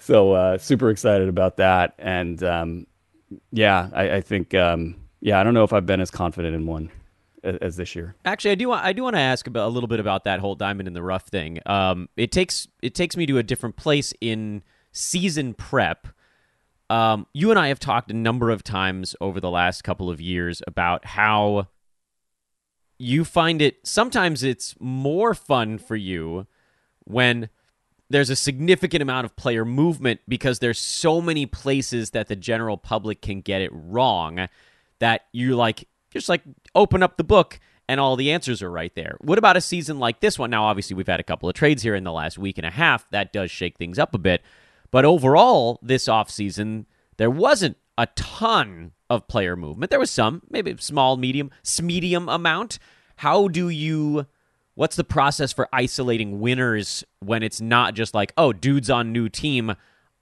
so 0.00 0.32
uh, 0.32 0.58
super 0.58 0.90
excited 0.90 1.28
about 1.28 1.56
that 1.58 1.94
and 1.98 2.42
um, 2.42 2.86
yeah 3.52 3.88
I, 3.92 4.16
I 4.16 4.20
think 4.20 4.54
um, 4.54 4.96
yeah 5.20 5.38
i 5.40 5.44
don't 5.44 5.54
know 5.54 5.64
if 5.64 5.72
i've 5.72 5.86
been 5.86 6.00
as 6.00 6.10
confident 6.10 6.54
in 6.54 6.66
one 6.66 6.90
as 7.42 7.76
this 7.76 7.94
year. 7.94 8.14
Actually, 8.24 8.52
I 8.52 8.54
do 8.56 8.68
want 8.68 8.84
I 8.84 8.92
do 8.92 9.02
want 9.02 9.16
to 9.16 9.20
ask 9.20 9.46
about 9.46 9.66
a 9.66 9.72
little 9.72 9.88
bit 9.88 10.00
about 10.00 10.24
that 10.24 10.40
whole 10.40 10.54
diamond 10.54 10.88
in 10.88 10.94
the 10.94 11.02
rough 11.02 11.26
thing. 11.28 11.58
Um, 11.66 12.08
it 12.16 12.32
takes 12.32 12.68
it 12.82 12.94
takes 12.94 13.16
me 13.16 13.26
to 13.26 13.38
a 13.38 13.42
different 13.42 13.76
place 13.76 14.12
in 14.20 14.62
season 14.92 15.54
prep. 15.54 16.08
Um, 16.88 17.26
you 17.32 17.50
and 17.50 17.58
I 17.58 17.68
have 17.68 17.78
talked 17.78 18.10
a 18.10 18.14
number 18.14 18.50
of 18.50 18.64
times 18.64 19.14
over 19.20 19.40
the 19.40 19.50
last 19.50 19.82
couple 19.84 20.10
of 20.10 20.20
years 20.20 20.60
about 20.66 21.04
how 21.04 21.68
you 23.00 23.24
find 23.24 23.62
it 23.62 23.78
sometimes 23.82 24.42
it's 24.42 24.74
more 24.78 25.32
fun 25.32 25.78
for 25.78 25.96
you 25.96 26.46
when 27.04 27.48
there's 28.10 28.28
a 28.28 28.36
significant 28.36 29.00
amount 29.00 29.24
of 29.24 29.34
player 29.36 29.64
movement 29.64 30.20
because 30.28 30.58
there's 30.58 30.78
so 30.78 31.22
many 31.22 31.46
places 31.46 32.10
that 32.10 32.28
the 32.28 32.36
general 32.36 32.76
public 32.76 33.22
can 33.22 33.40
get 33.40 33.62
it 33.62 33.70
wrong 33.72 34.48
that 34.98 35.22
you 35.32 35.56
like 35.56 35.88
just 36.10 36.28
like 36.28 36.42
open 36.74 37.02
up 37.02 37.16
the 37.16 37.24
book 37.24 37.58
and 37.88 37.98
all 37.98 38.16
the 38.16 38.32
answers 38.32 38.62
are 38.62 38.70
right 38.70 38.94
there. 38.94 39.16
What 39.22 39.38
about 39.38 39.56
a 39.56 39.62
season 39.62 39.98
like 39.98 40.20
this 40.20 40.38
one? 40.38 40.50
Now 40.50 40.64
obviously 40.64 40.94
we've 40.94 41.06
had 41.06 41.20
a 41.20 41.24
couple 41.24 41.48
of 41.48 41.54
trades 41.54 41.82
here 41.82 41.94
in 41.94 42.04
the 42.04 42.12
last 42.12 42.36
week 42.36 42.58
and 42.58 42.66
a 42.66 42.70
half 42.70 43.08
that 43.12 43.32
does 43.32 43.50
shake 43.50 43.78
things 43.78 43.98
up 43.98 44.14
a 44.14 44.18
bit. 44.18 44.42
But 44.90 45.06
overall 45.06 45.78
this 45.80 46.06
offseason 46.06 46.84
there 47.16 47.30
wasn't 47.30 47.78
a 47.96 48.08
ton 48.14 48.92
of 49.10 49.28
player 49.28 49.56
movement. 49.56 49.90
There 49.90 50.00
was 50.00 50.10
some, 50.10 50.42
maybe 50.48 50.74
small, 50.78 51.16
medium, 51.18 51.50
medium 51.82 52.28
amount. 52.28 52.78
How 53.16 53.48
do 53.48 53.68
you 53.68 54.26
what's 54.74 54.96
the 54.96 55.04
process 55.04 55.52
for 55.52 55.68
isolating 55.74 56.40
winners 56.40 57.04
when 57.18 57.42
it's 57.42 57.60
not 57.60 57.92
just 57.92 58.14
like, 58.14 58.32
oh, 58.38 58.52
dudes 58.52 58.88
on 58.88 59.12
new 59.12 59.28
team, 59.28 59.74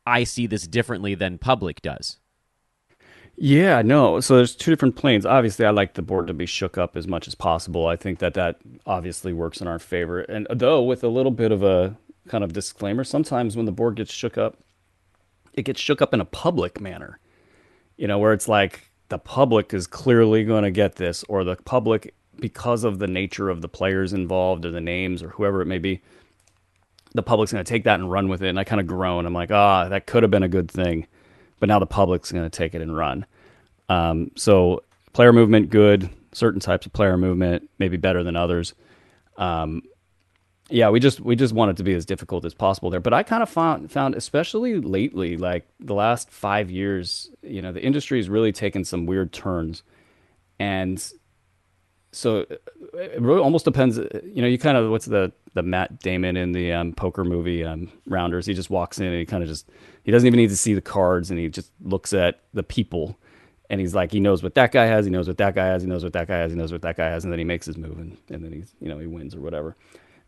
I 0.05 0.25
see 0.25 0.49
this 0.49 0.67
differently 0.67 1.15
than 1.15 1.39
public 1.39 1.81
does? 1.81 2.19
Yeah, 3.37 3.83
no. 3.83 4.19
So 4.19 4.35
there's 4.35 4.57
two 4.57 4.73
different 4.73 4.97
planes. 4.97 5.25
Obviously, 5.25 5.65
I 5.65 5.71
like 5.71 5.95
the 5.95 6.03
board 6.03 6.27
to 6.27 6.35
be 6.35 6.45
shook 6.45 6.77
up 6.77 6.97
as 6.97 7.07
much 7.07 7.29
as 7.29 7.37
possible. 7.37 7.87
I 7.87 7.95
think 7.95 8.19
that 8.19 8.35
that 8.35 8.59
obviously 8.85 9.33
works 9.33 9.61
in 9.61 9.69
our 9.69 9.79
favor. 9.79 10.23
And 10.23 10.49
though 10.51 10.83
with 10.83 11.05
a 11.05 11.09
little 11.09 11.31
bit 11.31 11.53
of 11.53 11.63
a 11.63 11.97
kind 12.27 12.43
of 12.43 12.53
disclaimer, 12.53 13.05
sometimes 13.05 13.57
when 13.57 13.67
the 13.67 13.71
board 13.71 13.95
gets 13.95 14.13
shook 14.13 14.37
up, 14.37 14.59
it 15.53 15.63
gets 15.63 15.81
shook 15.81 16.03
up 16.03 16.13
in 16.13 16.21
a 16.21 16.25
public 16.25 16.81
manner. 16.81 17.21
You 17.99 18.07
know, 18.07 18.19
where 18.19 18.33
it's 18.33 18.49
like 18.49 18.91
the 19.11 19.19
public 19.19 19.75
is 19.75 19.87
clearly 19.87 20.45
going 20.45 20.65
to 20.65 20.71
get 20.71 20.95
this 20.97 21.25
or 21.29 21.45
the 21.45 21.57
public 21.57 22.15
because 22.41 22.85
of 22.85 22.99
the 22.99 23.07
nature 23.07 23.51
of 23.51 23.61
the 23.61 23.69
players 23.69 24.13
involved 24.13 24.65
or 24.65 24.71
the 24.71 24.81
names 24.81 25.23
or 25.23 25.31
whoever 25.31 25.61
it 25.61 25.67
may 25.67 25.79
be, 25.79 26.01
the 27.15 27.23
public's 27.23 27.53
going 27.53 27.65
to 27.65 27.69
take 27.69 27.85
that 27.85 27.99
and 27.99 28.11
run 28.11 28.29
with 28.29 28.43
it. 28.43 28.49
And 28.49 28.59
I 28.59 28.65
kind 28.65 28.81
of 28.81 28.87
groan. 28.87 29.27
I'm 29.27 29.35
like, 29.35 29.51
ah, 29.51 29.89
that 29.89 30.07
could 30.07 30.23
have 30.23 30.31
been 30.31 30.43
a 30.43 30.49
good 30.49 30.71
thing, 30.71 31.07
but 31.59 31.69
now 31.69 31.79
the 31.79 31.87
public's 31.87 32.33
going 32.33 32.49
to 32.49 32.57
take 32.57 32.75
it 32.75 32.83
and 32.83 32.97
run. 32.97 33.27
Um, 33.89 34.31
so 34.37 34.85
player 35.13 35.33
movement, 35.33 35.71
good. 35.71 36.11
Certain 36.33 36.61
types 36.61 36.87
of 36.87 36.93
player 36.93 37.17
movement, 37.17 37.69
maybe 37.79 37.97
better 37.97 38.23
than 38.23 38.37
others. 38.37 38.75
Um, 39.37 39.83
yeah, 40.71 40.91
we 40.91 41.01
just 41.01 41.21
we 41.21 41.35
just 41.35 41.55
want 41.55 41.71
it 41.71 41.77
to 41.79 41.83
be 41.83 41.95
as 41.95 42.05
difficult 42.05 42.45
as 42.45 42.55
possible 42.55 42.91
there. 42.91 43.01
But 43.01 43.15
I 43.15 43.23
kind 43.23 43.43
of 43.43 43.49
found 43.49 43.91
found, 43.91 44.15
especially 44.15 44.81
lately, 44.81 45.37
like 45.37 45.67
the 45.81 45.95
last 45.95 46.31
five 46.31 46.71
years, 46.71 47.31
you 47.43 47.63
know, 47.63 47.73
the 47.73 47.83
industry 47.83 48.19
has 48.19 48.29
really 48.29 48.53
taken 48.53 48.85
some 48.85 49.07
weird 49.07 49.33
turns, 49.33 49.83
and 50.59 51.03
so 52.13 52.47
it 52.95 53.21
really 53.21 53.41
almost 53.41 53.65
depends. 53.65 53.97
You 53.97 54.43
know, 54.43 54.49
you 54.49 54.59
kind 54.59 54.77
of 54.77 54.91
what's 54.91 55.07
the 55.07 55.33
the 55.55 55.63
Matt 55.63 56.01
Damon 56.01 56.37
in 56.37 56.53
the 56.53 56.73
um, 56.73 56.93
poker 56.93 57.25
movie 57.25 57.65
um, 57.65 57.91
Rounders? 58.07 58.45
He 58.45 58.55
just 58.55 58.71
walks 58.71 58.99
in 58.99 59.07
and 59.07 59.17
he 59.17 59.25
kind 59.25 59.43
of 59.43 59.49
just 59.49 59.71
he 60.05 60.13
doesn't 60.13 60.27
even 60.27 60.39
need 60.39 60.51
to 60.51 60.57
see 60.57 60.75
the 60.75 60.83
cards 60.83 61.31
and 61.31 61.39
he 61.39 61.49
just 61.49 61.73
looks 61.81 62.13
at 62.13 62.41
the 62.53 62.63
people 62.63 63.19
and 63.71 63.81
he's 63.81 63.95
like 63.95 64.13
he 64.13 64.21
knows 64.21 64.43
what 64.43 64.55
that 64.55 64.73
guy 64.73 64.87
has, 64.87 65.05
he 65.05 65.11
knows 65.11 65.29
what 65.29 65.39
that 65.39 65.55
guy 65.55 65.67
has, 65.67 65.83
he 65.83 65.89
knows 65.89 66.03
what 66.05 66.13
that 66.13 66.29
guy 66.29 66.39
has, 66.39 66.53
he 66.53 66.59
knows 66.59 66.73
what 66.73 66.83
that 66.83 66.97
guy 66.97 67.09
has, 67.09 67.25
and 67.25 67.33
then 67.33 67.39
he 67.39 67.45
makes 67.45 67.67
his 67.67 67.77
move 67.77 67.99
and, 67.99 68.17
and 68.29 68.45
then 68.45 68.53
he's 68.53 68.75
you 68.81 68.89
know 68.89 68.99
he 68.99 69.07
wins 69.07 69.35
or 69.35 69.41
whatever. 69.41 69.77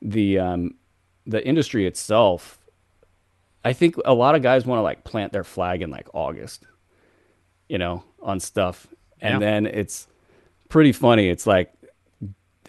The 0.02 0.38
um, 0.38 0.74
the 1.26 1.46
industry 1.46 1.86
itself, 1.86 2.58
I 3.64 3.72
think 3.72 3.96
a 4.04 4.14
lot 4.14 4.34
of 4.34 4.42
guys 4.42 4.64
want 4.64 4.78
to 4.78 4.82
like 4.82 5.04
plant 5.04 5.32
their 5.32 5.44
flag 5.44 5.82
in 5.82 5.90
like 5.90 6.08
August, 6.14 6.66
you 7.68 7.78
know, 7.78 8.02
on 8.22 8.40
stuff, 8.40 8.86
and 9.20 9.34
yeah. 9.34 9.38
then 9.38 9.66
it's 9.66 10.06
pretty 10.68 10.92
funny. 10.92 11.28
It's 11.28 11.46
like, 11.46 11.72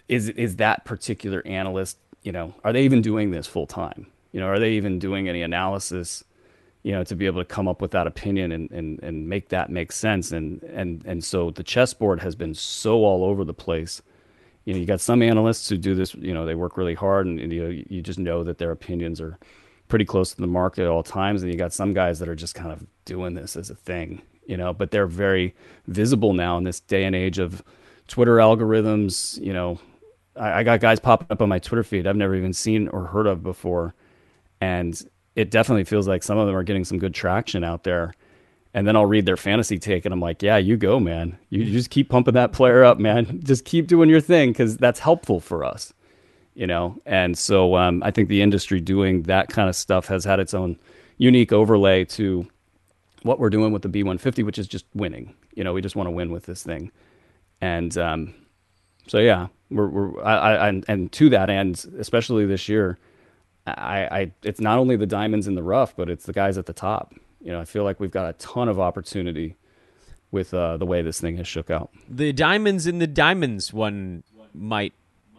is 0.08 0.28
is 0.28 0.56
that 0.56 0.84
particular 0.84 1.42
analyst, 1.46 1.98
you 2.22 2.32
know, 2.32 2.54
are 2.64 2.72
they 2.72 2.84
even 2.84 3.00
doing 3.00 3.30
this 3.30 3.46
full 3.46 3.66
time? 3.66 4.06
You 4.32 4.40
know, 4.40 4.46
are 4.46 4.58
they 4.58 4.72
even 4.72 4.98
doing 4.98 5.28
any 5.28 5.42
analysis, 5.42 6.24
you 6.82 6.92
know, 6.92 7.04
to 7.04 7.14
be 7.14 7.26
able 7.26 7.40
to 7.42 7.44
come 7.44 7.68
up 7.68 7.82
with 7.82 7.90
that 7.90 8.06
opinion 8.06 8.50
and, 8.52 8.70
and, 8.70 9.02
and 9.02 9.28
make 9.28 9.50
that 9.50 9.70
make 9.70 9.92
sense? 9.92 10.32
And, 10.32 10.62
and, 10.62 11.04
and 11.04 11.22
so 11.22 11.50
the 11.50 11.62
chessboard 11.62 12.20
has 12.20 12.34
been 12.34 12.54
so 12.54 13.04
all 13.04 13.24
over 13.24 13.44
the 13.44 13.52
place. 13.54 14.00
You 14.64 14.74
know, 14.74 14.80
you 14.80 14.86
got 14.86 15.00
some 15.00 15.22
analysts 15.22 15.68
who 15.68 15.76
do 15.76 15.94
this, 15.94 16.14
you 16.14 16.34
know, 16.34 16.46
they 16.46 16.54
work 16.54 16.76
really 16.76 16.94
hard 16.94 17.26
and, 17.26 17.40
and 17.40 17.52
you 17.52 17.84
you 17.88 18.00
just 18.02 18.18
know 18.18 18.44
that 18.44 18.58
their 18.58 18.70
opinions 18.70 19.20
are 19.20 19.38
pretty 19.88 20.04
close 20.04 20.32
to 20.34 20.40
the 20.40 20.46
market 20.46 20.82
at 20.82 20.88
all 20.88 21.02
times. 21.02 21.42
And 21.42 21.52
you 21.52 21.58
got 21.58 21.72
some 21.72 21.92
guys 21.92 22.18
that 22.20 22.28
are 22.28 22.36
just 22.36 22.54
kind 22.54 22.72
of 22.72 22.86
doing 23.04 23.34
this 23.34 23.56
as 23.56 23.70
a 23.70 23.74
thing, 23.74 24.22
you 24.46 24.56
know, 24.56 24.72
but 24.72 24.90
they're 24.90 25.06
very 25.06 25.54
visible 25.86 26.32
now 26.32 26.56
in 26.58 26.64
this 26.64 26.80
day 26.80 27.04
and 27.04 27.16
age 27.16 27.38
of, 27.38 27.62
Twitter 28.08 28.36
algorithms. 28.36 29.40
You 29.40 29.52
know, 29.52 29.78
I, 30.36 30.60
I 30.60 30.62
got 30.62 30.80
guys 30.80 31.00
popping 31.00 31.28
up 31.30 31.40
on 31.40 31.48
my 31.48 31.58
Twitter 31.58 31.82
feed 31.82 32.06
I've 32.06 32.16
never 32.16 32.34
even 32.34 32.52
seen 32.52 32.88
or 32.88 33.06
heard 33.06 33.26
of 33.26 33.42
before, 33.42 33.94
and 34.60 35.00
it 35.34 35.50
definitely 35.50 35.84
feels 35.84 36.06
like 36.06 36.22
some 36.22 36.38
of 36.38 36.46
them 36.46 36.54
are 36.54 36.62
getting 36.62 36.84
some 36.84 36.98
good 36.98 37.14
traction 37.14 37.64
out 37.64 37.84
there. 37.84 38.12
And 38.74 38.86
then 38.86 38.96
I'll 38.96 39.06
read 39.06 39.26
their 39.26 39.36
fantasy 39.36 39.78
take, 39.78 40.06
and 40.06 40.14
I'm 40.14 40.20
like, 40.20 40.42
yeah, 40.42 40.56
you 40.56 40.78
go, 40.78 40.98
man. 40.98 41.38
You 41.50 41.64
just 41.66 41.90
keep 41.90 42.08
pumping 42.08 42.34
that 42.34 42.52
player 42.52 42.82
up, 42.82 42.98
man. 42.98 43.40
Just 43.44 43.66
keep 43.66 43.86
doing 43.86 44.08
your 44.08 44.20
thing 44.20 44.50
because 44.50 44.78
that's 44.78 44.98
helpful 44.98 45.40
for 45.40 45.62
us, 45.62 45.92
you 46.54 46.66
know. 46.66 46.98
And 47.04 47.36
so 47.36 47.76
um, 47.76 48.02
I 48.02 48.10
think 48.10 48.30
the 48.30 48.40
industry 48.40 48.80
doing 48.80 49.24
that 49.24 49.50
kind 49.50 49.68
of 49.68 49.76
stuff 49.76 50.06
has 50.06 50.24
had 50.24 50.40
its 50.40 50.54
own 50.54 50.78
unique 51.18 51.52
overlay 51.52 52.06
to 52.06 52.46
what 53.24 53.38
we're 53.38 53.50
doing 53.50 53.74
with 53.74 53.82
the 53.82 53.90
B150, 53.90 54.42
which 54.42 54.58
is 54.58 54.66
just 54.66 54.86
winning. 54.94 55.34
You 55.54 55.64
know, 55.64 55.74
we 55.74 55.82
just 55.82 55.94
want 55.94 56.06
to 56.06 56.10
win 56.10 56.32
with 56.32 56.46
this 56.46 56.62
thing 56.62 56.90
and 57.62 57.96
um, 57.96 58.34
so 59.06 59.18
yeah, 59.18 59.46
we're, 59.70 59.86
we're 59.86 60.22
I, 60.22 60.56
I, 60.56 60.82
and 60.88 61.10
to 61.12 61.30
that 61.30 61.48
end, 61.48 61.86
especially 61.98 62.44
this 62.44 62.68
year, 62.68 62.98
I, 63.66 64.08
I 64.10 64.32
it's 64.42 64.60
not 64.60 64.78
only 64.78 64.96
the 64.96 65.06
diamonds 65.06 65.46
in 65.46 65.54
the 65.54 65.62
rough, 65.62 65.96
but 65.96 66.10
it's 66.10 66.26
the 66.26 66.32
guys 66.32 66.58
at 66.58 66.66
the 66.66 66.72
top. 66.72 67.14
You 67.42 67.52
know, 67.52 67.60
I 67.60 67.64
feel 67.64 67.84
like 67.84 68.00
we've 68.00 68.10
got 68.10 68.28
a 68.28 68.32
ton 68.34 68.68
of 68.68 68.78
opportunity 68.78 69.56
with 70.30 70.54
uh, 70.54 70.76
the 70.76 70.86
way 70.86 71.02
this 71.02 71.20
thing 71.20 71.36
has 71.36 71.46
shook 71.46 71.70
out. 71.70 71.90
The 72.08 72.32
diamonds 72.32 72.86
in 72.86 72.98
the 72.98 73.06
diamonds 73.06 73.72
one 73.72 74.24
might 74.54 74.94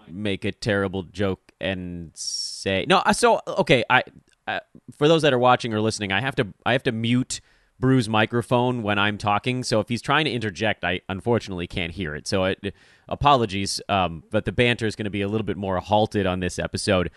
make 0.07 0.45
a 0.45 0.51
terrible 0.51 1.03
joke 1.03 1.51
and 1.59 2.11
say 2.13 2.85
no. 2.87 2.97
Uh, 2.97 3.13
so 3.13 3.41
okay, 3.47 3.83
I 3.89 4.03
uh, 4.47 4.59
for 4.97 5.07
those 5.07 5.21
that 5.21 5.33
are 5.33 5.39
watching 5.39 5.73
or 5.73 5.81
listening, 5.81 6.11
I 6.11 6.21
have 6.21 6.35
to 6.35 6.47
I 6.65 6.73
have 6.73 6.83
to 6.83 6.91
mute 6.91 7.41
Brew's 7.79 8.07
microphone 8.07 8.83
when 8.83 8.99
I'm 8.99 9.17
talking. 9.17 9.63
So 9.63 9.79
if 9.79 9.89
he's 9.89 10.01
trying 10.01 10.25
to 10.25 10.31
interject, 10.31 10.83
I 10.83 11.01
unfortunately 11.09 11.67
can't 11.67 11.91
hear 11.91 12.15
it. 12.15 12.27
So 12.27 12.45
it, 12.45 12.73
apologies, 13.09 13.81
um, 13.89 14.23
but 14.31 14.45
the 14.45 14.51
banter 14.51 14.85
is 14.85 14.95
going 14.95 15.05
to 15.05 15.11
be 15.11 15.21
a 15.21 15.27
little 15.27 15.45
bit 15.45 15.57
more 15.57 15.79
halted 15.79 16.25
on 16.25 16.39
this 16.39 16.59
episode. 16.59 17.09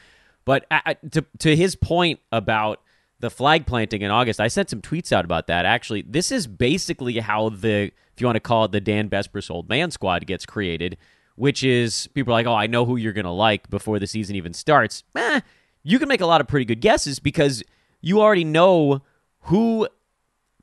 But 0.44 0.64
uh, 0.70 0.94
to 1.10 1.24
to 1.40 1.56
his 1.56 1.76
point 1.76 2.20
about 2.32 2.80
the 3.20 3.30
flag 3.30 3.66
planting 3.66 4.02
in 4.02 4.10
August, 4.10 4.40
I 4.40 4.48
sent 4.48 4.70
some 4.70 4.82
tweets 4.82 5.12
out 5.12 5.24
about 5.24 5.46
that. 5.46 5.64
Actually, 5.64 6.02
this 6.02 6.30
is 6.30 6.46
basically 6.46 7.18
how 7.18 7.48
the 7.48 7.92
if 8.16 8.20
you 8.20 8.26
want 8.26 8.36
to 8.36 8.40
call 8.40 8.64
it 8.64 8.72
the 8.72 8.80
Dan 8.80 9.08
Besbris 9.08 9.50
Old 9.50 9.68
Man 9.68 9.90
Squad 9.90 10.26
gets 10.26 10.46
created, 10.46 10.96
which 11.34 11.62
is 11.62 12.08
people 12.08 12.32
are 12.32 12.36
like, 12.36 12.46
oh, 12.46 12.54
I 12.54 12.66
know 12.66 12.84
who 12.84 12.96
you're 12.96 13.12
going 13.12 13.26
to 13.26 13.30
like 13.30 13.68
before 13.68 13.98
the 13.98 14.06
season 14.06 14.36
even 14.36 14.54
starts. 14.54 15.04
Eh, 15.14 15.40
you 15.82 15.98
can 15.98 16.08
make 16.08 16.20
a 16.20 16.26
lot 16.26 16.40
of 16.40 16.48
pretty 16.48 16.64
good 16.64 16.80
guesses 16.80 17.18
because 17.18 17.62
you 18.00 18.20
already 18.20 18.44
know 18.44 19.02
who 19.42 19.86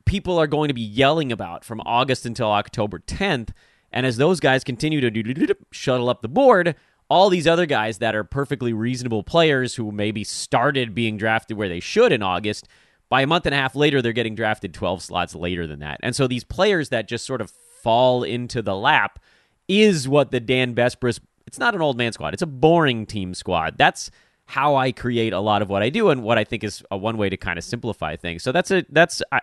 people 0.06 0.38
are 0.38 0.48
going 0.48 0.68
to 0.68 0.74
be 0.74 0.82
yelling 0.82 1.32
about 1.32 1.63
from 1.63 1.82
August 1.86 2.26
until 2.26 2.52
October 2.52 3.00
10th. 3.00 3.50
And 3.92 4.06
as 4.06 4.18
those 4.18 4.39
guys 4.39 4.63
continue 4.63 5.00
to 5.02 5.56
shuttle 5.72 6.10
up 6.10 6.24
the 6.24 6.28
board, 6.28 6.76
all 7.14 7.30
these 7.30 7.45
other 7.45 7.68
guys 7.68 7.99
that 7.99 8.16
are 8.16 8.24
perfectly 8.24 8.74
reasonable 8.74 9.22
players 9.22 9.76
who 9.76 9.91
maybe 9.91 10.24
started 10.24 10.95
being 10.95 11.16
drafted 11.16 11.55
where 11.55 11.70
they 11.70 11.80
should 11.80 12.11
in 12.11 12.24
August, 12.24 12.68
by 13.07 13.22
a 13.22 13.28
month 13.28 13.45
and 13.45 13.53
a 13.53 13.57
half 13.57 13.76
later, 13.76 14.01
they're 14.01 14.14
getting 14.14 14.34
drafted 14.34 14.74
12 14.74 15.03
slots 15.03 15.36
later 15.36 15.68
than 15.68 15.78
that. 15.78 15.99
And 16.01 16.16
so 16.16 16.26
these 16.26 16.43
players 16.43 16.89
that 16.89 17.07
just 17.07 17.24
sort 17.24 17.39
of 17.39 17.51
fall 17.84 18.24
into 18.24 18.64
the 18.64 18.76
lap 18.76 19.20
is 19.68 20.09
what 20.09 20.32
the 20.32 20.39
Dan 20.39 20.74
Besbris, 20.74 21.20
it's 21.45 21.59
not 21.59 21.76
an 21.76 21.84
old 21.84 21.99
man 21.99 22.14
squad, 22.14 22.34
it's 22.34 22.41
a 22.41 22.47
boring 22.47 23.05
team 23.05 23.36
squad. 23.36 23.76
That's 23.78 24.09
how 24.45 24.76
I 24.76 24.91
create 24.91 25.34
a 25.34 25.39
lot 25.39 25.61
of 25.61 25.70
what 25.70 25.84
I 25.84 25.89
do 25.89 26.09
and 26.09 26.24
what 26.24 26.39
I 26.39 26.43
think 26.43 26.64
is 26.64 26.84
a 26.89 26.97
one 26.97 27.18
way 27.18 27.30
to 27.30 27.38
kind 27.38 27.59
of 27.59 27.64
simplify 27.64 28.16
things. 28.16 28.41
So 28.41 28.51
that's 28.51 28.72
a 28.72 28.86
that's 28.89 29.22
I, 29.32 29.41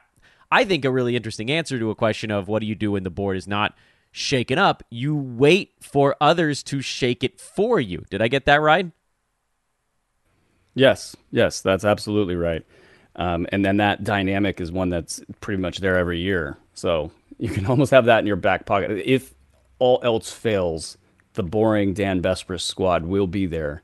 I 0.50 0.64
think, 0.64 0.84
a 0.84 0.90
really 0.90 1.14
interesting 1.14 1.52
answer 1.52 1.78
to 1.78 1.90
a 1.90 1.94
question 1.94 2.32
of 2.32 2.48
what 2.48 2.58
do 2.62 2.66
you 2.66 2.74
do 2.74 2.90
when 2.90 3.04
the 3.04 3.10
board 3.10 3.36
is 3.36 3.46
not 3.46 3.76
shaken 4.12 4.58
up? 4.58 4.82
You 4.90 5.14
wait 5.14 5.72
for 5.80 6.16
others 6.20 6.62
to 6.64 6.80
shake 6.80 7.22
it 7.24 7.40
for 7.40 7.80
you. 7.80 8.04
Did 8.11 8.22
I 8.22 8.28
get 8.28 8.46
that 8.46 8.61
right? 8.61 8.90
Yes, 10.74 11.16
yes, 11.30 11.61
that's 11.61 11.84
absolutely 11.84 12.36
right. 12.36 12.64
Um, 13.16 13.46
and 13.50 13.64
then 13.64 13.78
that 13.78 14.04
dynamic 14.04 14.61
is 14.61 14.70
one 14.70 14.88
that's 14.88 15.20
pretty 15.40 15.61
much 15.61 15.78
there 15.78 15.96
every 15.96 16.20
year. 16.20 16.56
So 16.74 17.11
you 17.38 17.48
can 17.48 17.66
almost 17.66 17.90
have 17.90 18.06
that 18.06 18.20
in 18.20 18.26
your 18.26 18.36
back 18.36 18.66
pocket. 18.66 19.02
If 19.04 19.34
all 19.78 20.00
else 20.02 20.32
fails, 20.32 20.96
the 21.34 21.42
boring 21.42 21.94
Dan 21.94 22.22
Besbris 22.22 22.62
squad 22.62 23.04
will 23.04 23.26
be 23.26 23.46
there 23.46 23.82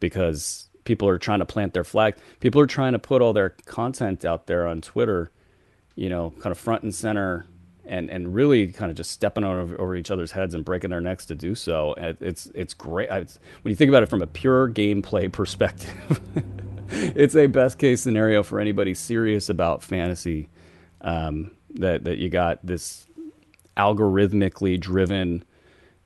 because 0.00 0.68
people 0.84 1.08
are 1.08 1.18
trying 1.18 1.40
to 1.40 1.46
plant 1.46 1.74
their 1.74 1.84
flag. 1.84 2.16
People 2.40 2.60
are 2.60 2.66
trying 2.66 2.92
to 2.92 2.98
put 2.98 3.22
all 3.22 3.32
their 3.32 3.50
content 3.50 4.24
out 4.24 4.46
there 4.46 4.66
on 4.66 4.80
Twitter 4.80 5.30
you 5.98 6.08
know, 6.08 6.32
kind 6.38 6.52
of 6.52 6.58
front 6.58 6.84
and 6.84 6.94
center 6.94 7.44
and 7.88 8.10
and 8.10 8.34
really 8.34 8.68
kind 8.68 8.90
of 8.90 8.96
just 8.96 9.10
stepping 9.10 9.44
over, 9.44 9.80
over 9.80 9.96
each 9.96 10.10
other's 10.10 10.32
heads 10.32 10.54
and 10.54 10.64
breaking 10.64 10.90
their 10.90 11.00
necks 11.00 11.26
to 11.26 11.34
do 11.34 11.54
so. 11.54 11.94
It's 12.20 12.46
it's 12.54 12.74
great. 12.74 13.08
It's, 13.10 13.38
when 13.62 13.70
you 13.70 13.76
think 13.76 13.88
about 13.88 14.02
it 14.02 14.08
from 14.08 14.22
a 14.22 14.26
pure 14.26 14.68
gameplay 14.68 15.30
perspective, 15.32 16.20
it's 16.90 17.34
a 17.34 17.46
best 17.46 17.78
case 17.78 18.02
scenario 18.02 18.42
for 18.42 18.60
anybody 18.60 18.94
serious 18.94 19.48
about 19.48 19.82
fantasy. 19.82 20.48
Um, 21.00 21.52
that 21.74 22.04
that 22.04 22.18
you 22.18 22.28
got 22.28 22.64
this 22.64 23.06
algorithmically 23.76 24.78
driven, 24.78 25.44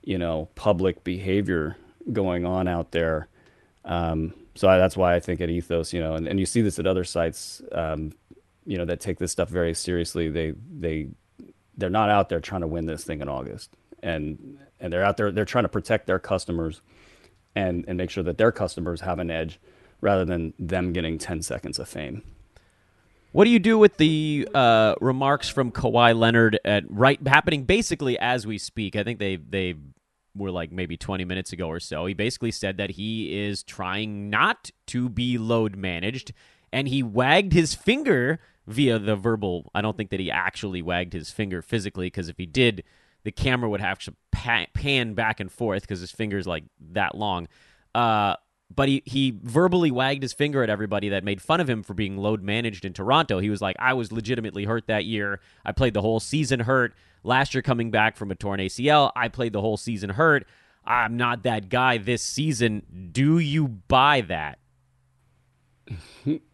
you 0.02 0.18
know, 0.18 0.48
public 0.54 1.02
behavior 1.04 1.76
going 2.12 2.44
on 2.44 2.68
out 2.68 2.92
there. 2.92 3.28
Um, 3.84 4.34
so 4.54 4.68
I, 4.68 4.76
that's 4.78 4.96
why 4.96 5.14
I 5.14 5.20
think 5.20 5.40
at 5.40 5.48
Ethos, 5.48 5.92
you 5.92 6.00
know, 6.00 6.14
and, 6.14 6.28
and 6.28 6.38
you 6.38 6.46
see 6.46 6.60
this 6.60 6.78
at 6.78 6.86
other 6.86 7.04
sites, 7.04 7.62
um, 7.72 8.12
you 8.66 8.76
know, 8.76 8.84
that 8.84 9.00
take 9.00 9.18
this 9.18 9.32
stuff 9.32 9.48
very 9.48 9.74
seriously. 9.74 10.28
They 10.28 10.52
they 10.78 11.08
they're 11.76 11.90
not 11.90 12.10
out 12.10 12.28
there 12.28 12.40
trying 12.40 12.60
to 12.62 12.66
win 12.66 12.86
this 12.86 13.04
thing 13.04 13.20
in 13.20 13.28
August, 13.28 13.70
and 14.02 14.58
and 14.80 14.92
they're 14.92 15.04
out 15.04 15.16
there 15.16 15.30
they're 15.30 15.44
trying 15.44 15.64
to 15.64 15.68
protect 15.68 16.06
their 16.06 16.18
customers, 16.18 16.82
and 17.54 17.84
and 17.88 17.98
make 17.98 18.10
sure 18.10 18.24
that 18.24 18.38
their 18.38 18.52
customers 18.52 19.02
have 19.02 19.18
an 19.18 19.30
edge, 19.30 19.60
rather 20.00 20.24
than 20.24 20.54
them 20.58 20.92
getting 20.92 21.18
ten 21.18 21.42
seconds 21.42 21.78
of 21.78 21.88
fame. 21.88 22.22
What 23.32 23.44
do 23.44 23.50
you 23.50 23.58
do 23.58 23.78
with 23.78 23.96
the 23.96 24.46
uh, 24.54 24.94
remarks 25.00 25.48
from 25.48 25.72
Kawhi 25.72 26.14
Leonard 26.14 26.60
at 26.66 26.84
right 26.90 27.18
happening 27.26 27.64
basically 27.64 28.18
as 28.18 28.46
we 28.46 28.58
speak? 28.58 28.94
I 28.94 29.04
think 29.04 29.18
they 29.18 29.36
they 29.36 29.74
were 30.34 30.50
like 30.50 30.72
maybe 30.72 30.96
20 30.96 31.24
minutes 31.24 31.52
ago 31.52 31.68
or 31.68 31.80
so. 31.80 32.06
He 32.06 32.14
basically 32.14 32.50
said 32.50 32.76
that 32.78 32.90
he 32.90 33.38
is 33.38 33.62
trying 33.62 34.30
not 34.30 34.70
to 34.88 35.08
be 35.08 35.38
load 35.38 35.76
managed 35.76 36.32
and 36.72 36.88
he 36.88 37.02
wagged 37.02 37.52
his 37.52 37.74
finger 37.74 38.40
via 38.66 38.98
the 38.98 39.16
verbal. 39.16 39.70
I 39.74 39.82
don't 39.82 39.96
think 39.96 40.10
that 40.10 40.20
he 40.20 40.30
actually 40.30 40.82
wagged 40.82 41.12
his 41.12 41.30
finger 41.30 41.62
physically 41.62 42.06
because 42.06 42.28
if 42.28 42.38
he 42.38 42.46
did, 42.46 42.84
the 43.24 43.32
camera 43.32 43.68
would 43.68 43.80
have 43.80 43.98
to 44.00 44.14
pan 44.30 45.14
back 45.14 45.40
and 45.40 45.50
forth 45.50 45.82
because 45.82 46.00
his 46.00 46.10
finger's 46.10 46.46
like 46.46 46.64
that 46.92 47.14
long. 47.14 47.48
Uh, 47.94 48.36
but 48.74 48.88
he, 48.88 49.02
he 49.04 49.38
verbally 49.42 49.90
wagged 49.90 50.22
his 50.22 50.32
finger 50.32 50.62
at 50.62 50.70
everybody 50.70 51.10
that 51.10 51.24
made 51.24 51.42
fun 51.42 51.60
of 51.60 51.68
him 51.68 51.82
for 51.82 51.94
being 51.94 52.16
load 52.16 52.42
managed 52.42 52.84
in 52.84 52.92
Toronto. 52.92 53.38
He 53.38 53.50
was 53.50 53.60
like, 53.60 53.76
I 53.78 53.92
was 53.92 54.10
legitimately 54.12 54.64
hurt 54.64 54.86
that 54.86 55.04
year. 55.04 55.40
I 55.64 55.72
played 55.72 55.94
the 55.94 56.00
whole 56.00 56.20
season 56.20 56.60
hurt. 56.60 56.94
Last 57.22 57.54
year, 57.54 57.62
coming 57.62 57.90
back 57.90 58.16
from 58.16 58.30
a 58.30 58.34
torn 58.34 58.60
ACL, 58.60 59.12
I 59.14 59.28
played 59.28 59.52
the 59.52 59.60
whole 59.60 59.76
season 59.76 60.10
hurt. 60.10 60.46
I'm 60.84 61.16
not 61.16 61.44
that 61.44 61.68
guy 61.68 61.98
this 61.98 62.22
season. 62.22 63.10
Do 63.12 63.38
you 63.38 63.68
buy 63.68 64.22
that? 64.22 64.58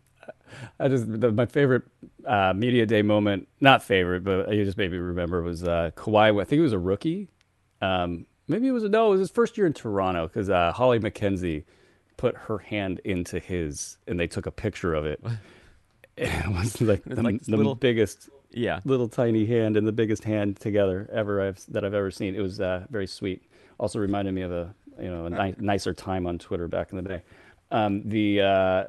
I 0.78 0.88
just 0.88 1.20
the, 1.20 1.32
my 1.32 1.46
favorite 1.46 1.84
uh, 2.26 2.53
media 2.55 2.86
day 2.86 3.03
moment, 3.03 3.49
not 3.61 3.82
favorite, 3.82 4.24
but 4.24 4.53
you 4.53 4.64
just 4.64 4.78
maybe 4.78 4.99
remember 4.99 5.42
was 5.42 5.64
uh, 5.64 5.90
Kawhi. 5.96 6.40
I 6.40 6.44
think 6.44 6.59
he 6.59 6.61
was 6.61 6.72
a 6.72 6.78
rookie. 6.78 7.28
Um, 7.80 8.26
maybe 8.49 8.68
it 8.68 8.72
was 8.72 8.84
a, 8.84 8.88
no, 8.88 9.09
it 9.09 9.11
was 9.11 9.20
his 9.20 9.30
first 9.30 9.57
year 9.57 9.66
in 9.66 9.72
Toronto 9.72 10.26
because 10.26 10.51
uh, 10.51 10.72
Holly 10.72 10.99
MacKenzie 10.99 11.64
put 12.16 12.36
her 12.36 12.59
hand 12.59 13.01
into 13.05 13.38
his, 13.38 13.99
and 14.07 14.18
they 14.18 14.26
took 14.26 14.46
a 14.46 14.51
picture 14.51 14.94
of 14.94 15.07
it. 15.07 15.22
It 16.20 16.49
was 16.49 16.80
like 16.80 17.05
the, 17.05 17.22
like 17.22 17.42
the 17.42 17.57
little, 17.57 17.76
biggest, 17.76 18.28
yeah, 18.51 18.80
little 18.84 19.09
tiny 19.09 19.46
hand 19.46 19.76
and 19.76 19.86
the 19.86 19.92
biggest 19.92 20.24
hand 20.24 20.59
together 20.59 21.09
ever 21.12 21.40
I've, 21.40 21.64
that 21.68 21.84
I've 21.84 21.94
ever 21.94 22.11
seen. 22.11 22.34
It 22.34 22.40
was 22.40 22.61
uh, 22.61 22.86
very 22.90 23.07
sweet. 23.07 23.44
Also 23.78 24.01
reminded 24.01 24.34
me 24.34 24.42
of 24.42 24.51
a 24.51 24.74
you 25.01 25.11
know 25.11 25.26
a 25.26 25.30
ni- 25.30 25.55
nicer 25.59 25.94
time 25.94 26.26
on 26.26 26.36
Twitter 26.38 26.66
back 26.66 26.90
in 26.90 26.96
the 26.96 27.09
day. 27.09 27.22
Um, 27.70 28.03
the 28.09 28.40
uh, 28.40 28.84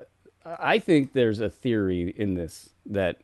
I 0.46 0.80
think 0.80 1.14
there's 1.14 1.40
a 1.40 1.50
theory 1.50 2.14
in 2.16 2.36
this 2.36 2.70
that 2.86 3.18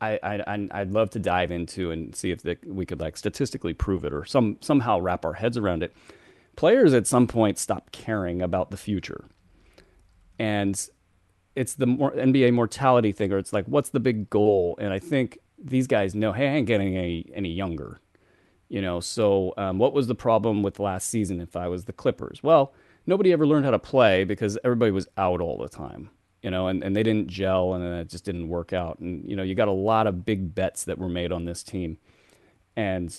I, 0.00 0.18
I 0.22 0.68
I'd 0.72 0.90
love 0.90 1.10
to 1.10 1.18
dive 1.18 1.50
into 1.50 1.90
and 1.90 2.14
see 2.14 2.30
if 2.30 2.42
the, 2.42 2.58
we 2.66 2.84
could 2.84 3.00
like 3.00 3.16
statistically 3.16 3.72
prove 3.72 4.04
it 4.04 4.12
or 4.12 4.24
some 4.24 4.58
somehow 4.60 5.00
wrap 5.00 5.24
our 5.24 5.34
heads 5.34 5.56
around 5.56 5.82
it. 5.82 5.94
Players 6.56 6.92
at 6.92 7.06
some 7.06 7.26
point 7.26 7.58
stop 7.58 7.92
caring 7.92 8.42
about 8.42 8.70
the 8.70 8.76
future, 8.76 9.24
and 10.38 10.88
it's 11.56 11.74
the 11.74 11.86
more 11.86 12.12
NBA 12.12 12.52
mortality 12.52 13.12
thing, 13.12 13.32
or 13.32 13.38
it's 13.38 13.52
like, 13.52 13.64
what's 13.66 13.90
the 13.90 14.00
big 14.00 14.28
goal? 14.28 14.76
And 14.78 14.92
I 14.92 14.98
think 14.98 15.38
these 15.58 15.86
guys 15.86 16.14
know, 16.14 16.32
hey, 16.32 16.48
I 16.48 16.52
ain't 16.56 16.66
getting 16.66 16.96
any 16.96 17.30
any 17.34 17.50
younger, 17.50 18.00
you 18.68 18.82
know. 18.82 19.00
So 19.00 19.54
um, 19.56 19.78
what 19.78 19.94
was 19.94 20.08
the 20.08 20.14
problem 20.14 20.62
with 20.62 20.78
last 20.78 21.08
season? 21.08 21.40
If 21.40 21.56
I 21.56 21.68
was 21.68 21.86
the 21.86 21.92
Clippers, 21.92 22.42
well, 22.42 22.74
nobody 23.06 23.32
ever 23.32 23.46
learned 23.46 23.64
how 23.64 23.70
to 23.70 23.78
play 23.78 24.24
because 24.24 24.58
everybody 24.62 24.90
was 24.90 25.08
out 25.16 25.40
all 25.40 25.56
the 25.56 25.68
time 25.70 26.10
you 26.42 26.50
know, 26.50 26.66
and, 26.66 26.82
and 26.82 26.94
they 26.94 27.02
didn't 27.02 27.28
gel 27.28 27.74
and 27.74 27.84
it 27.84 28.08
just 28.08 28.24
didn't 28.24 28.48
work 28.48 28.72
out. 28.72 28.98
And, 28.98 29.28
you 29.28 29.36
know, 29.36 29.44
you 29.44 29.54
got 29.54 29.68
a 29.68 29.72
lot 29.72 30.06
of 30.06 30.24
big 30.24 30.54
bets 30.54 30.84
that 30.84 30.98
were 30.98 31.08
made 31.08 31.30
on 31.32 31.44
this 31.44 31.62
team. 31.62 31.98
And 32.76 33.16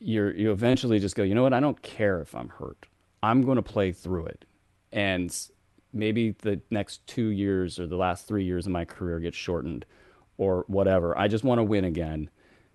you're, 0.00 0.34
you 0.34 0.50
eventually 0.50 0.98
just 0.98 1.14
go, 1.14 1.22
you 1.22 1.34
know 1.34 1.44
what? 1.44 1.52
I 1.52 1.60
don't 1.60 1.80
care 1.82 2.20
if 2.20 2.34
I'm 2.34 2.48
hurt. 2.48 2.86
I'm 3.22 3.42
going 3.42 3.56
to 3.56 3.62
play 3.62 3.92
through 3.92 4.26
it. 4.26 4.44
And 4.92 5.34
maybe 5.92 6.32
the 6.32 6.60
next 6.70 7.06
two 7.06 7.28
years 7.28 7.78
or 7.78 7.86
the 7.86 7.96
last 7.96 8.26
three 8.26 8.44
years 8.44 8.66
of 8.66 8.72
my 8.72 8.84
career 8.84 9.20
get 9.20 9.34
shortened 9.34 9.86
or 10.36 10.64
whatever. 10.66 11.16
I 11.16 11.28
just 11.28 11.44
want 11.44 11.60
to 11.60 11.64
win 11.64 11.84
again. 11.84 12.28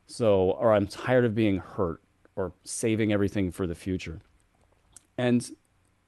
So, 0.07 0.51
or 0.51 0.73
I'm 0.73 0.87
tired 0.87 1.25
of 1.25 1.35
being 1.35 1.57
hurt 1.57 2.01
or 2.35 2.53
saving 2.63 3.11
everything 3.11 3.51
for 3.51 3.67
the 3.67 3.75
future. 3.75 4.21
And 5.17 5.49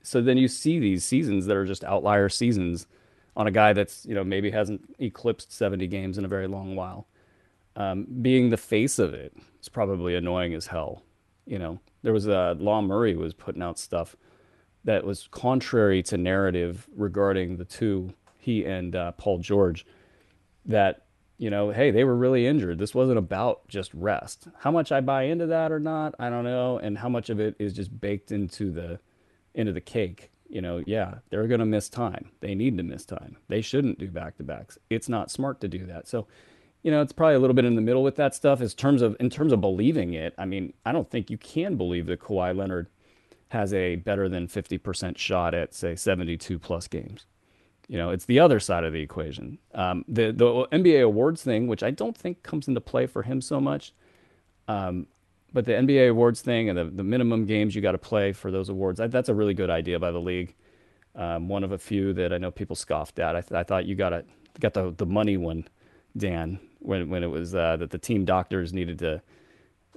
so 0.01 0.21
then 0.21 0.37
you 0.37 0.47
see 0.47 0.79
these 0.79 1.03
seasons 1.03 1.45
that 1.45 1.57
are 1.57 1.65
just 1.65 1.83
outlier 1.83 2.29
seasons 2.29 2.87
on 3.35 3.47
a 3.47 3.51
guy 3.51 3.73
that's 3.73 4.05
you 4.05 4.15
know 4.15 4.23
maybe 4.23 4.51
hasn't 4.51 4.95
eclipsed 4.99 5.51
70 5.51 5.87
games 5.87 6.17
in 6.17 6.25
a 6.25 6.29
very 6.29 6.47
long 6.47 6.75
while. 6.75 7.07
Um, 7.75 8.07
being 8.21 8.49
the 8.49 8.57
face 8.57 8.99
of 8.99 9.13
it 9.13 9.35
is 9.61 9.67
probably 9.67 10.15
annoying 10.15 10.53
as 10.53 10.67
hell. 10.67 11.03
You 11.45 11.59
know, 11.59 11.79
there 12.03 12.13
was 12.13 12.27
a 12.27 12.55
Law 12.59 12.81
Murray 12.81 13.15
was 13.15 13.33
putting 13.33 13.61
out 13.61 13.77
stuff 13.77 14.15
that 14.85 15.03
was 15.03 15.27
contrary 15.31 16.01
to 16.03 16.17
narrative 16.17 16.87
regarding 16.95 17.57
the 17.57 17.65
two, 17.65 18.13
he 18.37 18.63
and 18.63 18.95
uh, 18.95 19.11
Paul 19.13 19.39
George, 19.39 19.85
that 20.65 21.01
you 21.37 21.49
know, 21.49 21.71
hey, 21.71 21.91
they 21.91 22.05
were 22.05 22.15
really 22.15 22.47
injured. 22.47 22.79
This 22.79 22.95
wasn't 22.95 23.17
about 23.17 23.67
just 23.67 23.93
rest. 23.93 24.47
How 24.59 24.71
much 24.71 24.93
I 24.93 25.01
buy 25.01 25.23
into 25.23 25.47
that 25.47 25.71
or 25.71 25.81
not, 25.81 26.15
I 26.17 26.29
don't 26.29 26.45
know, 26.45 26.77
and 26.77 26.97
how 26.97 27.09
much 27.09 27.29
of 27.29 27.41
it 27.41 27.55
is 27.59 27.73
just 27.73 27.99
baked 27.99 28.31
into 28.31 28.71
the 28.71 28.99
into 29.53 29.73
the 29.73 29.81
cake 29.81 30.31
you 30.47 30.61
know, 30.61 30.83
yeah, 30.85 31.15
they're 31.29 31.47
going 31.47 31.59
to 31.59 31.65
miss 31.65 31.89
time. 31.89 32.29
They 32.39 32.55
need 32.55 32.77
to 32.77 32.83
miss 32.83 33.05
time. 33.05 33.37
They 33.47 33.61
shouldn't 33.61 33.99
do 33.99 34.07
back 34.09 34.37
to 34.37 34.43
backs. 34.43 34.77
It's 34.89 35.09
not 35.09 35.31
smart 35.31 35.59
to 35.61 35.67
do 35.67 35.85
that. 35.87 36.07
So, 36.07 36.27
you 36.83 36.91
know, 36.91 37.01
it's 37.01 37.13
probably 37.13 37.35
a 37.35 37.39
little 37.39 37.55
bit 37.55 37.65
in 37.65 37.75
the 37.75 37.81
middle 37.81 38.03
with 38.03 38.15
that 38.17 38.35
stuff. 38.35 38.61
As 38.61 38.73
terms 38.73 39.01
of 39.01 39.15
in 39.19 39.29
terms 39.29 39.51
of 39.51 39.61
believing 39.61 40.13
it, 40.13 40.33
I 40.37 40.45
mean, 40.45 40.73
I 40.85 40.91
don't 40.91 41.09
think 41.09 41.29
you 41.29 41.37
can 41.37 41.75
believe 41.75 42.05
that 42.07 42.19
Kawhi 42.19 42.55
Leonard 42.55 42.87
has 43.49 43.73
a 43.73 43.95
better 43.95 44.27
than 44.27 44.47
50% 44.47 45.17
shot 45.17 45.53
at 45.53 45.73
say 45.73 45.95
72 45.95 46.59
plus 46.59 46.87
games. 46.87 47.25
You 47.87 47.97
know, 47.97 48.09
it's 48.09 48.25
the 48.25 48.39
other 48.39 48.59
side 48.59 48.83
of 48.83 48.93
the 48.93 49.01
equation. 49.01 49.59
Um, 49.73 50.05
the 50.07 50.31
the 50.31 50.67
NBA 50.71 51.03
awards 51.03 51.43
thing, 51.43 51.67
which 51.67 51.83
I 51.83 51.91
don't 51.91 52.17
think 52.17 52.43
comes 52.43 52.67
into 52.67 52.81
play 52.81 53.05
for 53.05 53.23
him 53.23 53.41
so 53.41 53.59
much. 53.59 53.93
Um, 54.67 55.07
but 55.55 55.63
the 55.63 55.71
NBA 55.71 56.09
awards 56.09 56.41
thing 56.41 56.67
and 56.67 56.77
the, 56.77 56.83
the 56.83 57.03
minimum 57.03 57.45
games 57.45 57.73
you 57.73 57.81
got 57.81 57.93
to 57.93 57.97
play 57.97 58.33
for 58.33 58.51
those 58.51 58.67
awards, 58.67 58.99
I, 58.99 59.07
that's 59.07 59.29
a 59.29 59.33
really 59.33 59.53
good 59.53 59.69
idea 59.69 59.97
by 59.97 60.11
the 60.11 60.19
league. 60.19 60.53
Um, 61.15 61.47
one 61.47 61.63
of 61.63 61.71
a 61.71 61.77
few 61.77 62.11
that 62.11 62.33
I 62.33 62.37
know 62.37 62.51
people 62.51 62.75
scoffed 62.75 63.19
at. 63.19 63.37
I, 63.37 63.41
th- 63.41 63.53
I 63.53 63.63
thought 63.63 63.85
you 63.85 63.95
got 63.95 64.11
a, 64.11 64.25
got 64.59 64.73
the 64.73 64.93
the 64.97 65.05
money 65.05 65.37
one, 65.37 65.65
Dan, 66.17 66.59
when 66.79 67.09
when 67.09 67.23
it 67.23 67.27
was 67.27 67.55
uh, 67.55 67.77
that 67.77 67.89
the 67.89 67.97
team 67.97 68.25
doctors 68.25 68.73
needed 68.73 68.99
to, 68.99 69.21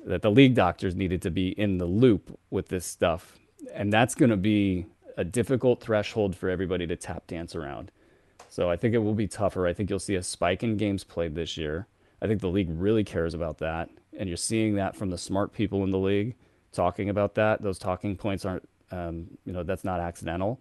that 0.06 0.22
the 0.22 0.30
league 0.30 0.54
doctors 0.54 0.94
needed 0.94 1.20
to 1.22 1.30
be 1.32 1.48
in 1.48 1.78
the 1.78 1.86
loop 1.86 2.38
with 2.50 2.68
this 2.68 2.86
stuff, 2.86 3.36
and 3.74 3.92
that's 3.92 4.14
going 4.14 4.30
to 4.30 4.36
be 4.36 4.86
a 5.16 5.24
difficult 5.24 5.80
threshold 5.80 6.36
for 6.36 6.48
everybody 6.48 6.86
to 6.86 6.94
tap 6.94 7.26
dance 7.26 7.56
around. 7.56 7.90
So 8.48 8.70
I 8.70 8.76
think 8.76 8.94
it 8.94 8.98
will 8.98 9.12
be 9.12 9.26
tougher. 9.26 9.66
I 9.66 9.72
think 9.72 9.90
you'll 9.90 9.98
see 9.98 10.14
a 10.14 10.22
spike 10.22 10.62
in 10.62 10.76
games 10.76 11.02
played 11.02 11.34
this 11.34 11.56
year. 11.56 11.88
I 12.22 12.28
think 12.28 12.42
the 12.42 12.48
league 12.48 12.70
really 12.70 13.02
cares 13.02 13.34
about 13.34 13.58
that 13.58 13.90
and 14.18 14.28
you're 14.28 14.36
seeing 14.36 14.74
that 14.74 14.96
from 14.96 15.10
the 15.10 15.16
smart 15.16 15.52
people 15.52 15.84
in 15.84 15.90
the 15.90 15.98
league 15.98 16.34
talking 16.72 17.08
about 17.08 17.36
that. 17.36 17.62
Those 17.62 17.78
talking 17.78 18.16
points 18.16 18.44
aren't, 18.44 18.68
um, 18.90 19.28
you 19.46 19.52
know, 19.52 19.62
that's 19.62 19.84
not 19.84 20.00
accidental. 20.00 20.60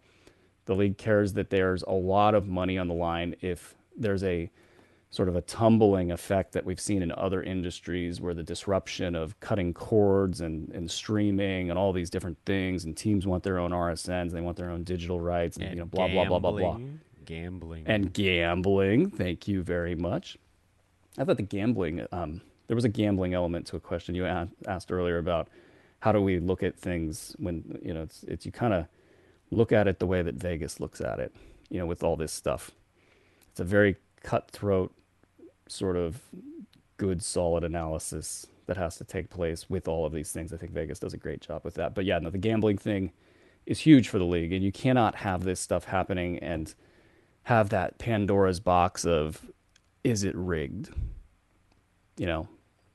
The 0.66 0.76
league 0.76 0.98
cares 0.98 1.34
that 1.34 1.50
there's 1.50 1.84
a 1.84 1.92
lot 1.92 2.36
of 2.36 2.48
money 2.48 2.78
on 2.78 2.88
the 2.88 2.94
line 2.94 3.36
if 3.42 3.76
there's 3.98 4.24
a 4.24 4.50
sort 5.10 5.30
of 5.30 5.36
a 5.36 5.42
tumbling 5.42 6.12
effect 6.12 6.52
that 6.52 6.66
we've 6.66 6.80
seen 6.80 7.02
in 7.02 7.12
other 7.14 7.42
industries 7.42 8.20
where 8.20 8.34
the 8.34 8.44
disruption 8.44 9.16
of 9.16 9.40
cutting 9.40 9.74
cords 9.74 10.42
and, 10.42 10.70
and 10.70 10.92
streaming 10.92 11.70
and 11.70 11.80
all 11.80 11.94
these 11.94 12.10
different 12.10 12.38
things 12.46 12.84
and 12.84 12.96
teams 12.96 13.26
want 13.26 13.42
their 13.44 13.58
own 13.58 13.72
RSNs, 13.72 14.32
they 14.32 14.42
want 14.42 14.58
their 14.58 14.70
own 14.70 14.84
digital 14.84 15.20
rights 15.20 15.56
and, 15.58 15.66
and 15.66 15.76
you 15.76 15.80
know 15.80 15.86
blah 15.86 16.08
blah 16.08 16.26
blah 16.26 16.40
blah 16.40 16.52
blah. 16.52 16.80
Gambling. 17.26 17.84
And 17.88 18.14
gambling. 18.14 19.10
Thank 19.10 19.48
you 19.48 19.62
very 19.62 19.96
much. 19.96 20.38
I 21.18 21.24
thought 21.24 21.38
the 21.38 21.44
gambling 21.44 22.06
um, 22.12 22.42
there 22.68 22.76
was 22.76 22.86
a 22.86 22.90
gambling 22.90 23.34
element 23.34 23.66
to 23.68 23.76
a 23.76 23.80
question 23.80 24.16
you 24.16 24.26
asked 24.26 24.92
earlier 24.92 25.18
about 25.18 25.48
how 26.00 26.12
do 26.12 26.22
we 26.22 26.40
look 26.40 26.64
at 26.64 26.78
things 26.78 27.36
when 27.40 27.80
you 27.82 27.94
know 27.94 28.04
it's 28.04 28.24
it's 28.24 28.46
you 28.46 28.52
kind 28.52 28.74
of 28.74 28.86
look 29.52 29.72
at 29.72 29.88
it 29.88 30.00
the 30.00 30.06
way 30.06 30.22
that 30.22 30.36
Vegas 30.36 30.80
looks 30.80 31.02
at 31.02 31.20
it, 31.20 31.34
you 31.70 31.80
know, 31.80 31.86
with 31.86 32.04
all 32.04 32.16
this 32.16 32.32
stuff. 32.32 32.72
It's 33.50 33.60
a 33.60 33.64
very 33.64 33.96
cutthroat 34.24 34.94
sort 35.68 35.96
of 35.96 36.22
good, 36.98 37.24
solid 37.24 37.64
analysis 37.64 38.48
that 38.66 38.78
has 38.78 38.98
to 38.98 39.04
take 39.04 39.30
place 39.30 39.70
with 39.70 39.88
all 39.88 40.06
of 40.06 40.12
these 40.12 40.32
things. 40.32 40.52
I 40.52 40.58
think 40.58 40.74
Vegas 40.74 41.00
does 41.00 41.14
a 41.14 41.18
great 41.18 41.42
job 41.42 41.64
with 41.64 41.76
that. 41.76 41.96
But 41.96 42.06
yeah, 42.06 42.20
no, 42.20 42.30
the 42.30 42.38
gambling 42.38 42.78
thing 42.78 43.12
is 43.66 43.80
huge 43.80 44.10
for 44.10 44.20
the 44.20 44.26
league, 44.26 44.52
and 44.52 44.64
you 44.64 44.72
cannot 44.72 45.16
have 45.16 45.44
this 45.44 45.60
stuff 45.60 45.86
happening 45.86 46.40
and 46.40 46.74
have 47.44 47.70
that 47.70 47.98
Pandora's 47.98 48.60
box 48.60 49.06
of 49.06 49.46
is 50.04 50.24
it 50.24 50.36
rigged? 50.36 50.90
You 52.18 52.26
know, 52.26 52.48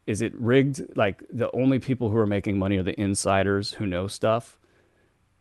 is 0.07 0.23
it 0.23 0.35
rigged? 0.35 0.83
Like 0.97 1.23
the 1.33 1.51
only 1.55 1.79
people 1.79 2.11
who 2.11 2.17
are 2.17 2.27
making 2.27 2.59
money 2.59 2.79
are 2.79 2.83
the 2.83 2.99
insiders 3.01 3.73
who 3.73 3.87
know 3.87 4.07
stuff, 4.07 4.59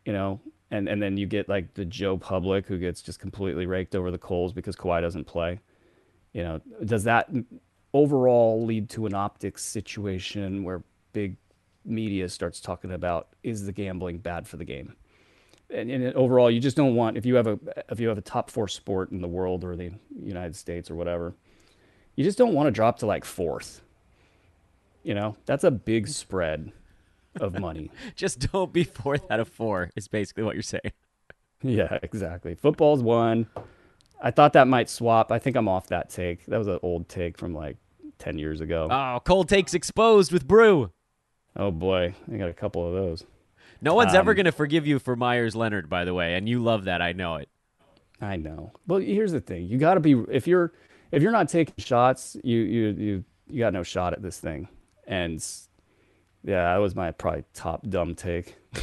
you 0.04 0.12
know, 0.12 0.40
and 0.70 0.88
and 0.88 1.02
then 1.02 1.16
you 1.16 1.26
get 1.26 1.48
like 1.48 1.74
the 1.74 1.84
Joe 1.84 2.16
public 2.16 2.66
who 2.66 2.78
gets 2.78 3.02
just 3.02 3.18
completely 3.18 3.66
raked 3.66 3.94
over 3.94 4.10
the 4.10 4.18
coals 4.18 4.52
because 4.52 4.76
Kawhi 4.76 5.00
doesn't 5.00 5.24
play. 5.24 5.60
You 6.32 6.42
know, 6.44 6.60
does 6.84 7.04
that 7.04 7.30
overall 7.92 8.64
lead 8.64 8.88
to 8.90 9.06
an 9.06 9.14
optics 9.14 9.62
situation 9.62 10.64
where 10.64 10.82
big 11.12 11.36
media 11.84 12.28
starts 12.28 12.60
talking 12.60 12.92
about 12.92 13.28
is 13.42 13.66
the 13.66 13.72
gambling 13.72 14.18
bad 14.18 14.48
for 14.48 14.56
the 14.56 14.64
game? 14.64 14.94
And, 15.68 15.90
and 15.90 16.14
overall, 16.14 16.50
you 16.50 16.60
just 16.60 16.76
don't 16.76 16.94
want 16.94 17.16
if 17.16 17.26
you 17.26 17.34
have 17.34 17.46
a 17.46 17.58
if 17.90 17.98
you 17.98 18.08
have 18.08 18.18
a 18.18 18.22
top 18.22 18.50
four 18.50 18.68
sport 18.68 19.10
in 19.10 19.20
the 19.20 19.28
world 19.28 19.64
or 19.64 19.74
the 19.74 19.90
United 20.22 20.54
States 20.54 20.90
or 20.90 20.94
whatever, 20.94 21.34
you 22.14 22.22
just 22.22 22.38
don't 22.38 22.54
want 22.54 22.68
to 22.68 22.70
drop 22.70 22.98
to 23.00 23.06
like 23.06 23.24
fourth. 23.24 23.82
You 25.02 25.14
know, 25.14 25.36
that's 25.46 25.64
a 25.64 25.70
big 25.70 26.08
spread 26.08 26.72
of 27.40 27.58
money. 27.58 27.90
Just 28.16 28.52
don't 28.52 28.72
be 28.72 28.84
fourth 28.84 29.30
out 29.30 29.40
of 29.40 29.48
four. 29.48 29.90
Is 29.96 30.08
basically 30.08 30.44
what 30.44 30.54
you're 30.54 30.62
saying. 30.62 30.92
Yeah, 31.62 31.98
exactly. 32.02 32.54
Football's 32.54 33.02
one. 33.02 33.46
I 34.20 34.30
thought 34.30 34.52
that 34.52 34.68
might 34.68 34.88
swap. 34.88 35.32
I 35.32 35.38
think 35.38 35.56
I'm 35.56 35.68
off 35.68 35.88
that 35.88 36.10
take. 36.10 36.46
That 36.46 36.58
was 36.58 36.68
an 36.68 36.78
old 36.82 37.08
take 37.08 37.36
from 37.38 37.54
like 37.54 37.76
10 38.18 38.38
years 38.38 38.60
ago. 38.60 38.88
Oh, 38.90 39.20
cold 39.24 39.48
takes 39.48 39.74
exposed 39.74 40.32
with 40.32 40.46
Brew. 40.46 40.92
Oh 41.56 41.70
boy, 41.70 42.14
I 42.32 42.36
got 42.36 42.48
a 42.48 42.54
couple 42.54 42.86
of 42.86 42.94
those. 42.94 43.24
No 43.80 43.94
one's 43.94 44.12
um, 44.12 44.18
ever 44.18 44.34
going 44.34 44.46
to 44.46 44.52
forgive 44.52 44.86
you 44.86 44.98
for 44.98 45.16
Meyers 45.16 45.56
Leonard, 45.56 45.90
by 45.90 46.04
the 46.04 46.14
way, 46.14 46.34
and 46.34 46.48
you 46.48 46.62
love 46.62 46.84
that. 46.84 47.02
I 47.02 47.12
know 47.12 47.36
it. 47.36 47.48
I 48.20 48.36
know. 48.36 48.72
But 48.86 49.02
here's 49.02 49.32
the 49.32 49.40
thing: 49.40 49.66
you 49.66 49.76
got 49.76 49.94
to 49.94 50.00
be 50.00 50.12
if 50.30 50.46
you're 50.46 50.72
if 51.10 51.22
you're 51.22 51.32
not 51.32 51.48
taking 51.48 51.74
shots, 51.78 52.36
you 52.44 52.60
you 52.60 52.88
you 52.90 53.24
you 53.48 53.58
got 53.58 53.72
no 53.72 53.82
shot 53.82 54.12
at 54.12 54.22
this 54.22 54.38
thing. 54.38 54.68
And 55.06 55.44
yeah, 56.44 56.72
that 56.74 56.78
was 56.78 56.94
my 56.94 57.10
probably 57.10 57.44
top 57.54 57.88
dumb 57.88 58.14
take. 58.14 58.56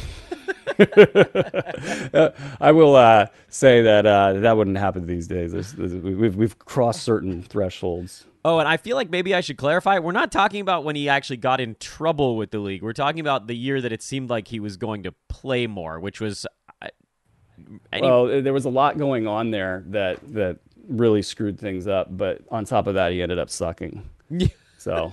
I 2.60 2.72
will 2.72 2.96
uh, 2.96 3.26
say 3.48 3.82
that 3.82 4.06
uh, 4.06 4.34
that 4.34 4.56
wouldn't 4.56 4.78
happen 4.78 5.06
these 5.06 5.26
days. 5.26 5.52
There's, 5.52 5.72
there's, 5.72 5.94
we've 5.94 6.36
we've 6.36 6.58
crossed 6.58 7.02
certain 7.02 7.42
thresholds. 7.42 8.24
Oh, 8.44 8.58
and 8.58 8.66
I 8.66 8.78
feel 8.78 8.96
like 8.96 9.10
maybe 9.10 9.34
I 9.34 9.42
should 9.42 9.58
clarify. 9.58 9.98
We're 9.98 10.12
not 10.12 10.32
talking 10.32 10.62
about 10.62 10.84
when 10.84 10.96
he 10.96 11.10
actually 11.10 11.36
got 11.36 11.60
in 11.60 11.76
trouble 11.78 12.36
with 12.36 12.50
the 12.50 12.58
league. 12.58 12.82
We're 12.82 12.94
talking 12.94 13.20
about 13.20 13.46
the 13.46 13.54
year 13.54 13.82
that 13.82 13.92
it 13.92 14.02
seemed 14.02 14.30
like 14.30 14.48
he 14.48 14.60
was 14.60 14.78
going 14.78 15.02
to 15.02 15.12
play 15.28 15.66
more, 15.66 16.00
which 16.00 16.20
was. 16.20 16.46
Uh, 16.80 16.88
any... 17.92 18.06
Well, 18.06 18.40
there 18.40 18.54
was 18.54 18.64
a 18.64 18.70
lot 18.70 18.96
going 18.96 19.26
on 19.26 19.50
there 19.50 19.84
that 19.88 20.20
that 20.32 20.60
really 20.88 21.20
screwed 21.20 21.58
things 21.58 21.86
up. 21.86 22.16
But 22.16 22.40
on 22.50 22.64
top 22.64 22.86
of 22.86 22.94
that, 22.94 23.12
he 23.12 23.22
ended 23.22 23.38
up 23.38 23.50
sucking. 23.50 24.08
so 24.80 25.12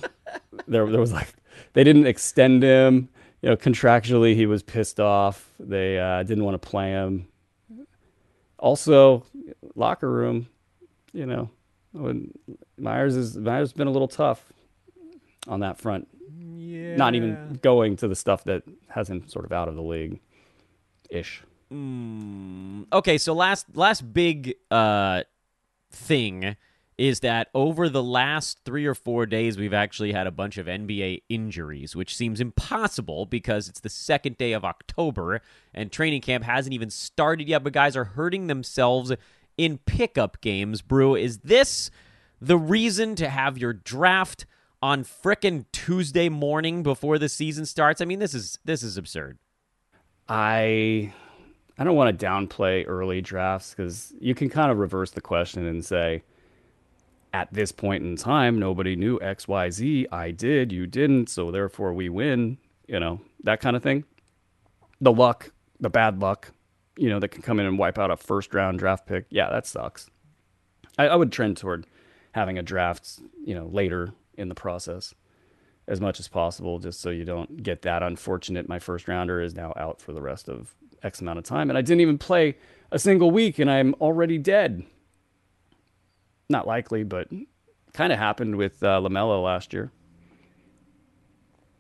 there 0.68 0.86
there 0.90 1.00
was 1.00 1.12
like 1.12 1.34
they 1.74 1.84
didn't 1.84 2.08
extend 2.08 2.64
him 2.64 3.10
you 3.42 3.50
know, 3.50 3.56
contractually 3.56 4.36
he 4.36 4.46
was 4.46 4.64
pissed 4.64 5.00
off. 5.00 5.50
They 5.60 6.00
uh, 6.00 6.24
didn't 6.24 6.44
want 6.44 6.62
to 6.62 6.68
play 6.68 6.92
him. 6.92 7.28
Also, 8.58 9.24
locker 9.76 10.10
room, 10.10 10.48
you 11.14 11.26
know, 11.26 11.50
when 11.92 12.34
Meyers 12.78 13.16
is 13.16 13.38
Meyers 13.38 13.70
has 13.70 13.74
been 13.74 13.88
a 13.88 13.92
little 13.92 14.08
tough 14.08 14.44
on 15.48 15.60
that 15.60 15.80
front. 15.80 16.08
Yeah. 16.36 16.96
Not 16.96 17.14
even 17.14 17.60
going 17.62 17.96
to 17.98 18.08
the 18.08 18.16
stuff 18.16 18.44
that 18.46 18.64
has 18.90 19.10
him 19.10 19.28
sort 19.28 19.46
of 19.46 19.52
out 19.52 19.68
of 19.68 19.76
the 19.76 19.84
league, 19.84 20.20
ish. 21.12 21.44
Mm. 21.72 22.88
Okay, 22.92 23.20
so 23.20 23.34
last 23.34 23.68
last 23.76 24.12
big 24.12 24.56
uh, 24.72 25.24
thing 25.92 26.56
is 26.98 27.20
that 27.20 27.50
over 27.54 27.90
the 27.90 28.02
last 28.02 28.60
three 28.66 28.86
or 28.86 28.96
four 28.96 29.26
days, 29.26 29.58
we've 29.58 29.74
actually 29.74 30.12
had 30.12 30.26
a 30.26 30.32
bunch 30.32 30.58
of 30.58 30.66
NBA 30.66 31.22
injuries, 31.30 31.96
which 31.96 32.16
seems 32.16 32.42
impossible 32.42 33.26
because 33.28 33.70
it's 33.70 33.82
the 33.82 33.90
second 33.90 34.38
day 34.38 34.54
of 34.54 34.66
October 34.66 35.42
and 35.74 35.92
training 35.92 36.22
camp 36.22 36.44
hasn't 36.44 36.74
even 36.74 36.90
started 36.90 37.48
yet, 37.48 37.64
but 37.64 37.74
guys 37.74 37.96
are 37.96 38.06
hurting 38.06 38.48
themselves 38.48 39.14
in 39.58 39.78
pickup 39.80 40.42
games. 40.42 40.82
Brew, 40.82 41.16
is 41.16 41.40
this 41.40 41.92
the 42.42 42.58
reason 42.58 43.16
to 43.16 43.30
have 43.30 43.60
your 43.60 43.74
draft 43.74 44.48
on 44.82 45.04
frickin' 45.04 45.66
Tuesday 45.72 46.30
morning 46.30 46.82
before 46.82 47.20
the 47.20 47.30
season 47.30 47.68
starts? 47.68 48.02
I 48.02 48.06
mean, 48.06 48.20
this 48.20 48.34
is 48.34 48.58
this 48.66 48.82
is 48.82 48.98
absurd. 48.98 49.38
I 50.28 51.14
I 51.78 51.84
don't 51.84 51.96
want 51.96 52.18
to 52.18 52.26
downplay 52.26 52.86
early 52.88 53.22
drafts 53.22 53.72
because 53.72 54.14
you 54.20 54.34
can 54.34 54.50
kind 54.50 54.72
of 54.72 54.80
reverse 54.80 55.12
the 55.12 55.22
question 55.22 55.68
and 55.68 55.86
say, 55.86 56.24
at 57.34 57.54
this 57.54 57.72
point 57.72 58.04
in 58.04 58.16
time, 58.16 58.60
nobody 58.60 58.96
knew 58.96 59.20
XYZ. 59.20 60.06
I 60.12 60.32
did, 60.32 60.72
you 60.72 60.88
didn't, 60.88 61.30
so 61.30 61.52
therefore 61.52 61.94
we 61.94 62.10
win, 62.10 62.58
you 62.88 63.00
know, 63.00 63.22
that 63.44 63.60
kind 63.62 63.76
of 63.76 63.84
thing. 63.84 64.04
The 65.02 65.12
luck, 65.12 65.52
the 65.80 65.90
bad 65.90 66.20
luck, 66.20 66.52
you 66.98 67.10
know, 67.10 67.20
that 67.20 67.30
can 67.30 67.42
come 67.42 67.60
in 67.60 67.66
and 67.66 67.78
wipe 67.78 67.98
out 67.98 68.12
a 68.12 68.18
first 68.18 68.54
round 68.54 68.80
draft 68.80 69.06
pick. 69.06 69.26
Yeah, 69.30 69.50
that 69.50 69.68
sucks. 69.68 70.10
I, 70.98 71.08
I 71.08 71.16
would 71.16 71.32
trend 71.32 71.58
toward 71.58 71.86
having 72.32 72.58
a 72.58 72.64
draft, 72.64 73.20
you 73.44 73.54
know, 73.54 73.68
later 73.68 74.14
in 74.36 74.50
the 74.50 74.56
process 74.56 75.14
as 75.88 76.02
much 76.02 76.20
as 76.20 76.28
possible, 76.28 76.80
just 76.80 77.00
so 77.00 77.10
you 77.10 77.24
don't 77.24 77.64
get 77.64 77.84
that 77.84 78.04
unfortunate. 78.04 78.68
My 78.68 78.80
first 78.80 79.08
rounder 79.08 79.42
is 79.42 79.56
now 79.56 79.74
out 79.78 80.02
for 80.02 80.12
the 80.12 80.22
rest 80.22 80.50
of 80.50 80.76
X 81.04 81.22
amount 81.22 81.40
of 81.40 81.46
time. 81.46 81.70
And 81.70 81.78
I 81.78 81.82
didn't 81.82 82.02
even 82.02 82.18
play 82.18 82.58
a 82.92 83.00
single 83.00 83.32
week 83.32 83.60
and 83.60 83.70
I'm 83.70 83.94
already 83.96 84.38
dead 84.38 84.84
not 86.50 86.68
likely, 86.68 87.04
but 87.04 87.28
kind 87.94 88.14
of 88.14 88.20
happened 88.20 88.56
with 88.56 88.84
uh, 88.84 89.00
LaMelo 89.02 89.44
last 89.44 89.74
year. 89.74 89.92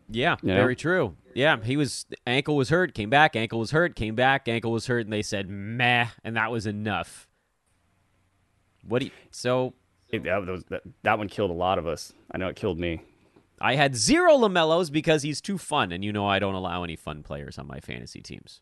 Yeah, 0.09 0.37
you 0.41 0.49
know? 0.49 0.55
very 0.55 0.75
true. 0.75 1.15
Yeah, 1.33 1.61
he 1.61 1.77
was 1.77 2.05
ankle 2.25 2.55
was 2.55 2.69
hurt, 2.69 2.93
came 2.93 3.09
back, 3.09 3.35
ankle 3.35 3.59
was 3.59 3.71
hurt, 3.71 3.95
came 3.95 4.15
back, 4.15 4.47
ankle 4.47 4.71
was 4.71 4.87
hurt, 4.87 5.05
and 5.05 5.13
they 5.13 5.21
said 5.21 5.49
meh, 5.49 6.07
and 6.23 6.35
that 6.35 6.51
was 6.51 6.65
enough. 6.65 7.27
What 8.87 8.99
do 8.99 9.05
you, 9.05 9.11
so? 9.31 9.73
It, 10.09 10.23
that, 10.23 10.45
was, 10.45 10.63
that, 10.69 10.83
that 11.03 11.17
one 11.17 11.27
killed 11.27 11.51
a 11.51 11.53
lot 11.53 11.77
of 11.77 11.85
us. 11.85 12.13
I 12.31 12.37
know 12.37 12.47
it 12.47 12.55
killed 12.55 12.79
me. 12.79 13.01
I 13.59 13.75
had 13.75 13.95
zero 13.95 14.37
LaMelos 14.37 14.91
because 14.91 15.23
he's 15.23 15.41
too 15.41 15.57
fun, 15.57 15.91
and 15.91 16.03
you 16.03 16.13
know 16.13 16.25
I 16.25 16.39
don't 16.39 16.53
allow 16.53 16.83
any 16.83 16.95
fun 16.95 17.23
players 17.23 17.57
on 17.57 17.67
my 17.67 17.79
fantasy 17.79 18.21
teams. 18.21 18.61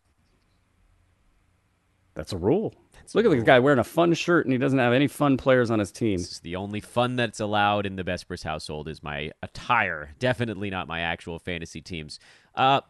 That's 2.16 2.34
a 2.34 2.38
rule. 2.38 2.74
That's 2.94 3.14
Look 3.14 3.26
a 3.26 3.28
at 3.28 3.32
rule. 3.32 3.40
this 3.42 3.46
guy 3.46 3.60
wearing 3.60 3.80
a 3.80 3.84
fun 3.84 4.14
shirt 4.14 4.46
and 4.46 4.54
he 4.54 4.58
doesn't 4.58 4.80
have 4.80 4.94
any 4.94 5.08
fun 5.08 5.38
players 5.38 5.70
on 5.70 5.80
his 5.80 5.92
team. 5.92 6.20
the 6.44 6.56
only 6.56 6.80
fun 6.80 7.16
that's 7.18 7.40
allowed 7.40 7.86
in 7.86 7.98
the 7.98 8.04
Besbris 8.04 8.44
household 8.44 8.88
is 8.88 9.04
my 9.04 9.32
attire. 9.44 10.16
Definitely 10.18 10.70
not 10.70 10.88
my 10.88 11.02
actual 11.02 11.38
fantasy 11.38 11.82
teams. 11.82 12.20
Uh, 12.56 12.82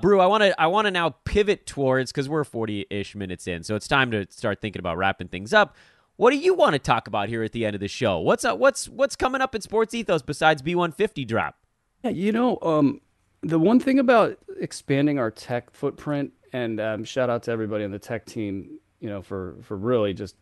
Brew, 0.00 0.20
I 0.20 0.26
want 0.26 0.42
to 0.44 0.60
I 0.60 0.68
want 0.68 0.86
to 0.86 0.90
now 0.92 1.10
pivot 1.24 1.66
towards 1.66 2.12
because 2.12 2.28
we're 2.28 2.44
forty 2.44 2.86
ish 2.90 3.16
minutes 3.16 3.48
in, 3.48 3.64
so 3.64 3.74
it's 3.74 3.88
time 3.88 4.12
to 4.12 4.24
start 4.30 4.60
thinking 4.60 4.78
about 4.78 4.96
wrapping 4.96 5.26
things 5.26 5.52
up. 5.52 5.74
What 6.14 6.30
do 6.30 6.36
you 6.36 6.54
want 6.54 6.74
to 6.74 6.78
talk 6.78 7.08
about 7.08 7.28
here 7.28 7.42
at 7.42 7.50
the 7.50 7.64
end 7.66 7.74
of 7.74 7.80
the 7.80 7.88
show? 7.88 8.20
What's 8.20 8.44
up? 8.44 8.58
What's 8.60 8.88
what's 8.88 9.16
coming 9.16 9.40
up 9.40 9.52
in 9.52 9.60
Sports 9.62 9.92
Ethos 9.92 10.22
besides 10.22 10.62
B 10.62 10.76
one 10.76 10.92
fifty 10.92 11.24
drop? 11.24 11.56
Yeah, 12.04 12.10
you 12.12 12.30
know, 12.30 12.58
um, 12.62 13.00
the 13.42 13.58
one 13.58 13.80
thing 13.80 13.98
about 13.98 14.38
expanding 14.60 15.18
our 15.18 15.30
tech 15.32 15.70
footprint 15.72 16.32
and 16.52 16.80
um, 16.80 17.04
shout 17.04 17.30
out 17.30 17.42
to 17.44 17.50
everybody 17.50 17.84
on 17.84 17.90
the 17.90 17.98
tech 17.98 18.26
team, 18.26 18.78
you 19.00 19.08
know, 19.08 19.22
for 19.22 19.56
for 19.62 19.76
really 19.76 20.12
just 20.14 20.36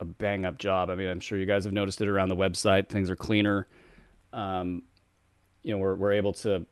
a 0.00 0.04
bang 0.04 0.44
up 0.44 0.58
job. 0.58 0.90
I 0.90 0.94
mean, 0.94 1.08
I'm 1.08 1.20
sure 1.20 1.38
you 1.38 1.46
guys 1.46 1.64
have 1.64 1.72
noticed 1.72 2.00
it 2.00 2.08
around 2.08 2.28
the 2.28 2.36
website. 2.36 2.88
Things 2.88 3.10
are 3.10 3.16
cleaner. 3.16 3.66
Um, 4.32 4.82
you 5.62 5.72
know, 5.72 5.78
we're 5.78 5.94
we're 5.94 6.12
able 6.12 6.32
to 6.34 6.66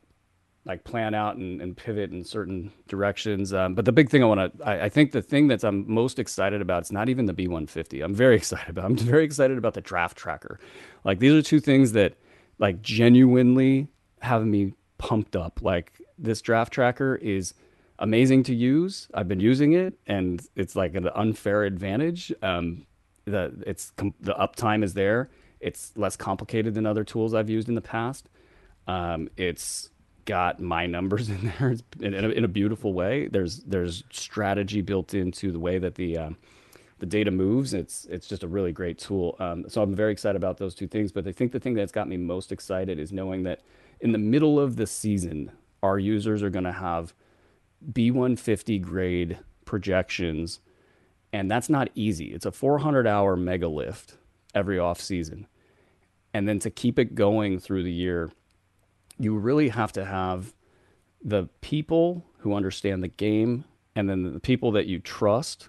like 0.67 0.83
plan 0.83 1.15
out 1.15 1.37
and, 1.37 1.63
and 1.63 1.77
pivot 1.77 2.11
in 2.11 2.25
certain 2.25 2.73
directions. 2.89 3.55
Um, 3.55 3.75
but 3.75 3.85
the 3.85 3.93
big 3.93 4.11
thing 4.11 4.25
I 4.25 4.27
want 4.27 4.59
to, 4.59 4.67
I, 4.67 4.87
I, 4.87 4.89
think 4.89 5.13
the 5.13 5.23
thing 5.23 5.47
that 5.47 5.63
I'm 5.63 5.89
most 5.89 6.19
excited 6.19 6.61
about, 6.61 6.81
it's 6.81 6.91
not 6.91 7.09
even 7.09 7.27
the 7.27 7.33
B150. 7.33 8.05
I'm 8.05 8.13
very 8.13 8.35
excited 8.37 8.71
about. 8.71 8.85
I'm 8.85 8.97
very 8.97 9.25
excited 9.25 9.59
about 9.59 9.75
the 9.75 9.81
draft 9.81 10.19
tracker. 10.19 10.59
Like 11.05 11.21
these 11.21 11.33
are 11.33 11.41
two 11.41 11.61
things 11.61 11.93
that 11.93 12.15
like 12.59 12.83
genuinely 12.83 13.87
have 14.21 14.45
me 14.45 14.75
pumped 14.99 15.37
up. 15.37 15.61
Like 15.63 15.93
this 16.19 16.41
draft 16.43 16.73
tracker 16.73 17.15
is 17.15 17.55
amazing 17.99 18.43
to 18.45 18.55
use. 18.55 19.09
I've 19.15 19.29
been 19.29 19.41
using 19.41 19.73
it, 19.73 19.95
and 20.07 20.45
it's 20.55 20.77
like 20.77 20.95
an 20.95 21.09
unfair 21.15 21.65
advantage. 21.65 22.33
Um, 22.43 22.87
the 23.25 23.53
it's 23.67 23.93
the 23.99 24.35
uptime 24.35 24.85
is 24.85 24.95
there. 24.95 25.31
It's 25.61 25.93
less 25.97 26.17
complicated 26.17 26.75
than 26.75 26.87
other 26.87 27.05
tools 27.05 27.35
I've 27.35 27.51
used 27.51 27.69
in 27.69 27.75
the 27.75 27.81
past. 27.81 28.29
Um, 28.87 29.29
it's 29.37 29.91
got 30.27 30.61
my 30.61 30.87
numbers 30.87 31.29
in 31.31 31.53
there 31.59 31.77
in, 32.01 32.15
in, 32.15 32.25
a, 32.25 32.29
in, 32.29 32.45
a, 32.45 32.49
beautiful 32.49 32.93
way. 32.93 33.29
There's 33.29 33.61
there's 33.61 34.05
strategy 34.11 34.83
built 34.83 35.15
into 35.15 35.51
the 35.51 35.59
way 35.59 35.79
that 35.79 35.95
the 35.95 36.19
uh, 36.19 36.31
the 36.99 37.07
data 37.07 37.31
moves. 37.31 37.75
It's 37.75 38.05
it's 38.07 38.29
just 38.29 38.43
a 38.43 38.49
really 38.49 38.73
great 38.73 38.99
tool. 38.99 39.37
Um, 39.39 39.69
so 39.69 39.83
I'm 39.83 39.95
very 39.95 40.13
excited 40.13 40.37
about 40.37 40.59
those 40.59 40.75
two 40.75 40.87
things. 40.87 41.13
But 41.13 41.27
I 41.27 41.33
think 41.33 41.53
the 41.53 41.61
thing 41.61 41.75
that's 41.75 41.93
got 41.93 42.09
me 42.09 42.17
most 42.17 42.53
excited 42.53 42.99
is 42.99 43.13
knowing 43.13 43.43
that 43.45 43.63
in 44.01 44.13
the 44.13 44.19
middle 44.19 44.61
of 44.61 44.77
the 44.77 44.87
season, 44.87 45.51
our 45.83 45.99
users 45.99 46.43
are 46.43 46.51
going 46.51 46.65
to 46.65 46.73
have 46.73 47.15
B150 47.93 48.81
grade 48.83 49.39
projections, 49.65 50.61
and 51.33 51.51
that's 51.51 51.69
not 51.69 51.91
easy. 51.95 52.27
It's 52.27 52.47
a 52.47 52.53
400 52.53 53.07
hour 53.07 53.37
mega 53.37 53.69
lift 53.69 54.17
every 54.55 54.79
off 54.79 55.01
season, 55.01 55.47
and 56.33 56.49
then 56.49 56.59
to 56.61 56.71
keep 56.71 56.99
it 56.99 57.15
going 57.15 57.59
through 57.59 57.83
the 57.83 57.93
year, 57.93 58.31
you 59.19 59.37
really 59.37 59.69
have 59.69 59.93
to 59.93 60.05
have 60.05 60.53
the 61.23 61.49
people 61.61 62.25
who 62.39 62.55
understand 62.55 63.03
the 63.03 63.09
game, 63.09 63.65
and 63.95 64.09
then 64.09 64.33
the 64.33 64.41
people 64.41 64.73
that 64.73 64.87
you 64.87 64.99
trust 64.99 65.69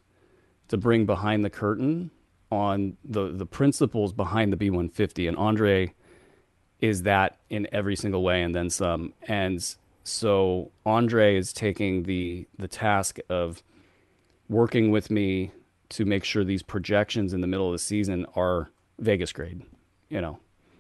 to 0.67 0.77
bring 0.77 1.05
behind 1.05 1.43
the 1.43 1.49
curtain 1.49 2.11
on 2.51 2.97
the 3.03 3.31
the 3.31 3.45
principles 3.45 4.13
behind 4.13 4.53
the 4.53 4.57
B150. 4.57 5.27
And 5.27 5.37
Andre 5.37 5.93
is 6.79 7.03
that 7.03 7.39
in 7.49 7.67
every 7.71 7.95
single 7.95 8.23
way, 8.23 8.43
and 8.43 8.53
then 8.53 8.69
some. 8.69 9.13
And 9.27 9.63
so 10.07 10.71
Andre 10.85 11.35
is 11.35 11.51
taking 11.51 12.03
the 12.03 12.47
the 12.57 12.67
task 12.67 13.19
of 13.29 13.61
working 14.47 14.89
with 14.89 15.11
me 15.11 15.51
to 15.89 16.05
make 16.05 16.23
sure 16.23 16.43
these 16.43 16.63
projections 16.63 17.33
in 17.33 17.41
the 17.41 17.47
middle 17.47 17.67
of 17.67 17.73
the 17.73 17.79
season 17.79 18.25
are 18.35 18.71
Vegas 18.99 19.33
grade. 19.33 19.63
You 20.09 20.21
know, 20.21 20.39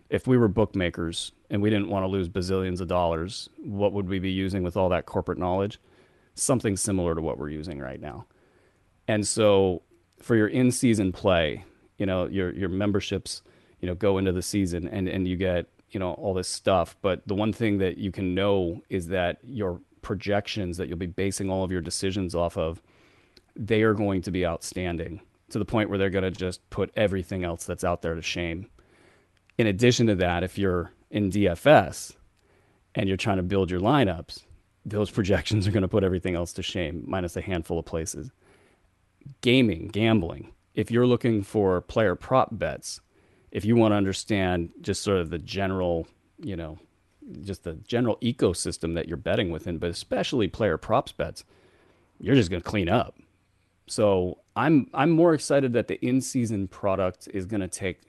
if 0.09 0.27
we 0.27 0.37
were 0.37 0.47
bookmakers 0.47 1.33
and 1.49 1.61
we 1.61 1.69
didn't 1.69 1.89
want 1.89 2.03
to 2.03 2.07
lose 2.07 2.29
bazillions 2.29 2.79
of 2.79 2.87
dollars, 2.87 3.49
what 3.57 3.91
would 3.91 4.07
we 4.07 4.19
be 4.19 4.31
using 4.31 4.63
with 4.63 4.77
all 4.77 4.89
that 4.89 5.05
corporate 5.05 5.37
knowledge? 5.37 5.79
Something 6.35 6.77
similar 6.77 7.13
to 7.13 7.21
what 7.21 7.37
we're 7.37 7.49
using 7.49 7.79
right 7.79 7.99
now. 7.99 8.25
And 9.07 9.27
so 9.27 9.81
for 10.21 10.35
your 10.35 10.47
in-season 10.47 11.11
play, 11.11 11.65
you 11.97 12.05
know, 12.05 12.27
your 12.27 12.53
your 12.53 12.69
memberships, 12.69 13.41
you 13.81 13.87
know, 13.87 13.95
go 13.95 14.17
into 14.17 14.31
the 14.31 14.41
season 14.41 14.87
and 14.87 15.09
and 15.09 15.27
you 15.27 15.35
get, 15.35 15.67
you 15.89 15.99
know, 15.99 16.13
all 16.13 16.33
this 16.33 16.47
stuff, 16.47 16.95
but 17.01 17.25
the 17.27 17.35
one 17.35 17.53
thing 17.53 17.77
that 17.79 17.97
you 17.97 18.11
can 18.11 18.35
know 18.35 18.81
is 18.89 19.07
that 19.07 19.37
your 19.43 19.79
projections 20.01 20.77
that 20.77 20.87
you'll 20.87 20.97
be 20.97 21.05
basing 21.05 21.49
all 21.49 21.63
of 21.63 21.71
your 21.71 21.81
decisions 21.81 22.35
off 22.35 22.57
of, 22.57 22.81
they 23.55 23.81
are 23.81 23.93
going 23.93 24.21
to 24.21 24.31
be 24.31 24.45
outstanding 24.45 25.21
to 25.49 25.59
the 25.59 25.65
point 25.65 25.89
where 25.89 25.97
they're 25.97 26.09
going 26.09 26.23
to 26.23 26.31
just 26.31 26.67
put 26.69 26.91
everything 26.95 27.43
else 27.43 27.65
that's 27.65 27.83
out 27.83 28.01
there 28.01 28.15
to 28.15 28.21
shame. 28.21 28.67
In 29.57 29.67
addition 29.67 30.07
to 30.07 30.15
that, 30.15 30.43
if 30.43 30.57
you're 30.57 30.91
in 31.09 31.31
DFS 31.31 32.15
and 32.95 33.07
you're 33.07 33.17
trying 33.17 33.37
to 33.37 33.43
build 33.43 33.71
your 33.71 33.79
lineups, 33.79 34.43
those 34.85 35.09
projections 35.11 35.67
are 35.67 35.71
going 35.71 35.81
to 35.81 35.87
put 35.87 36.03
everything 36.03 36.35
else 36.35 36.53
to 36.53 36.63
shame, 36.63 37.03
minus 37.07 37.35
a 37.35 37.41
handful 37.41 37.79
of 37.79 37.85
places 37.85 38.31
gaming, 39.41 39.89
gambling, 39.89 40.53
if 40.73 40.89
you're 40.89 41.07
looking 41.07 41.43
for 41.43 41.81
player 41.81 42.15
prop 42.15 42.49
bets, 42.51 43.01
if 43.57 43.65
you 43.65 43.75
want 43.75 43.91
to 43.91 43.95
understand 43.95 44.69
just 44.81 45.01
sort 45.01 45.17
of 45.17 45.31
the 45.31 45.39
general, 45.39 46.07
you 46.37 46.55
know, 46.55 46.77
just 47.41 47.63
the 47.63 47.73
general 47.73 48.15
ecosystem 48.17 48.93
that 48.93 49.07
you're 49.07 49.17
betting 49.17 49.49
within, 49.49 49.79
but 49.79 49.89
especially 49.89 50.47
player 50.47 50.77
props 50.77 51.11
bets, 51.11 51.43
you're 52.19 52.35
just 52.35 52.51
going 52.51 52.61
to 52.61 52.69
clean 52.69 52.87
up. 52.87 53.17
So 53.87 54.37
I'm 54.55 54.91
I'm 54.93 55.09
more 55.09 55.33
excited 55.33 55.73
that 55.73 55.87
the 55.87 55.99
in-season 56.05 56.67
product 56.67 57.29
is 57.33 57.47
going 57.47 57.61
to 57.61 57.67
take 57.67 58.01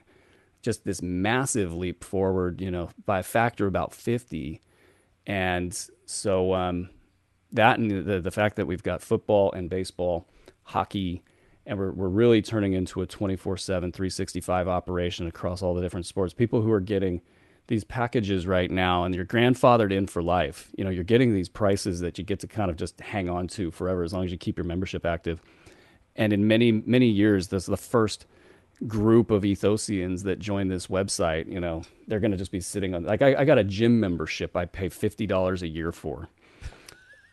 just 0.61 0.85
this 0.85 1.01
massive 1.01 1.73
leap 1.73 2.03
forward, 2.03 2.61
you 2.61 2.69
know, 2.69 2.91
by 3.07 3.19
a 3.19 3.23
factor 3.23 3.65
about 3.65 3.91
50. 3.91 4.61
And 5.25 5.75
so 6.05 6.53
um, 6.53 6.91
that 7.53 7.79
and 7.79 8.05
the, 8.05 8.21
the 8.21 8.29
fact 8.29 8.55
that 8.57 8.67
we've 8.67 8.83
got 8.83 9.01
football 9.01 9.51
and 9.51 9.67
baseball– 9.67 10.27
hockey, 10.69 11.23
and 11.69 11.77
we're, 11.77 11.91
we're 11.91 12.09
really 12.09 12.41
turning 12.41 12.73
into 12.73 13.01
a 13.01 13.05
24 13.05 13.55
7, 13.55 13.91
365 13.91 14.67
operation 14.67 15.27
across 15.27 15.61
all 15.61 15.75
the 15.75 15.81
different 15.81 16.07
sports. 16.07 16.33
People 16.33 16.63
who 16.63 16.71
are 16.71 16.79
getting 16.79 17.21
these 17.67 17.83
packages 17.83 18.47
right 18.47 18.71
now 18.71 19.03
and 19.03 19.13
you're 19.13 19.23
grandfathered 19.23 19.93
in 19.93 20.07
for 20.07 20.23
life. 20.23 20.71
You 20.75 20.83
know, 20.83 20.89
you're 20.89 21.03
getting 21.03 21.31
these 21.31 21.47
prices 21.47 21.99
that 21.99 22.17
you 22.17 22.23
get 22.23 22.39
to 22.39 22.47
kind 22.47 22.71
of 22.71 22.75
just 22.75 22.99
hang 22.99 23.29
on 23.29 23.47
to 23.49 23.69
forever 23.69 24.03
as 24.03 24.11
long 24.11 24.25
as 24.25 24.31
you 24.31 24.37
keep 24.39 24.57
your 24.57 24.65
membership 24.65 25.05
active. 25.05 25.43
And 26.15 26.33
in 26.33 26.47
many, 26.47 26.71
many 26.71 27.05
years, 27.05 27.49
this 27.49 27.63
is 27.63 27.67
the 27.67 27.77
first 27.77 28.25
group 28.87 29.29
of 29.29 29.43
ethosians 29.43 30.23
that 30.23 30.39
join 30.39 30.69
this 30.69 30.87
website. 30.87 31.51
You 31.51 31.59
know, 31.59 31.83
they're 32.07 32.19
going 32.19 32.31
to 32.31 32.37
just 32.37 32.51
be 32.51 32.61
sitting 32.61 32.95
on, 32.95 33.03
like, 33.03 33.21
I, 33.21 33.35
I 33.35 33.45
got 33.45 33.59
a 33.59 33.63
gym 33.63 33.99
membership 33.99 34.57
I 34.57 34.65
pay 34.65 34.89
$50 34.89 35.61
a 35.61 35.67
year 35.67 35.91
for. 35.91 36.29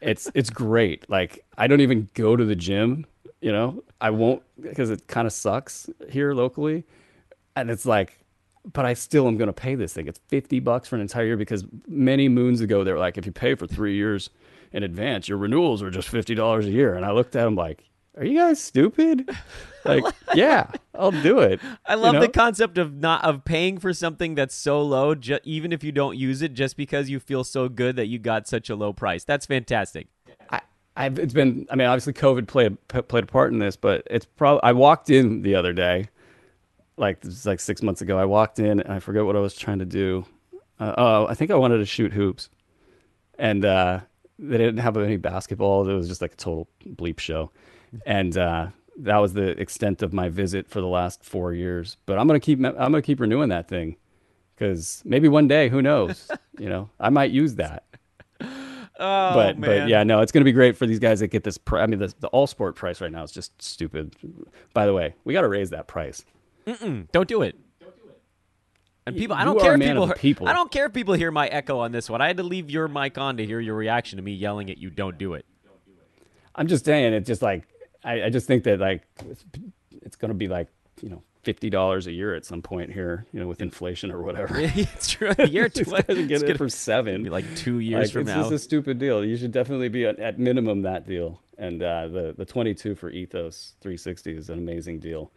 It's, 0.03 0.30
it's 0.34 0.51
great. 0.51 1.09
Like, 1.09 1.43
I 1.57 1.66
don't 1.68 1.80
even 1.80 2.11
go 2.12 2.37
to 2.37 2.45
the 2.45 2.55
gym 2.55 3.07
you 3.47 3.53
know, 3.53 3.85
I 4.01 4.11
won't 4.11 4.43
because 4.61 4.91
it 4.91 5.07
kind 5.07 5.25
of 5.25 5.33
sucks 5.33 5.89
here 6.11 6.35
locally. 6.35 6.83
And 7.55 7.71
it's 7.71 7.87
like, 7.87 8.19
but 8.73 8.85
I 8.85 8.95
still 8.95 9.29
am 9.29 9.37
going 9.37 9.47
to 9.47 9.53
pay 9.53 9.77
this 9.77 9.93
thing. 9.93 10.09
It's 10.09 10.19
50 10.27 10.59
bucks 10.59 10.89
for 10.89 10.97
an 10.97 11.01
entire 11.01 11.27
year 11.27 11.37
because 11.37 11.65
many 11.87 12.29
moons 12.29 12.61
ago, 12.61 12.83
they 12.83 12.91
were 12.91 12.99
like, 12.99 13.17
if 13.17 13.25
you 13.25 13.31
pay 13.31 13.55
for 13.55 13.69
three 13.69 13.95
years 13.95 14.31
in 14.73 14.83
advance, 14.83 15.29
your 15.29 15.39
renewals 15.39 15.81
are 15.81 15.91
just 15.91 16.11
$50 16.11 16.65
a 16.65 16.71
year. 16.73 16.97
And 16.97 17.05
I 17.05 17.13
looked 17.13 17.37
at 17.37 17.45
them 17.45 17.55
like, 17.55 17.85
are 18.17 18.25
you 18.25 18.37
guys 18.37 18.61
stupid? 18.61 19.31
Like, 19.85 20.03
yeah, 20.35 20.69
I'll 20.97 21.13
do 21.13 21.39
it. 21.39 21.61
I 21.87 21.95
love 21.95 22.15
you 22.15 22.19
know? 22.19 22.27
the 22.27 22.33
concept 22.33 22.77
of 22.77 22.93
not 22.93 23.25
of 23.25 23.45
paying 23.45 23.79
for 23.79 23.93
something 23.93 24.35
that's 24.35 24.53
so 24.53 24.83
low, 24.83 25.15
ju- 25.15 25.39
even 25.45 25.71
if 25.71 25.85
you 25.85 25.93
don't 25.93 26.17
use 26.19 26.43
it, 26.43 26.55
just 26.55 26.77
because 26.77 27.09
you 27.09 27.21
feel 27.21 27.45
so 27.45 27.69
good 27.69 27.95
that 27.95 28.07
you 28.07 28.19
got 28.19 28.49
such 28.49 28.69
a 28.69 28.75
low 28.75 28.93
price. 28.93 29.23
That's 29.23 29.47
fantastic. 29.47 30.09
I've, 30.97 31.19
it's 31.19 31.35
been. 31.35 31.67
I 31.71 31.77
mean, 31.77 31.87
obviously, 31.87 32.15
COVID 32.15 32.47
played 32.47 32.77
played 32.89 33.25
a 33.25 33.27
part 33.27 33.53
in 33.53 33.59
this, 33.59 33.77
but 33.77 34.03
it's 34.11 34.25
probably. 34.25 34.63
I 34.63 34.73
walked 34.73 35.11
in 35.11 35.43
the 35.43 35.55
other 35.55 35.73
day, 35.73 36.09
like 36.97 37.21
this 37.21 37.45
like 37.45 37.61
six 37.61 37.83
months 37.83 38.01
ago. 38.01 38.19
I 38.19 38.25
walked 38.25 38.59
in 38.59 38.81
and 38.81 38.93
I 38.93 38.99
forget 38.99 39.25
what 39.25 39.37
I 39.37 39.41
was 39.41 39.55
trying 39.55 39.79
to 39.81 39.85
do. 39.85 40.25
Uh, 40.81 40.95
oh, 40.97 41.27
I 41.27 41.35
think 41.35 41.51
I 41.51 41.55
wanted 41.55 41.79
to 41.79 41.87
shoot 41.87 42.13
hoops, 42.13 42.49
and 43.39 43.65
uh, 43.65 44.01
they 44.39 44.59
didn't 44.59 44.79
have 44.79 44.97
any 44.97 45.19
basketball. 45.19 45.89
It 45.89 45.95
was 45.95 46.09
just 46.09 46.23
like 46.23 46.33
a 46.33 46.37
total 46.37 46.69
bleep 46.85 47.19
show, 47.19 47.51
and 48.07 48.37
uh, 48.37 48.69
that 48.99 49.19
was 49.19 49.35
the 49.35 49.49
extent 49.61 50.03
of 50.03 50.15
my 50.15 50.31
visit 50.31 50.69
for 50.69 50.81
the 50.81 50.87
last 50.87 51.23
four 51.23 51.53
years. 51.53 51.99
But 52.07 52.19
I'm 52.19 52.27
gonna 52.27 52.41
keep. 52.41 52.59
I'm 52.59 52.75
gonna 52.75 53.03
keep 53.03 53.21
renewing 53.21 53.51
that 53.51 53.69
thing 53.69 53.97
because 54.55 55.03
maybe 55.05 55.29
one 55.29 55.47
day, 55.47 55.69
who 55.69 55.83
knows? 55.83 56.31
you 56.59 56.71
know, 56.71 56.89
I 56.99 57.11
might 57.11 57.31
use 57.31 57.57
that. 57.57 57.85
Oh, 58.99 59.35
but 59.35 59.59
man. 59.59 59.81
but 59.83 59.89
yeah, 59.89 60.03
no, 60.05 60.21
it's 60.21 60.33
going 60.33 60.41
to 60.41 60.47
be 60.47 60.53
great 60.53 60.77
for 60.77 60.87
these 60.87 60.99
guys 60.99 61.21
that 61.21 61.29
get 61.29 61.45
this. 61.45 61.59
Pr- 61.59 61.79
I 61.79 61.87
mean, 61.87 61.99
the, 61.99 62.15
the 62.21 62.29
all 62.29 62.47
sport 62.47 62.77
price 62.77 63.01
right 63.01 63.13
now 63.13 63.23
is 63.23 63.33
just 63.33 63.61
stupid. 63.61 64.17
By 64.73 64.87
the 64.87 64.95
way, 64.95 65.15
we 65.25 65.33
got 65.33 65.43
to 65.43 65.49
raise 65.49 65.71
that 65.71 65.87
price. 65.87 66.25
Mm-mm, 66.67 67.11
don't 67.13 67.29
do 67.29 67.43
it. 67.43 67.59
And 69.07 69.17
people, 69.17 69.37
I 69.37 69.45
don't 69.45 69.61
care 69.61 69.75
if 69.75 69.81
people, 69.81 70.03
of 70.03 70.19
people. 70.19 70.49
I 70.49 70.53
don't 70.53 70.71
care 70.71 70.87
if 70.87 70.93
people 70.93 71.15
hear 71.15 71.31
my 71.31 71.47
echo 71.47 71.79
on 71.79 71.93
this 71.93 72.11
one. 72.11 72.21
I 72.21 72.27
had 72.27 72.39
to 72.39 72.43
leave 72.43 72.71
your 72.71 72.89
mic 72.89 73.19
on 73.19 73.37
to 73.37 73.47
hear 73.47 73.61
your 73.61 73.77
reaction 73.77 74.17
to 74.17 74.23
me 74.23 74.33
yelling 74.33 74.69
at 74.69 74.79
you. 74.79 74.91
Don't 74.91 75.17
do 75.17 75.35
it. 75.35 75.47
I'm 76.57 76.67
just 76.67 76.85
saying, 76.85 77.13
it's 77.13 77.27
just 77.27 77.43
like 77.43 77.69
I, 78.03 78.25
I 78.25 78.31
just 78.31 78.47
think 78.47 78.65
that 78.65 78.81
like 78.81 79.03
it's, 79.29 79.45
it's 80.03 80.17
going 80.17 80.31
to 80.31 80.35
be 80.35 80.49
like 80.49 80.69
you 81.03 81.11
know 81.11 81.23
fifty 81.47 81.71
dollars 81.71 82.09
a 82.09 82.13
year 82.13 82.35
at 82.35 82.45
some 82.45 82.61
point 82.61 82.93
here, 82.93 83.25
you 83.33 83.39
know, 83.39 83.47
with 83.47 83.63
inflation 83.63 84.11
or 84.11 84.21
whatever. 84.21 84.55
it's 84.59 85.09
true. 85.09 85.31
A 85.39 85.47
year 85.47 85.69
two, 85.69 85.85
gonna 85.85 86.03
it's 86.09 86.27
get 86.27 86.41
gonna 86.41 86.55
it 86.55 86.59
for 86.59 86.69
seven. 86.69 87.23
be 87.23 87.31
like 87.31 87.45
two 87.55 87.79
years 87.79 88.07
Like, 88.09 88.13
from 88.13 88.23
it's 88.23 88.31
now. 88.31 88.41
just 88.43 88.53
a 88.53 88.59
stupid 88.59 88.99
deal. 88.99 89.25
You 89.25 89.37
should 89.37 89.53
definitely 89.53 89.89
be 89.89 90.07
at, 90.07 90.19
at 90.19 90.41
minimum 90.41 90.83
that 90.83 91.07
deal. 91.07 91.41
And 91.57 91.81
uh, 91.85 92.09
the 92.09 92.35
the 92.37 92.45
22 92.45 92.97
for 92.97 93.11
Ethos 93.11 93.75
360 93.81 94.37
is 94.37 94.51
an 94.51 94.59
amazing 94.59 94.99
deal. 94.99 95.31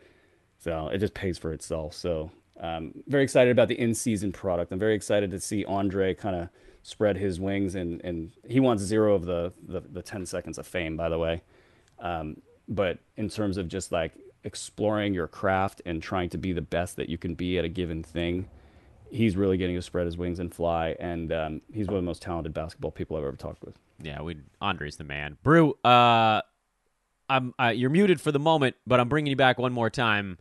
So 0.57 0.87
it 0.87 0.97
just 0.97 1.13
pays 1.13 1.37
for 1.37 1.53
itself. 1.53 1.93
So 1.93 2.31
um, 2.59 2.91
very 3.05 3.21
excited 3.23 3.51
about 3.51 3.67
the 3.67 3.79
in-season 3.79 4.31
product. 4.31 4.71
I'm 4.71 4.79
very 4.79 4.95
excited 4.95 5.29
to 5.29 5.39
see 5.39 5.63
Andre 5.63 6.15
kind 6.15 6.35
of 6.35 6.49
spread 6.81 7.17
his 7.17 7.39
wings 7.39 7.75
and 7.75 8.01
and 8.03 8.31
he 8.47 8.59
wants 8.59 8.81
zero 8.81 9.13
of 9.13 9.25
the 9.25 9.53
the, 9.67 9.81
the 9.81 10.01
10 10.01 10.25
seconds 10.25 10.57
of 10.57 10.65
fame, 10.65 10.97
by 10.97 11.07
the 11.07 11.19
way. 11.19 11.43
Um, 11.99 12.41
but 12.67 12.97
in 13.15 13.29
terms 13.29 13.57
of 13.57 13.67
just 13.67 13.91
like 13.91 14.13
exploring 14.43 15.13
your 15.13 15.27
craft 15.27 15.81
and 15.85 16.01
trying 16.01 16.29
to 16.29 16.37
be 16.37 16.53
the 16.53 16.61
best 16.61 16.95
that 16.95 17.09
you 17.09 17.17
can 17.17 17.35
be 17.35 17.57
at 17.57 17.65
a 17.65 17.69
given 17.69 18.03
thing, 18.03 18.47
he's 19.11 19.35
really 19.35 19.57
getting 19.57 19.75
to 19.75 19.81
spread 19.81 20.05
his 20.05 20.17
wings 20.17 20.39
and 20.39 20.53
fly. 20.53 20.95
And 20.99 21.31
um, 21.31 21.61
he's 21.73 21.87
one 21.87 21.97
of 21.97 22.03
the 22.03 22.05
most 22.05 22.21
talented 22.21 22.53
basketball 22.53 22.91
people 22.91 23.17
I've 23.17 23.23
ever 23.23 23.35
talked 23.35 23.63
with. 23.63 23.77
Yeah, 24.01 24.21
we 24.21 24.37
Andre's 24.61 24.97
the 24.97 25.03
man. 25.03 25.37
Brew, 25.43 25.73
uh, 25.83 26.41
I'm 27.29 27.53
uh, 27.59 27.73
you're 27.75 27.89
muted 27.89 28.21
for 28.21 28.31
the 28.31 28.39
moment, 28.39 28.75
but 28.87 28.99
I'm 28.99 29.09
bringing 29.09 29.29
you 29.29 29.35
back 29.35 29.59
one 29.59 29.73
more 29.73 29.89
time. 29.89 30.37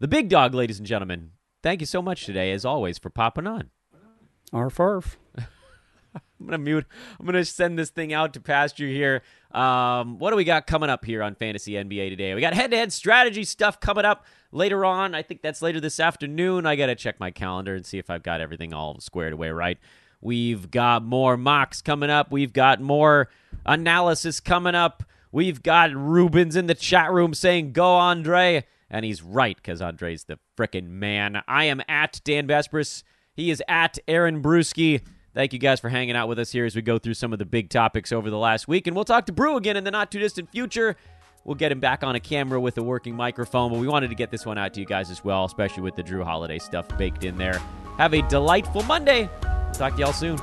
The 0.00 0.08
big 0.08 0.28
dog, 0.28 0.54
ladies 0.54 0.78
and 0.78 0.86
gentlemen. 0.86 1.30
Thank 1.62 1.80
you 1.80 1.86
so 1.86 2.02
much 2.02 2.26
today, 2.26 2.52
as 2.52 2.64
always, 2.64 2.98
for 2.98 3.10
popping 3.10 3.46
on. 3.46 3.70
Arf 4.52 4.78
arf. 4.78 5.16
I'm 6.38 6.46
gonna 6.46 6.58
mute. 6.58 6.84
I'm 7.18 7.26
gonna 7.26 7.44
send 7.44 7.78
this 7.78 7.90
thing 7.90 8.12
out 8.12 8.34
to 8.34 8.40
pasture 8.40 8.86
here. 8.86 9.22
Um, 9.52 10.18
what 10.18 10.30
do 10.30 10.36
we 10.36 10.44
got 10.44 10.66
coming 10.66 10.90
up 10.90 11.04
here 11.04 11.22
on 11.22 11.34
Fantasy 11.34 11.72
NBA 11.72 12.10
today? 12.10 12.34
We 12.34 12.40
got 12.40 12.54
head-to-head 12.54 12.92
strategy 12.92 13.44
stuff 13.44 13.80
coming 13.80 14.04
up 14.04 14.26
later 14.52 14.84
on. 14.84 15.14
I 15.14 15.22
think 15.22 15.42
that's 15.42 15.62
later 15.62 15.80
this 15.80 15.98
afternoon. 15.98 16.66
I 16.66 16.76
gotta 16.76 16.94
check 16.94 17.18
my 17.18 17.30
calendar 17.30 17.74
and 17.74 17.86
see 17.86 17.98
if 17.98 18.10
I've 18.10 18.22
got 18.22 18.40
everything 18.40 18.74
all 18.74 19.00
squared 19.00 19.32
away 19.32 19.50
right. 19.50 19.78
We've 20.20 20.70
got 20.70 21.04
more 21.04 21.36
mocks 21.36 21.82
coming 21.82 22.10
up. 22.10 22.30
We've 22.30 22.52
got 22.52 22.80
more 22.80 23.28
analysis 23.64 24.40
coming 24.40 24.74
up. 24.74 25.04
We've 25.32 25.62
got 25.62 25.94
Rubens 25.94 26.56
in 26.56 26.66
the 26.66 26.74
chat 26.74 27.12
room 27.12 27.34
saying, 27.34 27.72
Go, 27.72 27.94
Andre. 27.96 28.64
And 28.88 29.04
he's 29.04 29.22
right, 29.22 29.56
because 29.56 29.82
Andre's 29.82 30.24
the 30.24 30.38
frickin' 30.56 30.88
man. 30.88 31.42
I 31.48 31.64
am 31.64 31.82
at 31.88 32.20
Dan 32.24 32.46
Besbris. 32.46 33.02
He 33.34 33.50
is 33.50 33.62
at 33.68 33.98
Aaron 34.06 34.42
Bruski. 34.42 35.02
Thank 35.36 35.52
you 35.52 35.58
guys 35.58 35.80
for 35.80 35.90
hanging 35.90 36.16
out 36.16 36.28
with 36.28 36.38
us 36.38 36.50
here 36.50 36.64
as 36.64 36.74
we 36.74 36.80
go 36.80 36.98
through 36.98 37.12
some 37.12 37.34
of 37.34 37.38
the 37.38 37.44
big 37.44 37.68
topics 37.68 38.10
over 38.10 38.30
the 38.30 38.38
last 38.38 38.68
week. 38.68 38.86
And 38.86 38.96
we'll 38.96 39.04
talk 39.04 39.26
to 39.26 39.34
Brew 39.34 39.58
again 39.58 39.76
in 39.76 39.84
the 39.84 39.90
not 39.90 40.10
too 40.10 40.18
distant 40.18 40.50
future. 40.50 40.96
We'll 41.44 41.56
get 41.56 41.70
him 41.70 41.78
back 41.78 42.02
on 42.02 42.14
a 42.14 42.20
camera 42.20 42.58
with 42.58 42.78
a 42.78 42.82
working 42.82 43.14
microphone, 43.14 43.70
but 43.70 43.78
we 43.78 43.86
wanted 43.86 44.08
to 44.08 44.14
get 44.14 44.30
this 44.30 44.46
one 44.46 44.56
out 44.56 44.72
to 44.72 44.80
you 44.80 44.86
guys 44.86 45.10
as 45.10 45.22
well, 45.22 45.44
especially 45.44 45.82
with 45.82 45.94
the 45.94 46.02
Jrue 46.02 46.24
Holiday 46.24 46.58
stuff 46.58 46.88
baked 46.96 47.22
in 47.22 47.36
there. 47.36 47.60
Have 47.98 48.14
a 48.14 48.22
delightful 48.22 48.82
Monday. 48.84 49.28
Talk 49.74 49.96
to 49.96 50.00
y'all 50.00 50.14
soon. 50.14 50.38